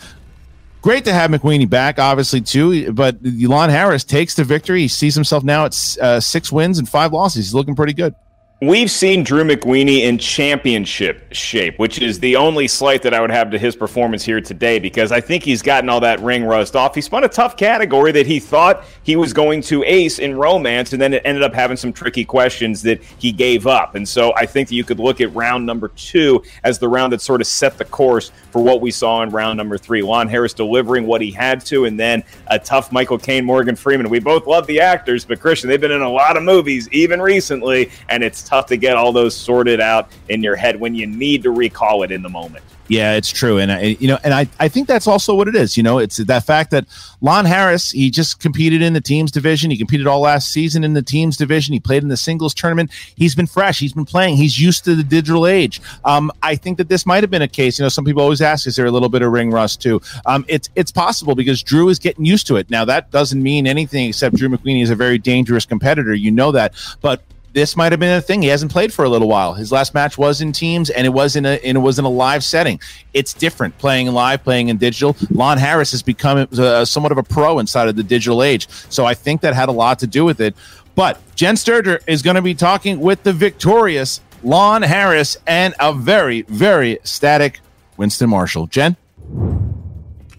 great 0.80 1.04
to 1.04 1.12
have 1.12 1.30
McWeeny 1.30 1.68
back, 1.68 1.98
obviously 1.98 2.40
too. 2.40 2.92
But 2.92 3.18
Elon 3.24 3.70
Harris 3.70 4.04
takes 4.04 4.34
the 4.34 4.44
victory. 4.44 4.82
He 4.82 4.88
sees 4.88 5.14
himself 5.14 5.44
now 5.44 5.66
at 5.66 5.96
uh, 6.00 6.20
six 6.20 6.52
wins 6.52 6.78
and 6.78 6.88
five 6.88 7.12
losses. 7.12 7.46
He's 7.46 7.54
looking 7.54 7.74
pretty 7.74 7.92
good. 7.92 8.14
We've 8.61 8.90
seen 8.90 9.22
Drew 9.22 9.44
McWeeny 9.44 10.00
in 10.00 10.18
championship 10.18 11.32
shape, 11.32 11.78
which 11.78 12.02
is 12.02 12.18
the 12.18 12.34
only 12.34 12.66
slight 12.66 13.02
that 13.02 13.14
I 13.14 13.20
would 13.20 13.30
have 13.30 13.52
to 13.52 13.59
his 13.59 13.76
performance 13.76 14.24
here 14.24 14.40
today 14.40 14.80
because 14.80 15.12
I 15.12 15.20
think 15.20 15.44
he's 15.44 15.62
gotten 15.62 15.88
all 15.88 16.00
that 16.00 16.18
ring 16.18 16.42
rust 16.42 16.74
off. 16.74 16.96
He 16.96 17.00
spun 17.00 17.22
a 17.22 17.28
tough 17.28 17.56
category 17.56 18.11
that 18.11 18.26
he 18.26 18.40
thought 18.40 18.82
he 19.04 19.14
was 19.14 19.32
going 19.32 19.62
to 19.62 19.84
ace 19.84 20.18
in 20.18 20.36
romance, 20.36 20.92
and 20.92 21.00
then 21.00 21.14
it 21.14 21.22
ended 21.24 21.44
up 21.44 21.54
having 21.54 21.76
some 21.76 21.92
tricky 21.92 22.24
questions 22.24 22.82
that 22.82 23.00
he 23.00 23.30
gave 23.30 23.68
up. 23.68 23.94
And 23.94 24.09
so 24.09 24.34
I 24.34 24.44
think 24.44 24.70
that 24.70 24.74
you 24.74 24.82
could 24.82 24.98
look 24.98 25.20
at 25.20 25.32
round 25.36 25.64
number 25.64 25.86
two 25.94 26.42
as 26.64 26.80
the 26.80 26.88
round 26.88 27.12
that 27.12 27.20
sort 27.20 27.40
of 27.40 27.46
set 27.46 27.78
the 27.78 27.84
course 27.84 28.32
for 28.50 28.61
what 28.61 28.80
we 28.80 28.90
saw 28.90 29.22
in 29.22 29.30
round 29.30 29.56
number 29.56 29.78
three. 29.78 30.02
Lon 30.02 30.26
Harris 30.26 30.52
delivering 30.52 31.06
what 31.06 31.20
he 31.20 31.30
had 31.30 31.64
to, 31.66 31.84
and 31.84 31.96
then 31.96 32.24
a 32.48 32.59
tough 32.59 32.90
Michael 32.90 33.18
Caine, 33.18 33.44
Morgan 33.44 33.76
Freeman. 33.76 34.11
We 34.11 34.18
both 34.18 34.48
love 34.48 34.66
the 34.66 34.80
actors, 34.80 35.24
but 35.24 35.38
Christian, 35.38 35.70
they've 35.70 35.80
been 35.80 35.92
in 35.92 36.02
a 36.02 36.11
lot 36.11 36.36
of 36.36 36.42
movies, 36.42 36.88
even 36.90 37.22
recently, 37.22 37.92
and 38.09 38.24
it's 38.24 38.47
tough 38.49 38.66
to 38.66 38.76
get 38.76 38.96
all 38.96 39.12
those 39.12 39.36
sorted 39.36 39.80
out 39.80 40.11
in 40.28 40.42
your 40.42 40.57
head 40.57 40.80
when 40.80 40.94
you 40.94 41.07
need 41.07 41.42
to 41.42 41.51
recall 41.51 42.03
it 42.03 42.11
in 42.11 42.22
the 42.22 42.28
moment. 42.28 42.64
Yeah, 42.88 43.16
it's 43.16 43.30
true, 43.30 43.59
and 43.59 43.70
I, 43.70 43.96
you 44.01 44.09
know, 44.09 44.18
and 44.24 44.32
I, 44.32 44.49
I 44.59 44.68
think 44.68 44.88
that's 44.88 45.07
also 45.07 45.34
what 45.34 45.46
it 45.46 45.55
is. 45.55 45.76
You 45.76 45.82
know, 45.82 45.99
it's 45.99 46.16
that 46.16 46.46
fact 46.46 46.70
that 46.70 46.86
Lon 47.20 47.44
Harris 47.44 47.90
he 47.90 48.11
just 48.11 48.40
competed 48.40 48.80
in 48.80 48.94
the 48.94 49.01
teams 49.03 49.30
division. 49.30 49.70
He 49.70 49.76
competed 49.76 50.07
all 50.07 50.20
last 50.20 50.49
season 50.49 50.84
in 50.84 50.94
the 50.94 51.03
teams 51.03 51.36
division. 51.36 51.74
He 51.74 51.80
played 51.80 52.03
in 52.03 52.09
the 52.09 52.16
singles 52.16 52.55
tournament. 52.55 52.90
He's 53.14 53.34
been 53.34 53.46
fresh. 53.46 53.78
He's 53.78 53.92
been 53.92 54.07
playing. 54.07 54.36
He's 54.36 54.59
used 54.59 54.84
to 54.86 54.94
the 54.94 55.03
digital 55.03 55.46
age. 55.46 55.82
Um, 56.07 56.32
I 56.42 56.57
think 56.57 56.78
that 56.78 56.88
this 56.88 57.05
might 57.05 57.22
have 57.22 57.30
been 57.30 57.42
a 57.42 57.49
case. 57.49 57.78
You 57.78 57.84
know, 57.84 57.90
some 57.90 58.07
people 58.07 58.22
always 58.22 58.40
ask, 58.40 58.66
is 58.66 58.76
there 58.76 58.86
a 58.86 58.90
little 58.90 59.11
bit 59.11 59.20
of 59.20 59.32
ring 59.32 59.51
rust 59.51 59.82
too? 59.82 60.01
Um, 60.24 60.46
it's 60.49 60.70
it's 60.74 60.90
possible 60.90 61.34
because 61.34 61.62
Drew 61.62 61.90
is 61.90 61.99
getting 61.99 62.24
used 62.24 62.46
to 62.46 62.57
it. 62.57 62.70
Now 62.70 62.86
that 62.86 63.11
doesn't 63.11 63.42
mean 63.42 63.66
anything 63.66 64.09
except 64.09 64.36
Drew 64.36 64.49
McWeeny 64.49 64.82
is 64.82 64.88
a 64.88 64.96
very 64.96 65.18
dangerous 65.18 65.66
competitor. 65.66 66.14
You 66.14 66.30
know 66.30 66.53
that, 66.53 66.72
but 67.03 67.22
this 67.53 67.76
might 67.76 67.92
have 67.92 68.01
been 68.01 68.16
a 68.16 68.20
thing. 68.20 68.42
He 68.42 68.49
hasn't 68.49 68.70
played 68.70 68.92
for 68.92 69.05
a 69.05 69.09
little 69.09 69.28
while. 69.28 69.55
His 69.55 69.72
last 69.72 69.94
match 69.94 70.18
was 70.18 70.40
in 70.40 70.53
teams, 70.53 70.90
and 70.90 71.07
it 71.07 71.11
was 71.11 71.36
in 71.36 71.46
a 71.46 71.59
and 71.64 71.76
it 71.76 71.80
was 71.80 71.99
in 71.99 72.05
a 72.05 72.09
live 72.11 72.44
setting. 72.44 72.80
It's 73.14 73.32
different 73.32 73.76
playing 73.78 74.09
live, 74.09 74.44
playing 74.44 74.68
in 74.68 74.76
digital. 74.76 75.16
Lon 75.30 75.59
Harris 75.59 75.90
has 75.92 76.03
become 76.03 76.46
uh, 76.59 76.84
somewhat 76.84 77.12
of 77.12 77.18
a 77.18 77.22
pro 77.22 77.59
inside 77.59 77.88
of 77.88 77.96
the 77.96 78.03
digital 78.03 78.42
age, 78.42 78.68
so 78.88 79.05
I 79.07 79.14
think 79.14 79.40
that 79.40 79.55
had 79.55 79.68
a 79.68 79.72
lot 79.72 79.99
to 80.01 80.07
do 80.07 80.24
with 80.24 80.40
it. 80.40 80.55
But 80.94 81.20
Jen 81.36 81.55
Sturger 81.55 82.01
is 82.07 82.22
going 82.22 82.36
to 82.36 82.42
be 82.42 82.55
talking 82.55 83.01
with 83.01 83.22
the 83.22 83.32
victorious 83.32 84.20
Lon 84.42 84.82
Harris 84.82 85.36
and 85.46 85.74
a 85.80 85.92
very 85.92 86.42
very 86.42 86.99
static 87.05 87.61
Winston 87.96 88.30
Marshall. 88.30 88.66
Jen. 88.66 88.96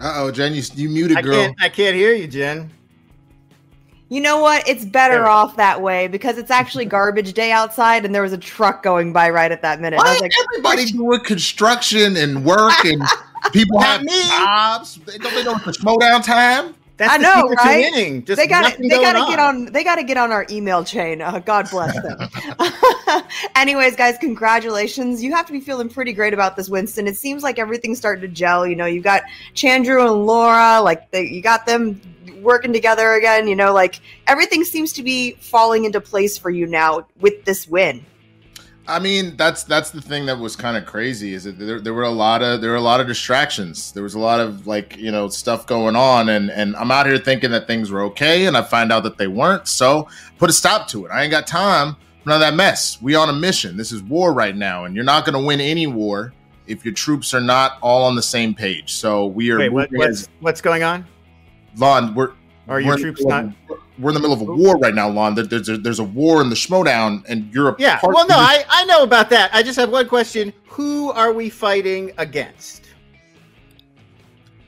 Uh 0.02 0.14
oh, 0.16 0.32
Jen, 0.32 0.54
you, 0.54 0.64
you 0.76 0.90
muted, 0.90 1.18
I 1.18 1.22
girl. 1.22 1.34
can't, 1.34 1.56
I 1.62 1.70
can't 1.70 1.96
hear 1.96 2.14
you, 2.14 2.28
Jen. 2.28 2.72
You 4.10 4.22
know 4.22 4.42
what? 4.42 4.68
It's 4.68 4.86
better 4.86 5.28
off 5.28 5.56
that 5.58 5.82
way 5.82 6.08
because 6.08 6.38
it's 6.38 6.50
actually 6.52 6.86
garbage 6.98 7.34
day 7.34 7.52
outside, 7.52 8.06
and 8.06 8.14
there 8.14 8.24
was 8.24 8.34
a 8.34 8.38
truck 8.38 8.82
going 8.82 9.14
by 9.14 9.30
right 9.30 9.52
at 9.52 9.62
that 9.62 9.80
minute. 9.80 10.00
I 10.00 10.04
Why 10.04 10.12
was 10.14 10.22
like, 10.22 10.32
everybody 10.52 10.86
doing 10.92 11.24
construction 11.24 12.18
and 12.18 12.44
work 12.44 12.74
and 12.86 13.02
people 13.54 13.80
have 13.80 14.02
me. 14.02 14.22
jobs? 14.28 15.00
They 15.06 15.18
don't 15.20 15.34
they 15.34 15.44
know 15.44 15.56
it's 15.66 15.78
Schmodown 15.78 16.24
time. 16.24 16.76
That's 17.00 17.14
I 17.14 17.18
the 17.18 17.24
know, 17.24 17.50
right? 17.52 17.94
winning. 17.94 18.22
They 18.24 18.46
got 18.46 18.74
to 18.74 18.82
they 18.82 18.90
got 18.90 19.14
to 19.14 19.32
get 19.32 19.40
on. 19.40 19.56
on 19.56 19.66
they 19.72 19.86
got 19.86 19.96
to 19.96 20.04
get 20.04 20.18
on 20.18 20.34
our 20.34 20.46
email 20.50 20.84
chain. 20.84 21.22
Uh, 21.22 21.40
God 21.40 21.70
bless 21.72 21.96
them. 21.96 23.24
Anyways, 23.56 23.96
guys, 23.96 24.18
congratulations. 24.18 25.24
You 25.24 25.34
have 25.34 25.46
to 25.46 25.54
be 25.54 25.62
feeling 25.62 25.88
pretty 25.88 26.12
great 26.12 26.34
about 26.34 26.58
this, 26.58 26.68
Winston. 26.68 27.08
It 27.08 27.16
seems 27.16 27.42
like 27.42 27.58
everything's 27.58 28.00
starting 28.00 28.22
to 28.24 28.28
gel. 28.28 28.68
You 28.68 28.76
know, 28.76 28.86
you 28.86 29.02
got 29.02 29.24
Chandru 29.56 30.06
and 30.06 30.26
Laura, 30.26 30.82
like 30.82 31.10
they, 31.12 31.24
you 31.24 31.42
got 31.42 31.66
them 31.66 32.02
working 32.42 32.74
together 32.74 33.14
again. 33.14 33.48
You 33.48 33.56
know, 33.56 33.74
like 33.74 34.02
everything 34.28 34.66
seems 34.66 34.92
to 34.94 35.02
be 35.02 35.32
falling 35.36 35.86
into 35.86 36.02
place 36.02 36.38
for 36.38 36.50
you 36.50 36.68
now 36.68 37.08
with 37.22 37.46
this 37.46 37.66
win. 37.66 38.06
I 38.90 39.00
mean, 39.00 39.38
that's 39.38 39.64
that's 39.64 39.92
the 39.92 40.02
thing 40.02 40.26
that 40.26 40.40
was 40.40 40.56
kind 40.56 40.76
of 40.76 40.86
crazy 40.86 41.34
is 41.34 41.44
that 41.44 41.60
there, 41.60 41.80
there 41.80 41.94
were 41.94 42.04
a 42.04 42.10
lot 42.10 42.42
of 42.42 42.60
there 42.60 42.72
were 42.72 42.76
a 42.76 42.82
lot 42.82 43.00
of 43.00 43.08
distractions. 43.08 43.92
There 43.92 44.04
was 44.04 44.16
a 44.16 44.20
lot 44.20 44.40
of 44.40 44.66
like 44.66 44.98
you 44.98 45.12
know 45.12 45.30
stuff 45.30 45.68
going 45.68 45.96
on, 45.96 46.30
and 46.30 46.50
and 46.50 46.76
I'm 46.76 46.90
out 46.90 47.06
here 47.06 47.20
thinking 47.20 47.52
that 47.52 47.68
things 47.68 47.92
were 47.92 48.02
okay, 48.04 48.48
and 48.48 48.58
I 48.58 48.64
find 48.64 48.92
out 48.92 49.04
that 49.04 49.18
they 49.18 49.28
weren't. 49.28 49.68
So 49.68 50.08
put 50.40 50.50
a 50.50 50.54
stop 50.54 50.88
to 50.90 51.06
it. 51.06 51.10
I 51.10 51.22
ain't 51.22 51.32
got 51.32 51.46
time 51.46 51.96
for 52.24 52.30
none 52.30 52.38
of 52.38 52.42
that 52.42 52.56
mess. 52.56 53.00
We 53.02 53.16
on 53.16 53.30
a 53.30 53.34
mission. 53.34 53.78
This 53.78 53.92
is 53.92 54.02
war 54.02 54.34
right 54.34 54.56
now, 54.56 54.86
and 54.86 54.96
you're 54.96 55.06
not 55.06 55.24
going 55.24 55.40
to 55.40 55.46
win 55.46 55.62
any 55.62 55.86
war 55.86 56.34
if 56.66 56.84
your 56.84 56.94
troops 56.94 57.34
are 57.34 57.42
not 57.42 57.78
all 57.82 58.04
on 58.04 58.16
the 58.16 58.24
same 58.24 58.56
page. 58.56 58.94
So 58.94 59.28
we 59.28 59.52
are 59.52 59.60
Wait, 59.60 59.70
what, 59.70 59.92
what's 59.92 60.22
as 60.22 60.30
what's 60.40 60.62
going 60.62 60.82
on? 60.82 61.06
Lon. 61.78 62.16
We're 62.16 62.34
Are 62.70 62.80
your 62.80 62.90
we're 62.90 62.94
in 62.96 62.98
the 63.00 63.04
troops 63.04 63.26
middle 63.26 63.42
not? 63.44 63.46
of- 63.72 63.80
We're 64.00 64.10
in 64.12 64.14
the 64.14 64.20
middle 64.22 64.34
of 64.36 64.42
a 64.42 64.46
war 64.46 64.78
right 64.78 64.96
now, 64.96 65.10
Lon. 65.10 65.36
There's 65.36 65.68
a, 65.68 65.78
there's 65.78 66.00
a 66.00 66.04
war 66.04 66.42
in 66.42 66.50
the 66.50 66.56
Schmodown, 66.56 67.24
and 67.28 67.54
you're 67.54 67.70
a 67.70 67.76
Yeah. 67.80 68.00
Well, 68.02 68.26
no, 68.28 68.36
I 68.38 68.64
I 68.70 68.86
know 68.86 69.04
about 69.04 69.30
that. 69.32 69.50
I 69.54 69.62
just 69.64 69.78
have 69.80 69.90
one 69.90 70.08
question: 70.08 70.54
Who 70.70 71.12
are 71.12 71.34
we 71.34 71.50
fighting 71.50 72.12
against? 72.18 72.84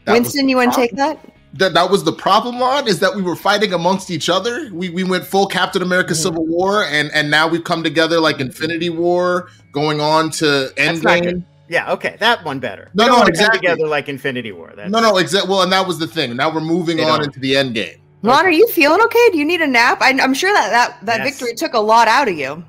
That 0.06 0.14
Winston, 0.14 0.50
you 0.50 0.58
want 0.58 0.74
to 0.74 0.80
take 0.80 0.92
that? 0.96 1.20
that 1.54 1.74
that 1.74 1.92
was 1.92 2.04
the 2.04 2.14
problem 2.14 2.60
Lon, 2.60 2.88
is 2.88 3.00
that 3.00 3.14
we 3.14 3.22
were 3.22 3.36
fighting 3.36 3.74
amongst 3.74 4.10
each 4.10 4.30
other. 4.30 4.70
We 4.74 4.90
we 4.90 5.04
went 5.04 5.26
full 5.26 5.46
Captain 5.48 5.82
America 5.82 6.14
Mm-hmm. 6.14 6.22
Civil 6.24 6.46
War 6.48 6.86
and 6.86 7.12
and 7.12 7.30
now 7.30 7.48
we've 7.48 7.64
come 7.64 7.84
together 7.84 8.20
like 8.20 8.40
Infinity 8.40 8.90
War 8.90 9.50
going 9.72 10.00
on 10.02 10.30
to 10.32 10.72
That's 10.76 11.02
not 11.04 11.20
Endgame. 11.22 11.44
Good. 11.72 11.76
Yeah. 11.76 11.92
Okay, 11.94 12.18
that 12.20 12.44
one 12.46 12.60
better. 12.60 12.90
No, 12.94 13.06
We 13.06 13.10
don't 13.10 13.20
no, 13.22 13.26
exactly. 13.28 13.60
together 13.60 13.88
like 13.88 14.10
Infinity 14.10 14.52
War. 14.52 14.74
That's, 14.76 14.92
No, 14.92 15.00
no, 15.00 15.18
exactly. 15.18 15.50
Well, 15.50 15.62
and 15.64 15.72
that 15.72 15.86
was 15.88 15.98
the 16.00 16.08
thing. 16.08 16.36
Now 16.36 16.54
we're 16.54 16.62
moving 16.62 17.00
on 17.00 17.20
don't. 17.20 17.26
into 17.28 17.40
the 17.40 17.56
end 17.58 17.74
game. 17.76 17.98
Ron, 18.24 18.46
are 18.46 18.52
you 18.52 18.68
feeling 18.68 19.02
okay? 19.02 19.30
Do 19.32 19.38
you 19.40 19.46
need 19.46 19.62
a 19.62 19.68
nap? 19.68 20.00
I, 20.02 20.10
I'm 20.10 20.34
sure 20.36 20.54
that 20.54 20.70
that, 20.70 21.06
that 21.06 21.26
Yes. 21.26 21.40
victory 21.40 21.56
took 21.56 21.74
a 21.74 21.80
lot 21.80 22.08
out 22.08 22.28
of 22.28 22.36
you. 22.38 22.64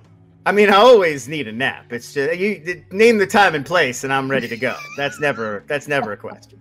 I 0.46 0.50
mean, 0.52 0.70
I 0.70 0.76
always 0.76 1.28
need 1.28 1.46
a 1.46 1.52
nap. 1.52 1.92
It's 1.92 2.12
just 2.12 2.36
you 2.38 2.82
name 2.90 3.18
the 3.18 3.26
time 3.26 3.54
and 3.54 3.64
place, 3.64 4.02
and 4.02 4.12
I'm 4.12 4.30
ready 4.30 4.48
to 4.48 4.56
go. 4.56 4.74
That's 4.96 5.20
never 5.20 5.62
that's 5.68 5.86
never 5.86 6.12
a 6.12 6.16
question. 6.16 6.58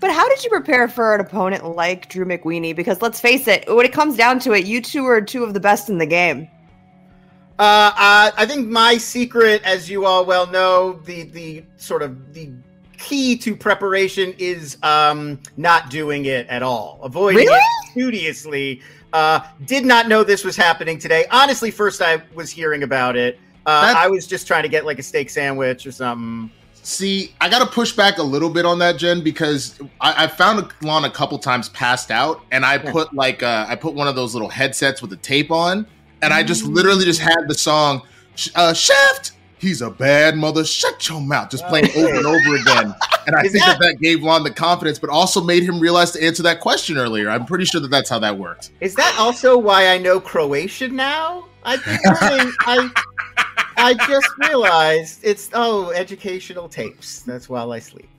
But 0.00 0.10
how 0.12 0.28
did 0.28 0.42
you 0.42 0.50
prepare 0.50 0.88
for 0.88 1.14
an 1.14 1.20
opponent 1.20 1.64
like 1.76 2.08
Drew 2.08 2.24
McWeeny? 2.24 2.74
Because 2.74 3.00
let's 3.00 3.20
face 3.20 3.46
it, 3.46 3.64
when 3.68 3.86
it 3.86 3.92
comes 3.92 4.16
down 4.16 4.40
to 4.40 4.52
it, 4.52 4.66
you 4.66 4.80
two 4.80 5.04
are 5.06 5.20
two 5.20 5.44
of 5.44 5.54
the 5.54 5.60
best 5.60 5.88
in 5.88 5.98
the 5.98 6.06
game. 6.06 6.48
Uh, 7.60 7.92
uh, 7.94 8.30
I 8.38 8.46
think 8.46 8.68
my 8.68 8.96
secret, 8.96 9.62
as 9.64 9.90
you 9.90 10.06
all 10.06 10.24
well 10.24 10.46
know, 10.46 10.94
the 11.04 11.24
the 11.24 11.62
sort 11.76 12.00
of 12.00 12.32
the 12.32 12.50
key 12.96 13.36
to 13.36 13.54
preparation 13.54 14.34
is 14.38 14.78
um, 14.82 15.38
not 15.58 15.90
doing 15.90 16.24
it 16.24 16.46
at 16.48 16.62
all, 16.62 16.98
avoiding 17.02 17.40
Really? 17.44 17.52
it 17.54 17.90
studiously. 17.90 18.80
Uh, 19.12 19.40
did 19.66 19.84
not 19.84 20.08
know 20.08 20.24
this 20.24 20.42
was 20.42 20.56
happening 20.56 20.98
today. 20.98 21.26
Honestly, 21.30 21.70
first 21.70 22.00
I 22.00 22.22
was 22.32 22.48
hearing 22.48 22.82
about 22.82 23.14
it. 23.14 23.38
Uh, 23.66 23.92
I 23.94 24.08
was 24.08 24.26
just 24.26 24.46
trying 24.46 24.62
to 24.62 24.68
get 24.70 24.86
like 24.86 24.98
a 24.98 25.02
steak 25.02 25.28
sandwich 25.28 25.86
or 25.86 25.92
something. 25.92 26.50
See, 26.82 27.34
I 27.42 27.50
got 27.50 27.58
to 27.58 27.66
push 27.66 27.92
back 27.92 28.16
a 28.16 28.22
little 28.22 28.48
bit 28.48 28.64
on 28.64 28.78
that, 28.78 28.96
Jen, 28.96 29.20
because 29.20 29.78
I, 30.00 30.24
I 30.24 30.26
found 30.28 30.72
Lon 30.80 31.04
a 31.04 31.10
couple 31.10 31.38
times 31.38 31.68
passed 31.68 32.10
out, 32.10 32.40
and 32.52 32.64
I 32.64 32.78
put 32.78 33.12
like 33.12 33.42
uh, 33.42 33.66
I 33.68 33.76
put 33.76 33.92
one 33.92 34.08
of 34.08 34.14
those 34.14 34.34
little 34.34 34.48
headsets 34.48 35.02
with 35.02 35.10
the 35.10 35.18
tape 35.18 35.50
on, 35.50 35.86
and 36.22 36.32
I 36.32 36.42
just 36.42 36.64
literally 36.64 37.04
just 37.04 37.20
had 37.20 37.48
the 37.48 37.54
song 37.54 38.02
uh, 38.54 38.72
"Shift 38.74 39.32
he's 39.60 39.82
a 39.82 39.90
bad 39.90 40.36
mother. 40.36 40.64
Shut 40.64 41.06
your 41.08 41.20
mouth. 41.20 41.50
Just 41.50 41.66
playing 41.66 41.90
over 41.96 42.14
and 42.14 42.26
over 42.26 42.54
again. 42.56 42.94
And 43.26 43.36
I 43.36 43.42
think 43.42 43.52
that, 43.64 43.78
that- 43.78 43.80
that 43.80 44.00
gave 44.00 44.22
Lon 44.22 44.42
the 44.42 44.50
confidence, 44.50 44.98
but 44.98 45.10
also 45.10 45.42
made 45.42 45.62
him 45.62 45.78
realize 45.78 46.10
to 46.12 46.22
answer 46.24 46.42
that 46.44 46.60
question 46.60 46.96
earlier. 46.96 47.28
I'm 47.30 47.44
pretty 47.44 47.66
sure 47.66 47.80
that 47.80 47.90
that's 47.90 48.08
how 48.08 48.18
that 48.20 48.36
worked. 48.38 48.70
Is 48.80 48.94
that 48.94 49.14
also 49.18 49.56
why 49.58 49.88
I 49.88 49.98
know 49.98 50.18
Croatian 50.20 50.96
now? 50.96 51.46
I've 51.62 51.84
been 51.84 51.98
learning. 52.22 52.52
I 52.60 52.90
I 53.76 53.94
just 54.06 54.28
realized 54.38 55.20
it's 55.22 55.50
oh 55.52 55.90
educational 55.90 56.68
tapes. 56.68 57.20
That's 57.22 57.48
while 57.48 57.72
I 57.72 57.78
sleep. 57.78 58.08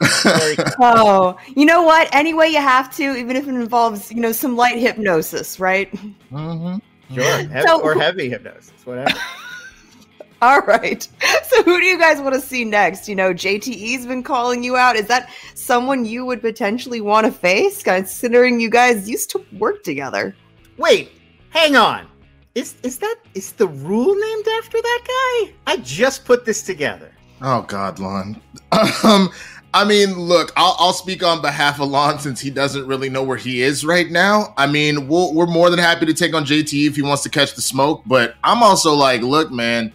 Oh, 0.83 1.37
you 1.55 1.65
know 1.65 1.81
what? 1.83 2.13
Any 2.13 2.33
way 2.35 2.49
you 2.49 2.61
have 2.61 2.95
to, 2.97 3.15
even 3.17 3.35
if 3.35 3.47
it 3.47 3.55
involves, 3.55 4.11
you 4.11 4.19
know, 4.21 4.31
some 4.31 4.55
light 4.55 4.77
hypnosis, 4.77 5.59
right? 5.59 5.91
Mm-hmm. 6.31 6.77
Sure, 7.13 7.23
Hev- 7.49 7.65
So- 7.67 7.81
or 7.81 7.93
heavy 7.95 8.29
hypnosis, 8.29 8.71
whatever. 8.85 9.17
All 10.43 10.61
right. 10.61 11.07
So, 11.43 11.61
who 11.63 11.79
do 11.79 11.85
you 11.85 11.99
guys 11.99 12.19
want 12.19 12.33
to 12.33 12.41
see 12.41 12.65
next? 12.65 13.07
You 13.07 13.15
know, 13.15 13.31
JTE's 13.31 14.07
been 14.07 14.23
calling 14.23 14.63
you 14.63 14.75
out. 14.75 14.95
Is 14.95 15.05
that 15.05 15.29
someone 15.53 16.03
you 16.03 16.25
would 16.25 16.41
potentially 16.41 16.99
want 16.99 17.27
to 17.27 17.31
face, 17.31 17.83
considering 17.83 18.59
you 18.59 18.67
guys 18.69 19.07
used 19.07 19.29
to 19.31 19.45
work 19.59 19.83
together? 19.83 20.35
Wait, 20.77 21.11
hang 21.51 21.75
on. 21.75 22.07
Is 22.55 22.73
is 22.81 22.97
that 22.97 23.17
is 23.35 23.51
the 23.53 23.67
rule 23.67 24.15
named 24.15 24.47
after 24.57 24.81
that 24.81 25.01
guy? 25.47 25.53
I 25.67 25.77
just 25.77 26.25
put 26.25 26.43
this 26.43 26.63
together. 26.63 27.11
Oh 27.43 27.61
God, 27.61 27.99
Lon. 27.99 28.41
Um, 29.03 29.29
I 29.73 29.85
mean, 29.85 30.19
look, 30.19 30.51
I'll, 30.57 30.75
I'll 30.79 30.93
speak 30.93 31.23
on 31.23 31.41
behalf 31.41 31.79
of 31.79 31.89
Lon 31.89 32.19
since 32.19 32.41
he 32.41 32.49
doesn't 32.49 32.85
really 32.85 33.09
know 33.09 33.23
where 33.23 33.37
he 33.37 33.61
is 33.61 33.85
right 33.85 34.09
now. 34.09 34.53
I 34.57 34.67
mean, 34.67 35.07
we'll, 35.07 35.33
we're 35.33 35.45
more 35.45 35.69
than 35.69 35.79
happy 35.79 36.05
to 36.05 36.13
take 36.13 36.33
on 36.33 36.43
JT 36.43 36.87
if 36.87 36.95
he 36.95 37.01
wants 37.01 37.23
to 37.23 37.29
catch 37.29 37.55
the 37.55 37.61
smoke, 37.61 38.01
but 38.05 38.35
I'm 38.43 38.63
also 38.63 38.93
like, 38.93 39.21
look, 39.21 39.49
man, 39.49 39.93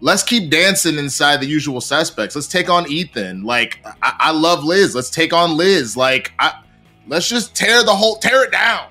let's 0.00 0.22
keep 0.22 0.50
dancing 0.50 0.98
inside 0.98 1.40
the 1.40 1.46
usual 1.46 1.80
suspects. 1.80 2.34
Let's 2.34 2.48
take 2.48 2.68
on 2.68 2.90
Ethan. 2.90 3.44
Like, 3.44 3.80
I, 4.02 4.14
I 4.18 4.30
love 4.32 4.62
Liz. 4.62 4.94
Let's 4.94 5.10
take 5.10 5.32
on 5.32 5.56
Liz. 5.56 5.96
Like, 5.96 6.32
I, 6.38 6.60
let's 7.06 7.28
just 7.28 7.54
tear 7.54 7.82
the 7.82 7.94
whole, 7.94 8.16
tear 8.16 8.44
it 8.44 8.52
down. 8.52 8.88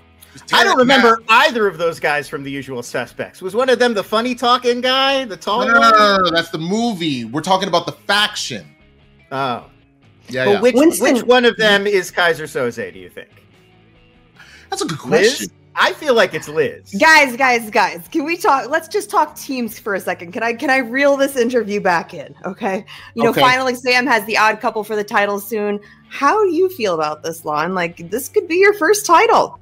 I 0.51 0.63
don't 0.63 0.77
remember 0.79 1.17
down. 1.17 1.25
either 1.29 1.67
of 1.67 1.77
those 1.77 1.99
guys 1.99 2.27
from 2.27 2.41
The 2.41 2.49
Usual 2.49 2.81
Suspects. 2.81 3.39
Was 3.39 3.55
one 3.55 3.69
of 3.69 3.77
them 3.77 3.93
the 3.93 4.03
funny 4.03 4.33
talking 4.33 4.81
guy, 4.81 5.25
the 5.25 5.37
tall 5.37 5.67
No, 5.67 5.73
no, 5.73 5.91
no, 5.91 6.17
no, 6.17 6.31
that's 6.31 6.49
the 6.49 6.57
movie. 6.57 7.25
We're 7.25 7.41
talking 7.41 7.67
about 7.67 7.85
the 7.85 7.91
faction. 7.91 8.65
Oh, 9.31 9.69
Yeah, 10.33 10.45
but 10.45 10.51
yeah. 10.51 10.61
which 10.61 10.75
Winston- 10.75 11.13
which 11.13 11.23
one 11.23 11.45
of 11.45 11.55
them 11.57 11.85
is 11.87 12.11
Keyser 12.11 12.43
Söze? 12.45 12.91
Do 12.93 12.99
you 12.99 13.09
think? 13.09 13.29
That's 14.69 14.81
a 14.81 14.85
good 14.85 14.99
question. 14.99 15.47
Liz? 15.47 15.49
I 15.75 15.93
feel 15.93 16.13
like 16.13 16.35
it's 16.35 16.47
Liz. 16.47 16.93
Guys, 16.99 17.35
guys, 17.35 17.69
guys, 17.71 18.07
can 18.11 18.25
we 18.25 18.37
talk? 18.37 18.69
Let's 18.69 18.87
just 18.87 19.09
talk 19.09 19.35
teams 19.35 19.79
for 19.79 19.95
a 19.95 19.99
second. 19.99 20.31
Can 20.31 20.43
I 20.43 20.53
can 20.53 20.69
I 20.69 20.77
reel 20.77 21.17
this 21.17 21.35
interview 21.35 21.79
back 21.79 22.13
in? 22.13 22.35
Okay. 22.45 22.85
You 23.15 23.23
know, 23.23 23.29
Okay. 23.31 23.41
finally 23.41 23.73
Sam 23.73 24.05
has 24.05 24.23
the 24.25 24.37
odd 24.37 24.59
couple 24.59 24.83
for 24.83 24.95
the 24.95 25.03
title 25.03 25.39
soon. 25.39 25.79
How 26.09 26.43
do 26.43 26.53
you 26.53 26.69
feel 26.69 26.93
about 26.93 27.23
this, 27.23 27.43
Lon? 27.43 27.73
Like 27.73 28.09
this 28.11 28.29
could 28.29 28.47
be 28.47 28.57
your 28.57 28.73
first 28.75 29.05
title. 29.05 29.59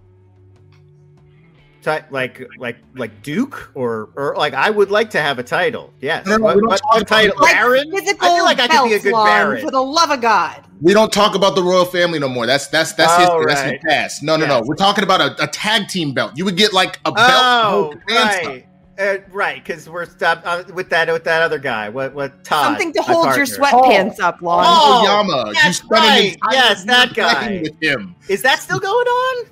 Ti- 1.82 2.06
like 2.12 2.48
like 2.58 2.78
like 2.96 3.24
Duke 3.24 3.72
or 3.74 4.10
or 4.16 4.36
like 4.38 4.54
I 4.54 4.70
would 4.70 4.92
like 4.92 5.10
to 5.12 5.22
have 5.22 5.40
a 5.40 5.44
title. 5.44 5.92
Yes. 6.00 6.26
No, 6.28 6.38
no, 6.38 6.44
what, 6.44 6.56
what, 6.58 6.82
what 6.92 7.08
title? 7.08 7.36
Like 7.40 7.54
Baron? 7.54 7.92
physical 7.92 8.28
I 8.28 8.36
feel 8.36 8.44
like 8.44 8.60
I 8.60 8.68
could 8.68 8.90
be 8.90 8.94
a 8.96 9.00
good 9.00 9.14
Lon, 9.14 9.26
Baron. 9.26 9.66
for 9.66 9.72
the 9.72 9.82
love 9.82 10.12
of 10.12 10.22
God. 10.22 10.64
We 10.82 10.94
don't 10.94 11.12
talk 11.12 11.36
about 11.36 11.56
the 11.56 11.64
royal 11.64 11.86
family 11.86 12.20
no 12.20 12.30
more. 12.30 12.46
That's 12.46 12.68
that's 12.68 12.94
that's 12.94 13.12
Oh, 13.18 13.40
history. 13.40 13.46
That's 13.48 13.72
the 13.84 13.90
past. 13.90 14.24
No, 14.24 14.36
no, 14.36 14.46
no. 14.46 14.62
We're 14.66 14.76
talking 14.76 15.04
about 15.04 15.22
a, 15.22 15.44
a 15.44 15.48
tag 15.48 15.88
team 15.88 16.14
belt. 16.14 16.34
You 16.36 16.46
would 16.46 16.58
get 16.58 16.74
like 16.74 17.00
a 17.06 17.12
belt. 17.12 17.30
Oh, 17.30 17.62
to 17.62 17.70
hold 17.72 17.96
your 18.08 18.20
hands 18.20 18.48
right. 18.48 18.68
Uh, 19.00 19.18
right, 19.32 19.64
because 19.64 19.90
we're 19.90 20.06
stopped 20.06 20.46
uh, 20.46 20.64
with 20.76 20.90
that 20.90 21.12
with 21.12 21.24
that 21.24 21.42
other 21.42 21.58
guy. 21.58 21.90
What 21.90 22.14
what 22.14 22.44
Todd? 22.44 22.66
Something 22.66 22.94
to 22.94 23.02
hold 23.02 23.36
your 23.36 23.48
partner. 23.48 23.58
sweatpants 23.58 24.20
up, 24.20 24.42
Lon. 24.44 24.64
Oh, 24.68 25.02
Oyama. 25.02 25.48
You 25.48 25.54
that's 25.56 25.84
right. 25.86 26.38
Yes, 26.52 26.84
that 26.84 27.18
year 27.18 27.26
playing 27.28 27.64
guy. 27.64 27.70
with 27.72 27.82
him. 27.82 28.16
Is 28.28 28.44
that 28.44 28.60
still 28.60 28.80
going 28.80 29.08
on? 29.08 29.46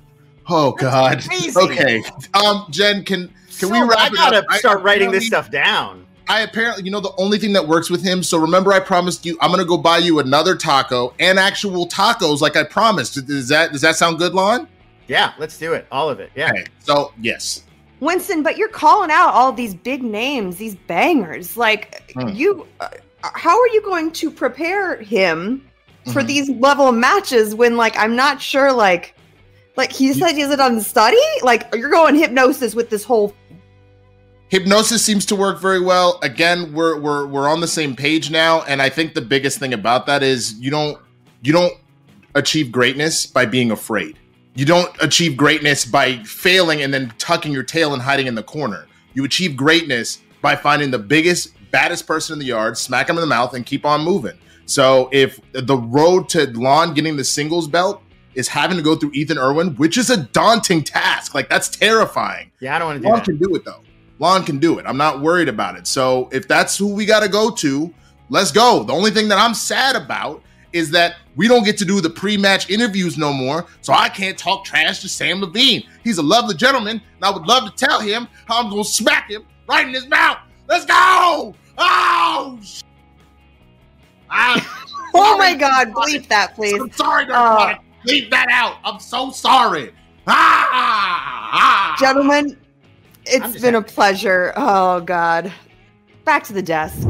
Oh 0.49 0.71
God. 0.71 1.23
Okay. 1.55 2.03
Um, 2.33 2.65
Jen, 2.69 3.03
can 3.03 3.31
can 3.59 3.69
we 3.69 3.79
wrap 3.81 3.97
I 3.99 4.09
gotta 4.09 4.37
up? 4.39 4.45
I- 4.49 4.57
start 4.59 4.81
writing 4.83 5.11
this 5.11 5.27
apparently- 5.27 5.27
stuff 5.27 5.51
down. 5.51 6.05
I 6.27 6.41
apparently, 6.41 6.83
you 6.85 6.91
know, 6.91 6.99
the 6.99 7.13
only 7.17 7.39
thing 7.39 7.53
that 7.53 7.67
works 7.67 7.89
with 7.89 8.03
him. 8.03 8.21
So 8.21 8.37
remember, 8.37 8.71
I 8.71 8.79
promised 8.79 9.25
you, 9.25 9.35
I'm 9.41 9.49
gonna 9.49 9.65
go 9.65 9.77
buy 9.77 9.97
you 9.97 10.19
another 10.19 10.55
taco 10.55 11.13
and 11.19 11.39
actual 11.39 11.87
tacos, 11.87 12.39
like 12.39 12.55
I 12.55 12.63
promised. 12.63 13.25
Does 13.25 13.47
that 13.47 13.71
does 13.71 13.81
that 13.81 13.95
sound 13.95 14.19
good, 14.19 14.33
Lon? 14.33 14.67
Yeah, 15.07 15.33
let's 15.39 15.57
do 15.57 15.73
it. 15.73 15.87
All 15.91 16.07
of 16.09 16.19
it. 16.19 16.31
Yeah. 16.35 16.51
Okay. 16.51 16.65
So 16.79 17.11
yes. 17.19 17.63
Winston, 17.99 18.43
but 18.43 18.57
you're 18.57 18.69
calling 18.69 19.09
out 19.11 19.33
all 19.33 19.51
these 19.51 19.73
big 19.73 20.03
names, 20.03 20.57
these 20.57 20.75
bangers. 20.87 21.57
Like 21.57 22.13
Hmm. 22.15 22.29
you, 22.29 22.65
uh, 22.79 22.89
how 23.23 23.59
are 23.59 23.67
you 23.69 23.81
going 23.81 24.11
to 24.11 24.29
prepare 24.31 24.97
him 25.01 25.63
for 26.13 26.21
Mhm. 26.21 26.27
these 26.27 26.49
level 26.49 26.87
of 26.87 26.95
matches 26.95 27.53
when, 27.53 27.75
like, 27.75 27.97
I'm 27.99 28.15
not 28.15 28.41
sure, 28.41 28.71
like, 28.71 29.15
like 29.79 29.91
he 29.91 30.13
said, 30.13 30.59
on 30.59 30.75
the 30.75 30.83
study? 30.83 31.17
Like, 31.41 31.73
you're 31.73 31.89
going 31.89 32.15
hypnosis 32.15 32.75
with 32.75 32.89
this 32.89 33.03
whole. 33.03 33.33
hypnosis 34.49 35.03
seems 35.03 35.25
to 35.27 35.35
work 35.35 35.59
very 35.61 35.79
well 35.79 36.19
again 36.23 36.73
we're 36.73 36.99
we're 36.99 37.27
we're 37.27 37.47
on 37.47 37.61
the 37.61 37.67
same 37.67 37.95
page 37.95 38.31
now 38.31 38.63
and 38.63 38.81
i 38.81 38.89
think 38.89 39.13
the 39.13 39.21
biggest 39.21 39.59
thing 39.59 39.73
about 39.75 40.07
that 40.07 40.23
is 40.23 40.59
you 40.59 40.71
don't 40.71 40.97
you 41.43 41.53
don't 41.53 41.73
achieve 42.33 42.71
greatness 42.71 43.27
by 43.27 43.45
being 43.45 43.69
afraid 43.69 44.17
you 44.55 44.65
don't 44.65 44.91
achieve 45.01 45.37
greatness 45.37 45.85
by 45.85 46.17
failing 46.23 46.81
and 46.81 46.91
then 46.91 47.13
tucking 47.19 47.51
your 47.51 47.61
tail 47.61 47.93
and 47.93 48.01
hiding 48.01 48.25
in 48.25 48.33
the 48.33 48.41
corner 48.41 48.87
you 49.13 49.23
achieve 49.23 49.55
greatness 49.55 50.19
by 50.41 50.55
finding 50.55 50.89
the 50.89 50.97
biggest 50.99 51.53
baddest 51.69 52.07
person 52.07 52.33
in 52.33 52.39
the 52.39 52.45
yard 52.45 52.75
smack 52.75 53.07
him 53.07 53.17
in 53.17 53.21
the 53.21 53.27
mouth 53.27 53.53
and 53.53 53.67
keep 53.67 53.85
on 53.85 54.01
moving 54.01 54.37
so 54.65 55.09
if 55.11 55.39
the 55.51 55.77
road 55.77 56.27
to 56.27 56.47
Lon 56.57 56.95
getting 56.95 57.17
the 57.17 57.23
singles 57.23 57.67
belt 57.67 58.01
is 58.35 58.47
having 58.47 58.77
to 58.77 58.83
go 58.83 58.95
through 58.95 59.11
Ethan 59.13 59.37
Erwin, 59.37 59.75
which 59.75 59.97
is 59.97 60.09
a 60.09 60.17
daunting 60.17 60.83
task, 60.83 61.33
like 61.35 61.49
that's 61.49 61.69
terrifying. 61.69 62.51
Yeah, 62.59 62.75
I 62.75 62.79
don't 62.79 62.87
want 62.89 63.01
to 63.01 63.03
do 63.03 63.07
it. 63.07 63.11
Lon 63.11 63.19
that. 63.19 63.25
can 63.25 63.37
do 63.37 63.55
it 63.55 63.65
though. 63.65 63.81
Lon 64.19 64.43
can 64.43 64.59
do 64.59 64.79
it. 64.79 64.85
I'm 64.85 64.97
not 64.97 65.21
worried 65.21 65.47
about 65.49 65.77
it. 65.77 65.87
So 65.87 66.29
if 66.31 66.47
that's 66.47 66.77
who 66.77 66.93
we 66.93 67.05
got 67.05 67.21
to 67.21 67.29
go 67.29 67.49
to, 67.51 67.93
let's 68.29 68.51
go. 68.51 68.83
The 68.83 68.93
only 68.93 69.11
thing 69.11 69.27
that 69.29 69.37
I'm 69.37 69.53
sad 69.53 69.95
about 69.95 70.43
is 70.73 70.91
that 70.91 71.15
we 71.35 71.47
don't 71.47 71.63
get 71.63 71.77
to 71.79 71.85
do 71.85 71.99
the 72.01 72.09
pre-match 72.09 72.69
interviews 72.69 73.17
no 73.17 73.33
more. 73.33 73.65
So 73.81 73.93
I 73.93 74.07
can't 74.09 74.37
talk 74.37 74.65
trash 74.65 74.99
to 75.01 75.07
Samm 75.07 75.41
Levine. 75.41 75.83
He's 76.03 76.17
a 76.19 76.21
lovely 76.21 76.53
gentleman, 76.55 77.01
and 77.15 77.23
I 77.25 77.31
would 77.31 77.43
love 77.47 77.63
to 77.73 77.75
tell 77.85 77.99
him 78.01 78.27
how 78.45 78.61
I'm 78.61 78.69
gonna 78.69 78.83
smack 78.83 79.31
him 79.31 79.45
right 79.67 79.87
in 79.87 79.93
his 79.93 80.07
mouth. 80.07 80.37
Let's 80.67 80.85
go! 80.85 81.55
Oh! 81.77 82.59
sh- 82.61 82.81
I'm 84.29 84.61
Oh 85.15 85.37
my 85.39 85.55
God! 85.55 85.91
Bleep 85.91 86.27
that, 86.27 86.53
please. 86.53 86.79
I'm 86.79 86.91
sorry, 86.91 87.23
Uh, 87.25 87.27
Narcotic. 87.29 87.81
Leave 88.05 88.29
that 88.31 88.47
out. 88.51 88.77
I'm 88.83 88.99
so 88.99 89.31
sorry. 89.31 89.91
Ah! 90.27 90.69
ah. 90.71 91.95
Gentlemen, 91.99 92.51
I'm 92.51 92.57
it's 93.25 93.53
just 93.53 93.61
been 93.61 93.75
a 93.75 93.81
pleasure. 93.81 94.53
Oh 94.55 95.01
God, 95.01 95.51
back 96.25 96.43
to 96.45 96.53
the 96.53 96.61
desk. 96.61 97.07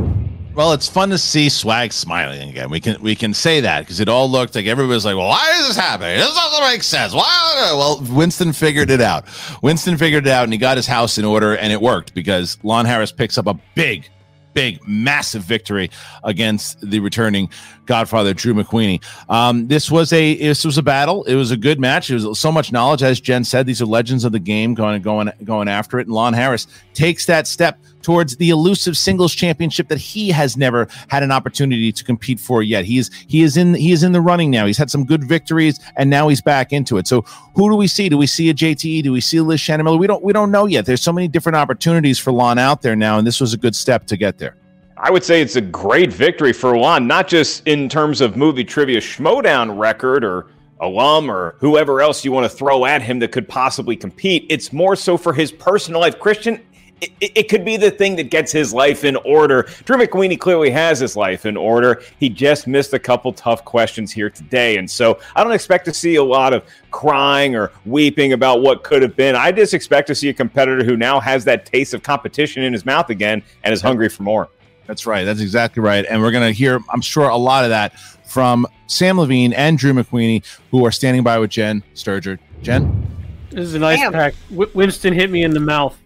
Well, 0.55 0.73
it's 0.73 0.89
fun 0.89 1.09
to 1.11 1.17
see 1.17 1.47
Swag 1.47 1.93
smiling 1.93 2.49
again. 2.49 2.69
We 2.69 2.79
can 2.79 3.01
we 3.01 3.15
can 3.15 3.33
say 3.33 3.61
that 3.61 3.81
because 3.81 3.99
it 3.99 4.09
all 4.09 4.29
looked 4.29 4.55
like 4.55 4.65
everybody 4.65 4.93
was 4.93 5.05
like, 5.05 5.15
"Well, 5.15 5.29
why 5.29 5.57
is 5.59 5.67
this 5.67 5.77
happening? 5.77 6.17
This 6.17 6.33
doesn't 6.33 6.65
make 6.65 6.83
sense." 6.83 7.13
Why? 7.13 7.71
Well, 7.75 8.01
Winston 8.09 8.51
figured 8.51 8.89
it 8.89 8.99
out. 8.99 9.25
Winston 9.61 9.95
figured 9.97 10.25
it 10.27 10.31
out, 10.31 10.43
and 10.43 10.51
he 10.51 10.59
got 10.59 10.75
his 10.75 10.87
house 10.87 11.17
in 11.17 11.23
order, 11.23 11.55
and 11.55 11.71
it 11.71 11.81
worked 11.81 12.13
because 12.13 12.57
Lon 12.63 12.85
Harris 12.85 13.11
picks 13.11 13.37
up 13.37 13.47
a 13.47 13.53
big, 13.75 14.09
big, 14.53 14.79
massive 14.87 15.43
victory 15.43 15.89
against 16.23 16.79
the 16.81 16.99
returning 16.99 17.49
Godfather 17.85 18.33
Drew 18.33 18.53
McWeeny. 18.53 19.03
Um, 19.29 19.67
this 19.67 19.89
was 19.89 20.13
a 20.13 20.35
this 20.35 20.63
was 20.63 20.77
a 20.77 20.83
battle. 20.83 21.23
It 21.25 21.35
was 21.35 21.51
a 21.51 21.57
good 21.57 21.79
match. 21.79 22.09
It 22.09 22.23
was 22.23 22.39
so 22.39 22.51
much 22.51 22.71
knowledge, 22.71 23.03
as 23.03 23.19
Jen 23.19 23.43
said. 23.43 23.65
These 23.65 23.81
are 23.81 23.85
legends 23.85 24.25
of 24.25 24.31
the 24.31 24.39
game 24.39 24.73
going 24.73 25.01
going 25.01 25.31
going 25.43 25.67
after 25.67 25.99
it. 25.99 26.07
And 26.07 26.13
Lon 26.13 26.33
Harris 26.33 26.67
takes 26.93 27.25
that 27.25 27.47
step 27.47 27.79
towards 28.01 28.37
the 28.37 28.49
elusive 28.49 28.97
singles 28.97 29.33
championship 29.33 29.87
that 29.89 29.97
he 29.97 30.29
has 30.29 30.57
never 30.57 30.87
had 31.07 31.23
an 31.23 31.31
opportunity 31.31 31.91
to 31.91 32.03
compete 32.03 32.39
for 32.39 32.63
yet. 32.63 32.85
He 32.85 32.97
is 32.97 33.11
he 33.27 33.41
is 33.41 33.57
in 33.57 33.73
he 33.73 33.91
is 33.91 34.03
in 34.03 34.11
the 34.11 34.21
running 34.21 34.51
now. 34.51 34.65
He's 34.65 34.77
had 34.77 34.89
some 34.89 35.05
good 35.05 35.23
victories, 35.23 35.79
and 35.95 36.09
now 36.09 36.27
he's 36.27 36.41
back 36.41 36.73
into 36.73 36.97
it. 36.97 37.07
So 37.07 37.21
who 37.55 37.69
do 37.69 37.75
we 37.75 37.87
see? 37.87 38.09
Do 38.09 38.17
we 38.17 38.27
see 38.27 38.49
a 38.49 38.53
JTE? 38.53 39.03
Do 39.03 39.11
we 39.11 39.21
see 39.21 39.39
Liz 39.39 39.61
Shannon 39.61 39.83
Miller? 39.83 39.97
We 39.97 40.07
don't 40.07 40.23
we 40.23 40.33
don't 40.33 40.51
know 40.51 40.65
yet. 40.65 40.85
There's 40.85 41.01
so 41.01 41.13
many 41.13 41.27
different 41.27 41.55
opportunities 41.55 42.19
for 42.19 42.31
Lon 42.31 42.57
out 42.57 42.81
there 42.81 42.95
now, 42.95 43.17
and 43.17 43.27
this 43.27 43.39
was 43.39 43.53
a 43.53 43.57
good 43.57 43.75
step 43.75 44.05
to 44.07 44.17
get 44.17 44.37
there. 44.37 44.55
I 44.97 45.11
would 45.11 45.23
say 45.23 45.41
it's 45.41 45.55
a 45.55 45.61
great 45.61 46.11
victory 46.11 46.51
for 46.51 46.77
Lon, 46.77 47.07
not 47.07 47.29
just 47.29 47.65
in 47.65 47.87
terms 47.87 48.19
of 48.19 48.35
movie 48.35 48.65
trivia 48.65 48.99
schmodown 48.99 49.79
record 49.79 50.25
or 50.25 50.47
alum 50.81 51.29
or 51.29 51.55
whoever 51.59 52.01
else 52.01 52.23
you 52.23 52.31
want 52.31 52.49
to 52.49 52.57
throw 52.57 52.85
at 52.85 53.01
him 53.01 53.19
that 53.19 53.31
could 53.31 53.47
possibly 53.47 53.95
compete. 53.95 54.45
It's 54.49 54.71
more 54.71 54.95
so 54.95 55.17
for 55.17 55.33
his 55.33 55.51
personal 55.51 56.01
life. 56.01 56.19
Christian, 56.19 56.61
it, 57.01 57.11
it- 57.21 57.31
it 57.35 57.49
could 57.49 57.63
be 57.63 57.77
the 57.77 57.91
thing 57.91 58.15
that 58.17 58.29
gets 58.29 58.51
his 58.51 58.73
life 58.73 59.03
in 59.03 59.15
order. 59.17 59.67
Drew 59.85 59.97
McWeeny 59.97 60.39
clearly 60.39 60.69
has 60.71 60.99
his 60.99 61.15
life 61.15 61.45
in 61.45 61.55
order. 61.57 62.01
He 62.19 62.29
just 62.29 62.67
missed 62.67 62.93
a 62.93 62.99
couple 62.99 63.31
tough 63.33 63.63
questions 63.65 64.11
here 64.11 64.29
today. 64.29 64.77
And 64.77 64.89
so 64.89 65.19
I 65.35 65.43
don't 65.43 65.53
expect 65.53 65.85
to 65.85 65.93
see 65.93 66.15
a 66.15 66.23
lot 66.23 66.53
of 66.53 66.63
crying 66.91 67.55
or 67.55 67.71
weeping 67.85 68.33
about 68.33 68.61
what 68.61 68.83
could 68.83 69.01
have 69.01 69.15
been. 69.15 69.35
I 69.35 69.51
just 69.51 69.73
expect 69.73 70.07
to 70.07 70.15
see 70.15 70.29
a 70.29 70.33
competitor 70.33 70.83
who 70.83 70.97
now 70.97 71.19
has 71.19 71.45
that 71.45 71.65
taste 71.65 71.93
of 71.93 72.03
competition 72.03 72.63
in 72.63 72.73
his 72.73 72.85
mouth 72.85 73.09
again 73.09 73.43
and 73.63 73.73
is 73.73 73.81
hungry 73.81 74.09
for 74.09 74.23
more. 74.23 74.49
That's 74.87 75.05
right. 75.05 75.23
That's 75.23 75.39
exactly 75.41 75.83
right. 75.83 76.05
And 76.09 76.21
we're 76.21 76.31
going 76.31 76.47
to 76.47 76.51
hear, 76.51 76.79
I'm 76.91 77.01
sure, 77.01 77.29
a 77.29 77.37
lot 77.37 77.63
of 77.63 77.69
that 77.69 77.97
from 78.25 78.65
Samm 78.87 79.17
Levine 79.19 79.53
and 79.53 79.77
Drew 79.77 79.93
McWeeny, 79.93 80.43
who 80.71 80.83
are 80.85 80.91
standing 80.91 81.21
by 81.23 81.37
with 81.39 81.51
Jen 81.51 81.83
Sturger. 81.95 82.39
Jen? 82.63 83.05
This 83.51 83.65
is 83.65 83.73
a 83.75 83.79
nice 83.79 83.99
Damn. 83.99 84.11
pack. 84.13 84.33
W- 84.49 84.69
Winston 84.73 85.13
hit 85.13 85.29
me 85.29 85.43
in 85.43 85.51
the 85.51 85.59
mouth. 85.59 85.97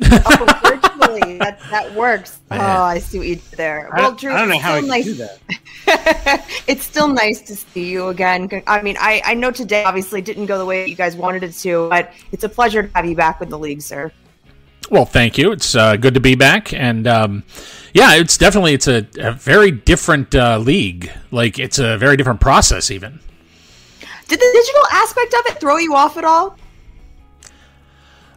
Oh, 0.00 0.60
virtually, 0.62 1.38
that 1.38 1.58
that 1.70 1.94
works. 1.94 2.40
Oh, 2.50 2.56
I 2.56 2.98
see 2.98 3.18
what 3.18 3.26
you 3.28 3.36
did 3.36 3.44
there. 3.58 3.90
I 3.94 4.00
Well, 4.00 4.12
Drew, 4.12 4.32
I 4.32 4.38
don't 4.38 4.48
know 4.48 4.54
it's 4.54 4.64
how 4.64 4.74
I 4.74 4.80
nice. 4.80 5.04
do 5.04 5.14
that. 5.14 5.38
it's 6.66 6.84
still 6.84 7.08
nice 7.08 7.40
to 7.42 7.54
see 7.56 7.90
you 7.90 8.08
again. 8.08 8.48
I 8.66 8.80
mean, 8.80 8.96
I, 8.98 9.20
I 9.24 9.34
know 9.34 9.50
today 9.50 9.84
obviously 9.84 10.22
didn't 10.22 10.46
go 10.46 10.56
the 10.56 10.64
way 10.64 10.82
that 10.82 10.88
you 10.88 10.96
guys 10.96 11.14
wanted 11.14 11.42
it 11.42 11.52
to, 11.52 11.88
but 11.90 12.12
it's 12.32 12.44
a 12.44 12.48
pleasure 12.48 12.84
to 12.84 12.90
have 12.94 13.04
you 13.04 13.14
back 13.14 13.38
with 13.38 13.50
the 13.50 13.58
league, 13.58 13.82
sir. 13.82 14.10
Well, 14.90 15.04
thank 15.04 15.36
you. 15.36 15.52
It's 15.52 15.74
uh, 15.74 15.96
good 15.96 16.14
to 16.14 16.20
be 16.20 16.34
back, 16.34 16.72
and 16.72 17.06
um, 17.06 17.44
yeah, 17.92 18.14
it's 18.14 18.38
definitely 18.38 18.72
it's 18.72 18.88
a, 18.88 19.06
a 19.18 19.32
very 19.32 19.70
different 19.70 20.34
uh, 20.34 20.56
league. 20.58 21.10
Like 21.30 21.58
it's 21.58 21.78
a 21.78 21.98
very 21.98 22.16
different 22.16 22.40
process, 22.40 22.90
even. 22.90 23.20
Did 24.28 24.40
the 24.40 24.50
digital 24.52 24.82
aspect 24.92 25.34
of 25.34 25.52
it 25.52 25.60
throw 25.60 25.76
you 25.76 25.94
off 25.94 26.16
at 26.16 26.24
all? 26.24 26.56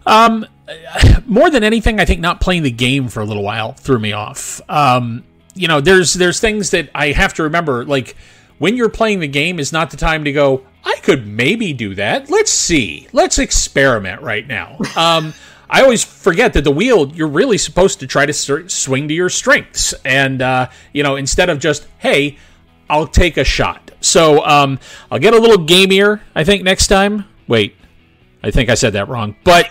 Um, 0.06 0.46
more 1.26 1.50
than 1.50 1.64
anything, 1.64 2.00
I 2.00 2.06
think 2.06 2.20
not 2.20 2.42
playing 2.42 2.64
the 2.64 2.72
game 2.72 3.08
for 3.08 3.22
a 3.22 3.26
little 3.26 3.44
while 3.44 3.74
threw 3.74 4.00
me 4.00 4.14
off. 4.14 4.62
Um, 4.70 5.24
you 5.54 5.68
know, 5.68 5.82
there's 5.82 6.14
there's 6.14 6.40
things 6.40 6.72
that 6.72 6.90
I 6.96 7.08
have 7.12 7.34
to 7.36 7.44
remember. 7.44 7.86
Like 7.86 8.16
when 8.58 8.78
you're 8.78 8.90
playing 8.90 9.20
the 9.20 9.28
game 9.28 9.60
is 9.60 9.72
not 9.72 9.92
the 9.92 9.98
time 9.98 10.24
to 10.26 10.32
go. 10.32 10.66
I 10.84 10.98
could 11.04 11.28
maybe 11.28 11.74
do 11.74 11.94
that. 11.96 12.30
Let's 12.30 12.52
see. 12.52 13.08
Let's 13.12 13.38
experiment 13.40 14.22
right 14.22 14.48
now. 14.48 14.78
Um, 14.96 15.34
I 15.74 15.84
always 15.84 16.04
forget 16.04 16.52
that 16.54 16.66
the 16.66 16.72
wheel 16.72 17.08
you're 17.14 17.30
really 17.30 17.58
supposed 17.58 18.02
to 18.02 18.08
try 18.08 18.26
to 18.26 18.34
swing 18.34 19.08
to 19.08 19.14
your 19.14 19.30
strengths, 19.30 19.94
and 20.04 20.42
uh, 20.42 20.70
you 20.92 21.02
know 21.02 21.16
instead 21.16 21.50
of 21.50 21.60
just 21.60 21.88
hey, 21.98 22.38
I'll 22.90 23.08
take 23.08 23.38
a 23.38 23.46
shot. 23.46 23.90
So 24.02 24.46
um, 24.46 24.80
I'll 25.10 25.20
get 25.20 25.34
a 25.34 25.40
little 25.40 25.66
gamier. 25.66 26.20
I 26.36 26.44
think 26.44 26.64
next 26.64 26.88
time. 26.88 27.26
Wait, 27.48 27.76
I 28.44 28.52
think 28.52 28.70
I 28.70 28.74
said 28.74 28.94
that 28.94 29.08
wrong, 29.08 29.36
but 29.46 29.70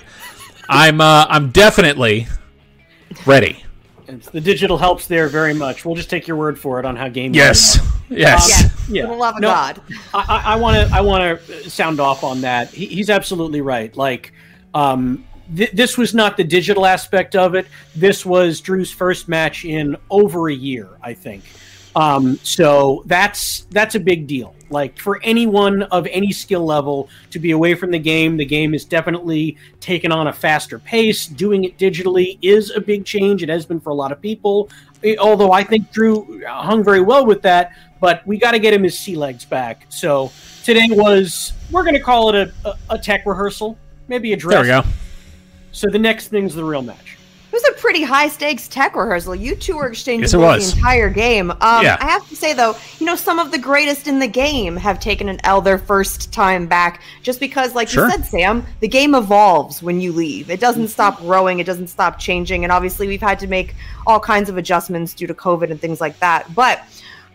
I'm 0.71 1.01
uh, 1.01 1.27
I'm 1.29 1.51
definitely 1.51 2.27
ready. 3.27 3.65
The 4.07 4.41
digital 4.41 4.79
helps 4.79 5.07
there 5.07 5.29
very 5.29 5.55
much. 5.55 5.85
We'll 5.85 5.95
just 5.95 6.11
take 6.11 6.27
your 6.27 6.37
word 6.37 6.59
for 6.59 6.79
it 6.81 6.85
on 6.85 6.97
how 6.97 7.09
game. 7.09 7.33
Yes, 7.35 7.77
you 8.09 8.17
are. 8.17 8.19
yes. 8.21 8.65
Um, 8.65 8.95
yeah. 8.95 9.03
For 9.07 9.13
the 9.13 9.15
love 9.15 9.35
of 9.37 9.41
No, 9.41 9.49
God. 9.49 9.81
I 10.15 10.57
want 10.57 10.89
to 10.89 10.95
I 10.95 11.01
want 11.01 11.41
to 11.47 11.71
sound 11.71 12.01
off 12.01 12.25
on 12.25 12.41
that. 12.41 12.71
He, 12.71 12.87
he's 12.87 13.11
absolutely 13.11 13.61
right. 13.61 13.97
Like, 13.97 14.33
um, 14.75 15.25
th- 15.57 15.71
this 15.73 15.97
was 15.97 16.15
not 16.15 16.37
the 16.37 16.45
digital 16.45 16.87
aspect 16.87 17.37
of 17.37 17.55
it. 17.55 17.67
This 17.95 18.27
was 18.27 18.61
Drew's 18.61 18.91
first 18.91 19.29
match 19.29 19.65
in 19.65 19.97
over 20.11 20.49
a 20.49 20.55
year, 20.55 20.89
I 21.03 21.15
think. 21.15 21.45
Um, 21.97 22.39
so 22.43 23.03
that's 23.07 23.63
that's 23.71 23.95
a 23.95 24.01
big 24.01 24.27
deal. 24.27 24.55
Like 24.71 24.99
for 24.99 25.21
anyone 25.25 25.83
of 25.85 26.07
any 26.11 26.31
skill 26.31 26.65
level 26.65 27.09
to 27.31 27.41
be 27.41 27.51
away 27.51 27.75
from 27.75 27.91
the 27.91 27.99
game, 27.99 28.37
the 28.37 28.45
game 28.45 28.75
is 28.75 28.85
definitely 28.85 29.57
taken 29.81 30.13
on 30.13 30.29
a 30.29 30.33
faster 30.33 30.79
pace. 30.79 31.27
Doing 31.27 31.65
it 31.65 31.77
digitally 31.77 32.39
is 32.43 32.71
a 32.71 32.81
big 32.81 33.05
change. 33.05 33.43
It 33.43 33.49
has 33.49 33.67
been 33.67 33.81
for 33.81 33.91
a 33.91 33.95
lot 33.95 34.13
of 34.13 34.21
people. 34.21 34.71
Eh, 35.03 35.17
Although 35.19 35.51
I 35.53 35.65
think 35.65 35.91
Drew 35.91 36.45
hung 36.47 36.85
very 36.85 37.01
well 37.01 37.27
with 37.27 37.43
that, 37.43 37.73
but 38.01 38.25
we 38.27 38.39
got 38.39 38.53
to 38.53 38.61
get 38.61 38.73
him 38.73 38.85
his 38.85 38.97
sea 38.99 39.17
legs 39.17 39.45
back. 39.45 39.87
So 39.89 40.31
today 40.63 40.87
was 40.91 41.53
we're 41.73 41.83
going 41.83 41.95
to 41.95 42.01
call 42.01 42.33
it 42.33 42.37
a, 42.37 42.69
a, 42.69 42.79
a 42.91 42.99
tech 42.99 43.27
rehearsal, 43.27 43.77
maybe 44.07 44.33
a 44.33 44.37
dress. 44.37 44.67
There 44.67 44.81
we 44.81 44.83
go. 44.83 44.89
So 45.73 45.89
the 45.89 45.99
next 45.99 46.29
thing's 46.29 46.55
the 46.55 46.65
real 46.65 46.83
match. 46.83 47.17
It 47.53 47.55
was 47.55 47.65
a 47.65 47.73
pretty 47.81 48.03
high 48.05 48.29
stakes 48.29 48.69
tech 48.69 48.95
rehearsal. 48.95 49.35
You 49.35 49.57
two 49.57 49.77
were 49.77 49.89
exchanging 49.89 50.41
Yes, 50.41 50.71
the 50.73 50.77
entire 50.79 51.11
game. 51.11 51.51
Um, 51.51 51.83
Yeah. 51.83 51.97
I 52.01 52.05
have 52.07 52.29
to 52.29 52.37
say 52.37 52.53
though, 52.53 52.77
you 53.01 53.07
know, 53.07 53.17
some 53.17 53.41
of 53.41 53.51
the 53.51 53.59
greatest 53.59 54.07
in 54.07 54.21
the 54.21 54.29
game 54.29 54.77
have 54.77 55.01
taken 55.01 55.29
an 55.29 55.41
L 55.43 55.61
their 55.61 55.77
first 55.79 56.33
time 56.33 56.69
back, 56.69 57.03
just 57.25 57.41
because, 57.41 57.75
like 57.75 57.89
Sure. 57.89 58.05
you 58.05 58.11
said, 58.13 58.25
Sam, 58.25 58.65
the 58.79 58.87
game 58.87 59.17
evolves 59.17 59.83
when 59.83 60.01
you 60.01 60.13
leave. 60.13 60.49
It 60.49 60.61
doesn't 60.61 60.89
stop 60.89 61.19
growing. 61.19 61.59
It 61.59 61.67
doesn't 61.67 61.89
stop 61.89 62.21
changing. 62.21 62.63
And 62.63 62.73
obviously, 62.73 63.09
we've 63.09 63.21
had 63.21 63.41
to 63.41 63.49
make 63.49 63.75
all 64.07 64.21
kinds 64.21 64.49
of 64.49 64.57
adjustments 64.57 65.13
due 65.13 65.27
to 65.27 65.35
COVID 65.35 65.73
and 65.73 65.81
things 65.81 66.01
like 66.01 66.17
that. 66.21 66.55
But 66.55 66.83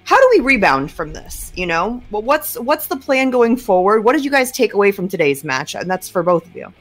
how 0.06 0.18
do 0.18 0.28
we 0.38 0.40
rebound 0.46 0.92
from 0.92 1.12
this? 1.12 1.52
You 1.56 1.66
know, 1.66 2.02
Well, 2.10 2.22
what's 2.22 2.58
what's 2.58 2.88
the 2.88 2.96
plan 2.96 3.32
going 3.32 3.58
forward? 3.58 4.06
What 4.06 4.14
did 4.14 4.24
you 4.24 4.32
guys 4.32 4.52
take 4.52 4.74
away 4.74 4.94
from 4.94 5.10
today's 5.10 5.44
match? 5.44 5.76
And 5.76 5.90
that's 5.92 6.08
for 6.08 6.24
both 6.24 6.46
of 6.46 6.56
you. 6.56 6.72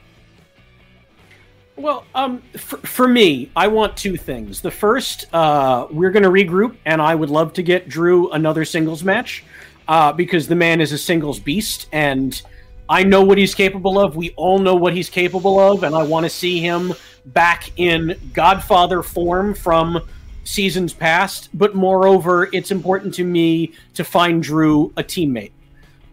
Well, 1.77 2.05
um, 2.15 2.41
for, 2.57 2.77
for 2.77 3.07
me, 3.07 3.51
I 3.53 3.67
want 3.67 3.97
two 3.97 4.15
things. 4.15 4.61
The 4.61 4.71
first, 4.71 5.25
uh, 5.33 5.87
we're 5.91 6.11
going 6.11 6.23
to 6.23 6.29
regroup, 6.29 6.77
and 6.85 7.01
I 7.01 7.13
would 7.13 7.29
love 7.29 7.51
to 7.53 7.63
get 7.63 7.89
Drew 7.89 8.31
another 8.31 8.63
singles 8.63 9.03
match 9.03 9.43
uh, 9.87 10.13
because 10.13 10.47
the 10.47 10.55
man 10.55 10.79
is 10.79 10.93
a 10.93 10.97
singles 10.97 11.37
beast, 11.37 11.89
and 11.91 12.41
I 12.87 13.03
know 13.03 13.23
what 13.23 13.37
he's 13.37 13.53
capable 13.53 13.99
of. 13.99 14.15
We 14.15 14.33
all 14.37 14.59
know 14.59 14.75
what 14.75 14.93
he's 14.93 15.09
capable 15.09 15.59
of, 15.59 15.83
and 15.83 15.93
I 15.93 16.03
want 16.03 16.25
to 16.25 16.29
see 16.29 16.61
him 16.61 16.93
back 17.25 17.71
in 17.77 18.17
Godfather 18.31 19.03
form 19.03 19.53
from 19.53 19.99
seasons 20.45 20.93
past. 20.93 21.49
But 21.53 21.75
moreover, 21.75 22.47
it's 22.53 22.71
important 22.71 23.15
to 23.15 23.25
me 23.25 23.73
to 23.95 24.05
find 24.05 24.41
Drew 24.41 24.93
a 24.95 25.03
teammate. 25.03 25.51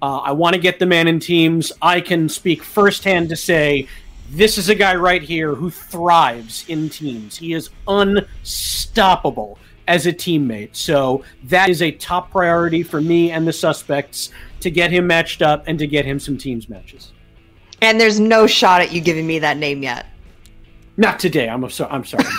Uh, 0.00 0.18
I 0.18 0.32
want 0.32 0.54
to 0.54 0.60
get 0.60 0.80
the 0.80 0.86
man 0.86 1.06
in 1.06 1.20
teams. 1.20 1.70
I 1.80 2.00
can 2.00 2.28
speak 2.28 2.64
firsthand 2.64 3.28
to 3.28 3.36
say 3.36 3.86
this 4.32 4.56
is 4.56 4.70
a 4.70 4.74
guy 4.74 4.96
right 4.96 5.22
here 5.22 5.54
who 5.54 5.70
thrives 5.70 6.64
in 6.68 6.88
teams. 6.88 7.36
He 7.36 7.52
is 7.52 7.68
unstoppable 7.86 9.58
as 9.86 10.06
a 10.06 10.12
teammate. 10.12 10.74
So 10.74 11.22
that 11.44 11.68
is 11.68 11.82
a 11.82 11.90
top 11.92 12.30
priority 12.30 12.82
for 12.82 13.00
me 13.00 13.30
and 13.30 13.46
the 13.46 13.52
suspects 13.52 14.30
to 14.60 14.70
get 14.70 14.90
him 14.90 15.06
matched 15.06 15.42
up 15.42 15.64
and 15.66 15.78
to 15.78 15.86
get 15.86 16.06
him 16.06 16.18
some 16.18 16.38
teams 16.38 16.70
matches. 16.70 17.12
And 17.82 18.00
there's 18.00 18.18
no 18.18 18.46
shot 18.46 18.80
at 18.80 18.92
you 18.92 19.02
giving 19.02 19.26
me 19.26 19.38
that 19.40 19.58
name 19.58 19.82
yet. 19.82 20.06
Not 20.96 21.18
today. 21.18 21.48
I'm 21.48 21.68
so 21.68 21.86
I'm 21.90 22.04
sorry. 22.04 22.24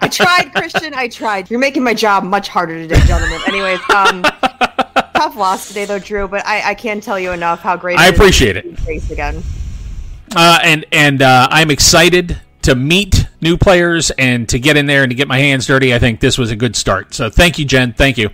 I 0.00 0.08
tried, 0.08 0.52
Christian. 0.54 0.94
I 0.94 1.08
tried. 1.08 1.50
You're 1.50 1.60
making 1.60 1.82
my 1.82 1.94
job 1.94 2.22
much 2.22 2.48
harder 2.48 2.74
today, 2.74 3.00
gentlemen. 3.06 3.40
Anyways, 3.46 3.80
um, 3.90 4.22
tough 5.14 5.36
loss 5.36 5.68
today, 5.68 5.84
though, 5.84 5.98
Drew. 5.98 6.28
But 6.28 6.44
I, 6.44 6.70
I 6.70 6.74
can't 6.74 7.02
tell 7.02 7.18
you 7.18 7.32
enough 7.32 7.60
how 7.60 7.76
great. 7.76 7.98
I 7.98 8.08
is 8.08 8.12
appreciate 8.12 8.54
to 8.54 8.68
it. 8.68 8.78
see 8.78 8.84
Face 8.84 9.10
again. 9.10 9.42
Uh, 10.34 10.58
and 10.62 10.86
and 10.92 11.22
uh, 11.22 11.48
I'm 11.50 11.70
excited 11.70 12.40
to 12.62 12.74
meet 12.74 13.26
new 13.40 13.56
players 13.58 14.10
and 14.12 14.48
to 14.48 14.58
get 14.58 14.76
in 14.76 14.86
there 14.86 15.02
and 15.02 15.10
to 15.10 15.14
get 15.14 15.28
my 15.28 15.38
hands 15.38 15.66
dirty. 15.66 15.94
I 15.94 15.98
think 15.98 16.20
this 16.20 16.38
was 16.38 16.50
a 16.50 16.56
good 16.56 16.76
start. 16.76 17.12
So 17.12 17.28
thank 17.28 17.58
you, 17.58 17.64
Jen. 17.64 17.92
Thank 17.92 18.16
you. 18.18 18.30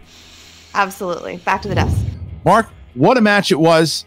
Absolutely. 0.74 1.38
Back 1.38 1.62
to 1.62 1.68
the 1.68 1.74
desk. 1.74 1.96
Mark, 2.44 2.68
what 2.94 3.16
a 3.16 3.20
match 3.20 3.50
it 3.50 3.58
was. 3.58 4.04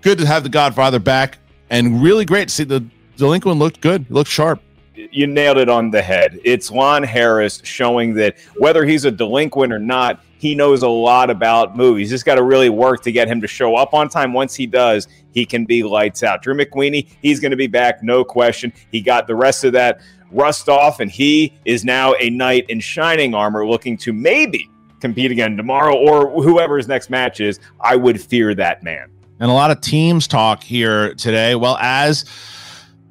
Good 0.00 0.18
to 0.18 0.26
have 0.26 0.42
the 0.42 0.48
Godfather 0.48 0.98
back, 0.98 1.38
and 1.68 2.02
really 2.02 2.24
great 2.24 2.48
to 2.48 2.54
see 2.54 2.64
the 2.64 2.84
delinquent 3.16 3.58
looked 3.58 3.80
good. 3.80 4.06
He 4.08 4.14
looked 4.14 4.30
sharp. 4.30 4.62
you 4.94 5.26
nailed 5.26 5.58
it 5.58 5.68
on 5.68 5.90
the 5.90 6.02
head. 6.02 6.40
It's 6.44 6.70
Lon 6.70 7.02
Harris 7.02 7.60
showing 7.64 8.14
that 8.14 8.38
whether 8.56 8.84
he's 8.84 9.04
a 9.04 9.10
delinquent 9.10 9.72
or 9.72 9.78
not, 9.78 10.24
he 10.40 10.54
knows 10.54 10.82
a 10.82 10.88
lot 10.88 11.28
about 11.28 11.76
movies. 11.76 12.08
Just 12.08 12.24
got 12.24 12.36
to 12.36 12.42
really 12.42 12.70
work 12.70 13.02
to 13.02 13.12
get 13.12 13.28
him 13.28 13.42
to 13.42 13.46
show 13.46 13.76
up 13.76 13.92
on 13.92 14.08
time. 14.08 14.32
Once 14.32 14.54
he 14.54 14.66
does, 14.66 15.06
he 15.32 15.44
can 15.44 15.66
be 15.66 15.82
lights 15.82 16.22
out. 16.22 16.40
Drew 16.40 16.54
McWeeny, 16.54 17.06
he's 17.20 17.40
going 17.40 17.50
to 17.50 17.58
be 17.58 17.66
back, 17.66 18.02
no 18.02 18.24
question. 18.24 18.72
He 18.90 19.02
got 19.02 19.26
the 19.26 19.34
rest 19.34 19.64
of 19.64 19.74
that 19.74 20.00
rust 20.30 20.70
off, 20.70 20.98
and 20.98 21.10
he 21.10 21.52
is 21.66 21.84
now 21.84 22.14
a 22.14 22.30
knight 22.30 22.64
in 22.70 22.80
shining 22.80 23.34
armor 23.34 23.66
looking 23.66 23.98
to 23.98 24.14
maybe 24.14 24.70
compete 24.98 25.30
again 25.30 25.58
tomorrow 25.58 25.94
or 25.94 26.30
whoever 26.42 26.78
his 26.78 26.88
next 26.88 27.10
match 27.10 27.40
is. 27.40 27.60
I 27.78 27.96
would 27.96 28.18
fear 28.18 28.54
that 28.54 28.82
man. 28.82 29.10
And 29.40 29.50
a 29.50 29.54
lot 29.54 29.70
of 29.70 29.82
teams 29.82 30.26
talk 30.26 30.62
here 30.62 31.14
today. 31.16 31.54
Well, 31.54 31.76
as 31.82 32.24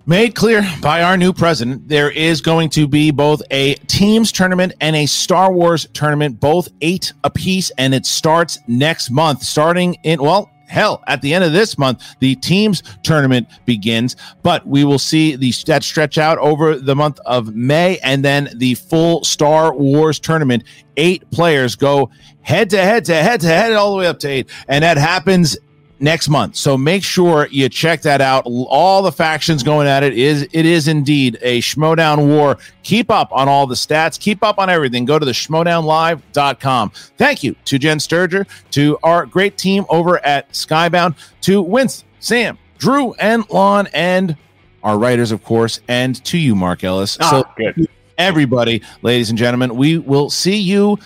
made 0.05 0.35
clear 0.35 0.67
by 0.81 1.03
our 1.03 1.17
new 1.17 1.33
president, 1.33 1.87
there 1.87 2.09
is 2.09 2.41
going 2.41 2.69
to 2.69 2.87
be 2.87 3.11
both 3.11 3.41
a 3.51 3.75
teams 3.87 4.31
tournament 4.31 4.73
and 4.81 4.95
a 4.95 5.05
Star 5.05 5.51
Wars 5.51 5.87
tournament, 5.93 6.39
both 6.39 6.69
eight 6.81 7.13
apiece, 7.23 7.71
and 7.77 7.93
it 7.93 8.05
starts 8.05 8.57
next 8.67 9.11
month, 9.11 9.43
starting 9.43 9.95
in, 10.03 10.21
well, 10.21 10.49
hell, 10.67 11.03
at 11.07 11.21
the 11.21 11.33
end 11.33 11.43
of 11.43 11.51
this 11.51 11.77
month, 11.77 12.03
the 12.19 12.35
teams 12.35 12.83
tournament 13.03 13.47
begins, 13.65 14.15
but 14.43 14.65
we 14.65 14.83
will 14.83 14.99
see 14.99 15.35
the 15.35 15.53
that 15.65 15.83
stretch 15.83 16.17
out 16.17 16.37
over 16.37 16.75
the 16.75 16.95
month 16.95 17.19
of 17.25 17.55
May 17.55 17.97
and 17.99 18.23
then 18.23 18.49
the 18.55 18.75
full 18.75 19.23
Star 19.23 19.73
Wars 19.73 20.19
tournament. 20.19 20.63
Eight 20.95 21.29
players 21.31 21.75
go 21.75 22.09
head 22.41 22.69
to 22.71 22.77
head 22.77 23.05
to 23.05 23.15
head 23.15 23.41
to 23.41 23.47
head 23.47 23.73
all 23.73 23.91
the 23.91 23.97
way 23.97 24.07
up 24.07 24.19
to 24.19 24.27
eight, 24.27 24.49
and 24.67 24.83
that 24.83 24.97
happens 24.97 25.57
next 25.99 26.29
month. 26.29 26.55
So 26.55 26.77
make 26.77 27.03
sure 27.03 27.47
you 27.51 27.69
check 27.69 28.01
that 28.03 28.21
out. 28.21 28.43
All 28.45 29.01
the 29.01 29.11
factions 29.11 29.63
going 29.63 29.87
at 29.87 30.03
it 30.03 30.17
is 30.17 30.47
it 30.51 30.65
is 30.65 30.87
indeed 30.87 31.37
a 31.41 31.59
Schmodown 31.59 32.27
war. 32.27 32.57
Keep 32.83 33.11
up 33.11 33.31
on 33.31 33.47
all 33.47 33.67
the 33.67 33.75
stats, 33.75 34.19
keep 34.19 34.43
up 34.43 34.59
on 34.59 34.69
everything. 34.69 35.05
Go 35.05 35.19
to 35.19 35.25
the 35.25 35.31
schmodownlive.com. 35.31 36.89
Thank 37.17 37.43
you 37.43 37.55
to 37.65 37.77
Jen 37.77 37.97
Sturger, 37.97 38.47
to 38.71 38.97
our 39.03 39.25
great 39.25 39.57
team 39.57 39.85
over 39.89 40.23
at 40.25 40.49
Skybound, 40.51 41.15
to 41.41 41.61
Winston, 41.61 42.07
Sam, 42.19 42.57
Drew, 42.77 43.13
and 43.13 43.49
Lon, 43.49 43.87
and 43.93 44.37
our 44.83 44.97
writers, 44.97 45.31
of 45.31 45.43
course, 45.43 45.81
and 45.87 46.23
to 46.25 46.37
you, 46.37 46.55
Mark 46.55 46.83
Ellis. 46.83 47.17
Ah, 47.19 47.29
so 47.29 47.43
good. 47.57 47.87
everybody, 48.17 48.81
ladies 49.01 49.29
and 49.29 49.37
gentlemen. 49.37 49.75
We 49.75 49.97
will 49.97 50.29
see 50.29 50.57
you 50.57 50.97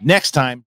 next 0.00 0.32
time. 0.32 0.60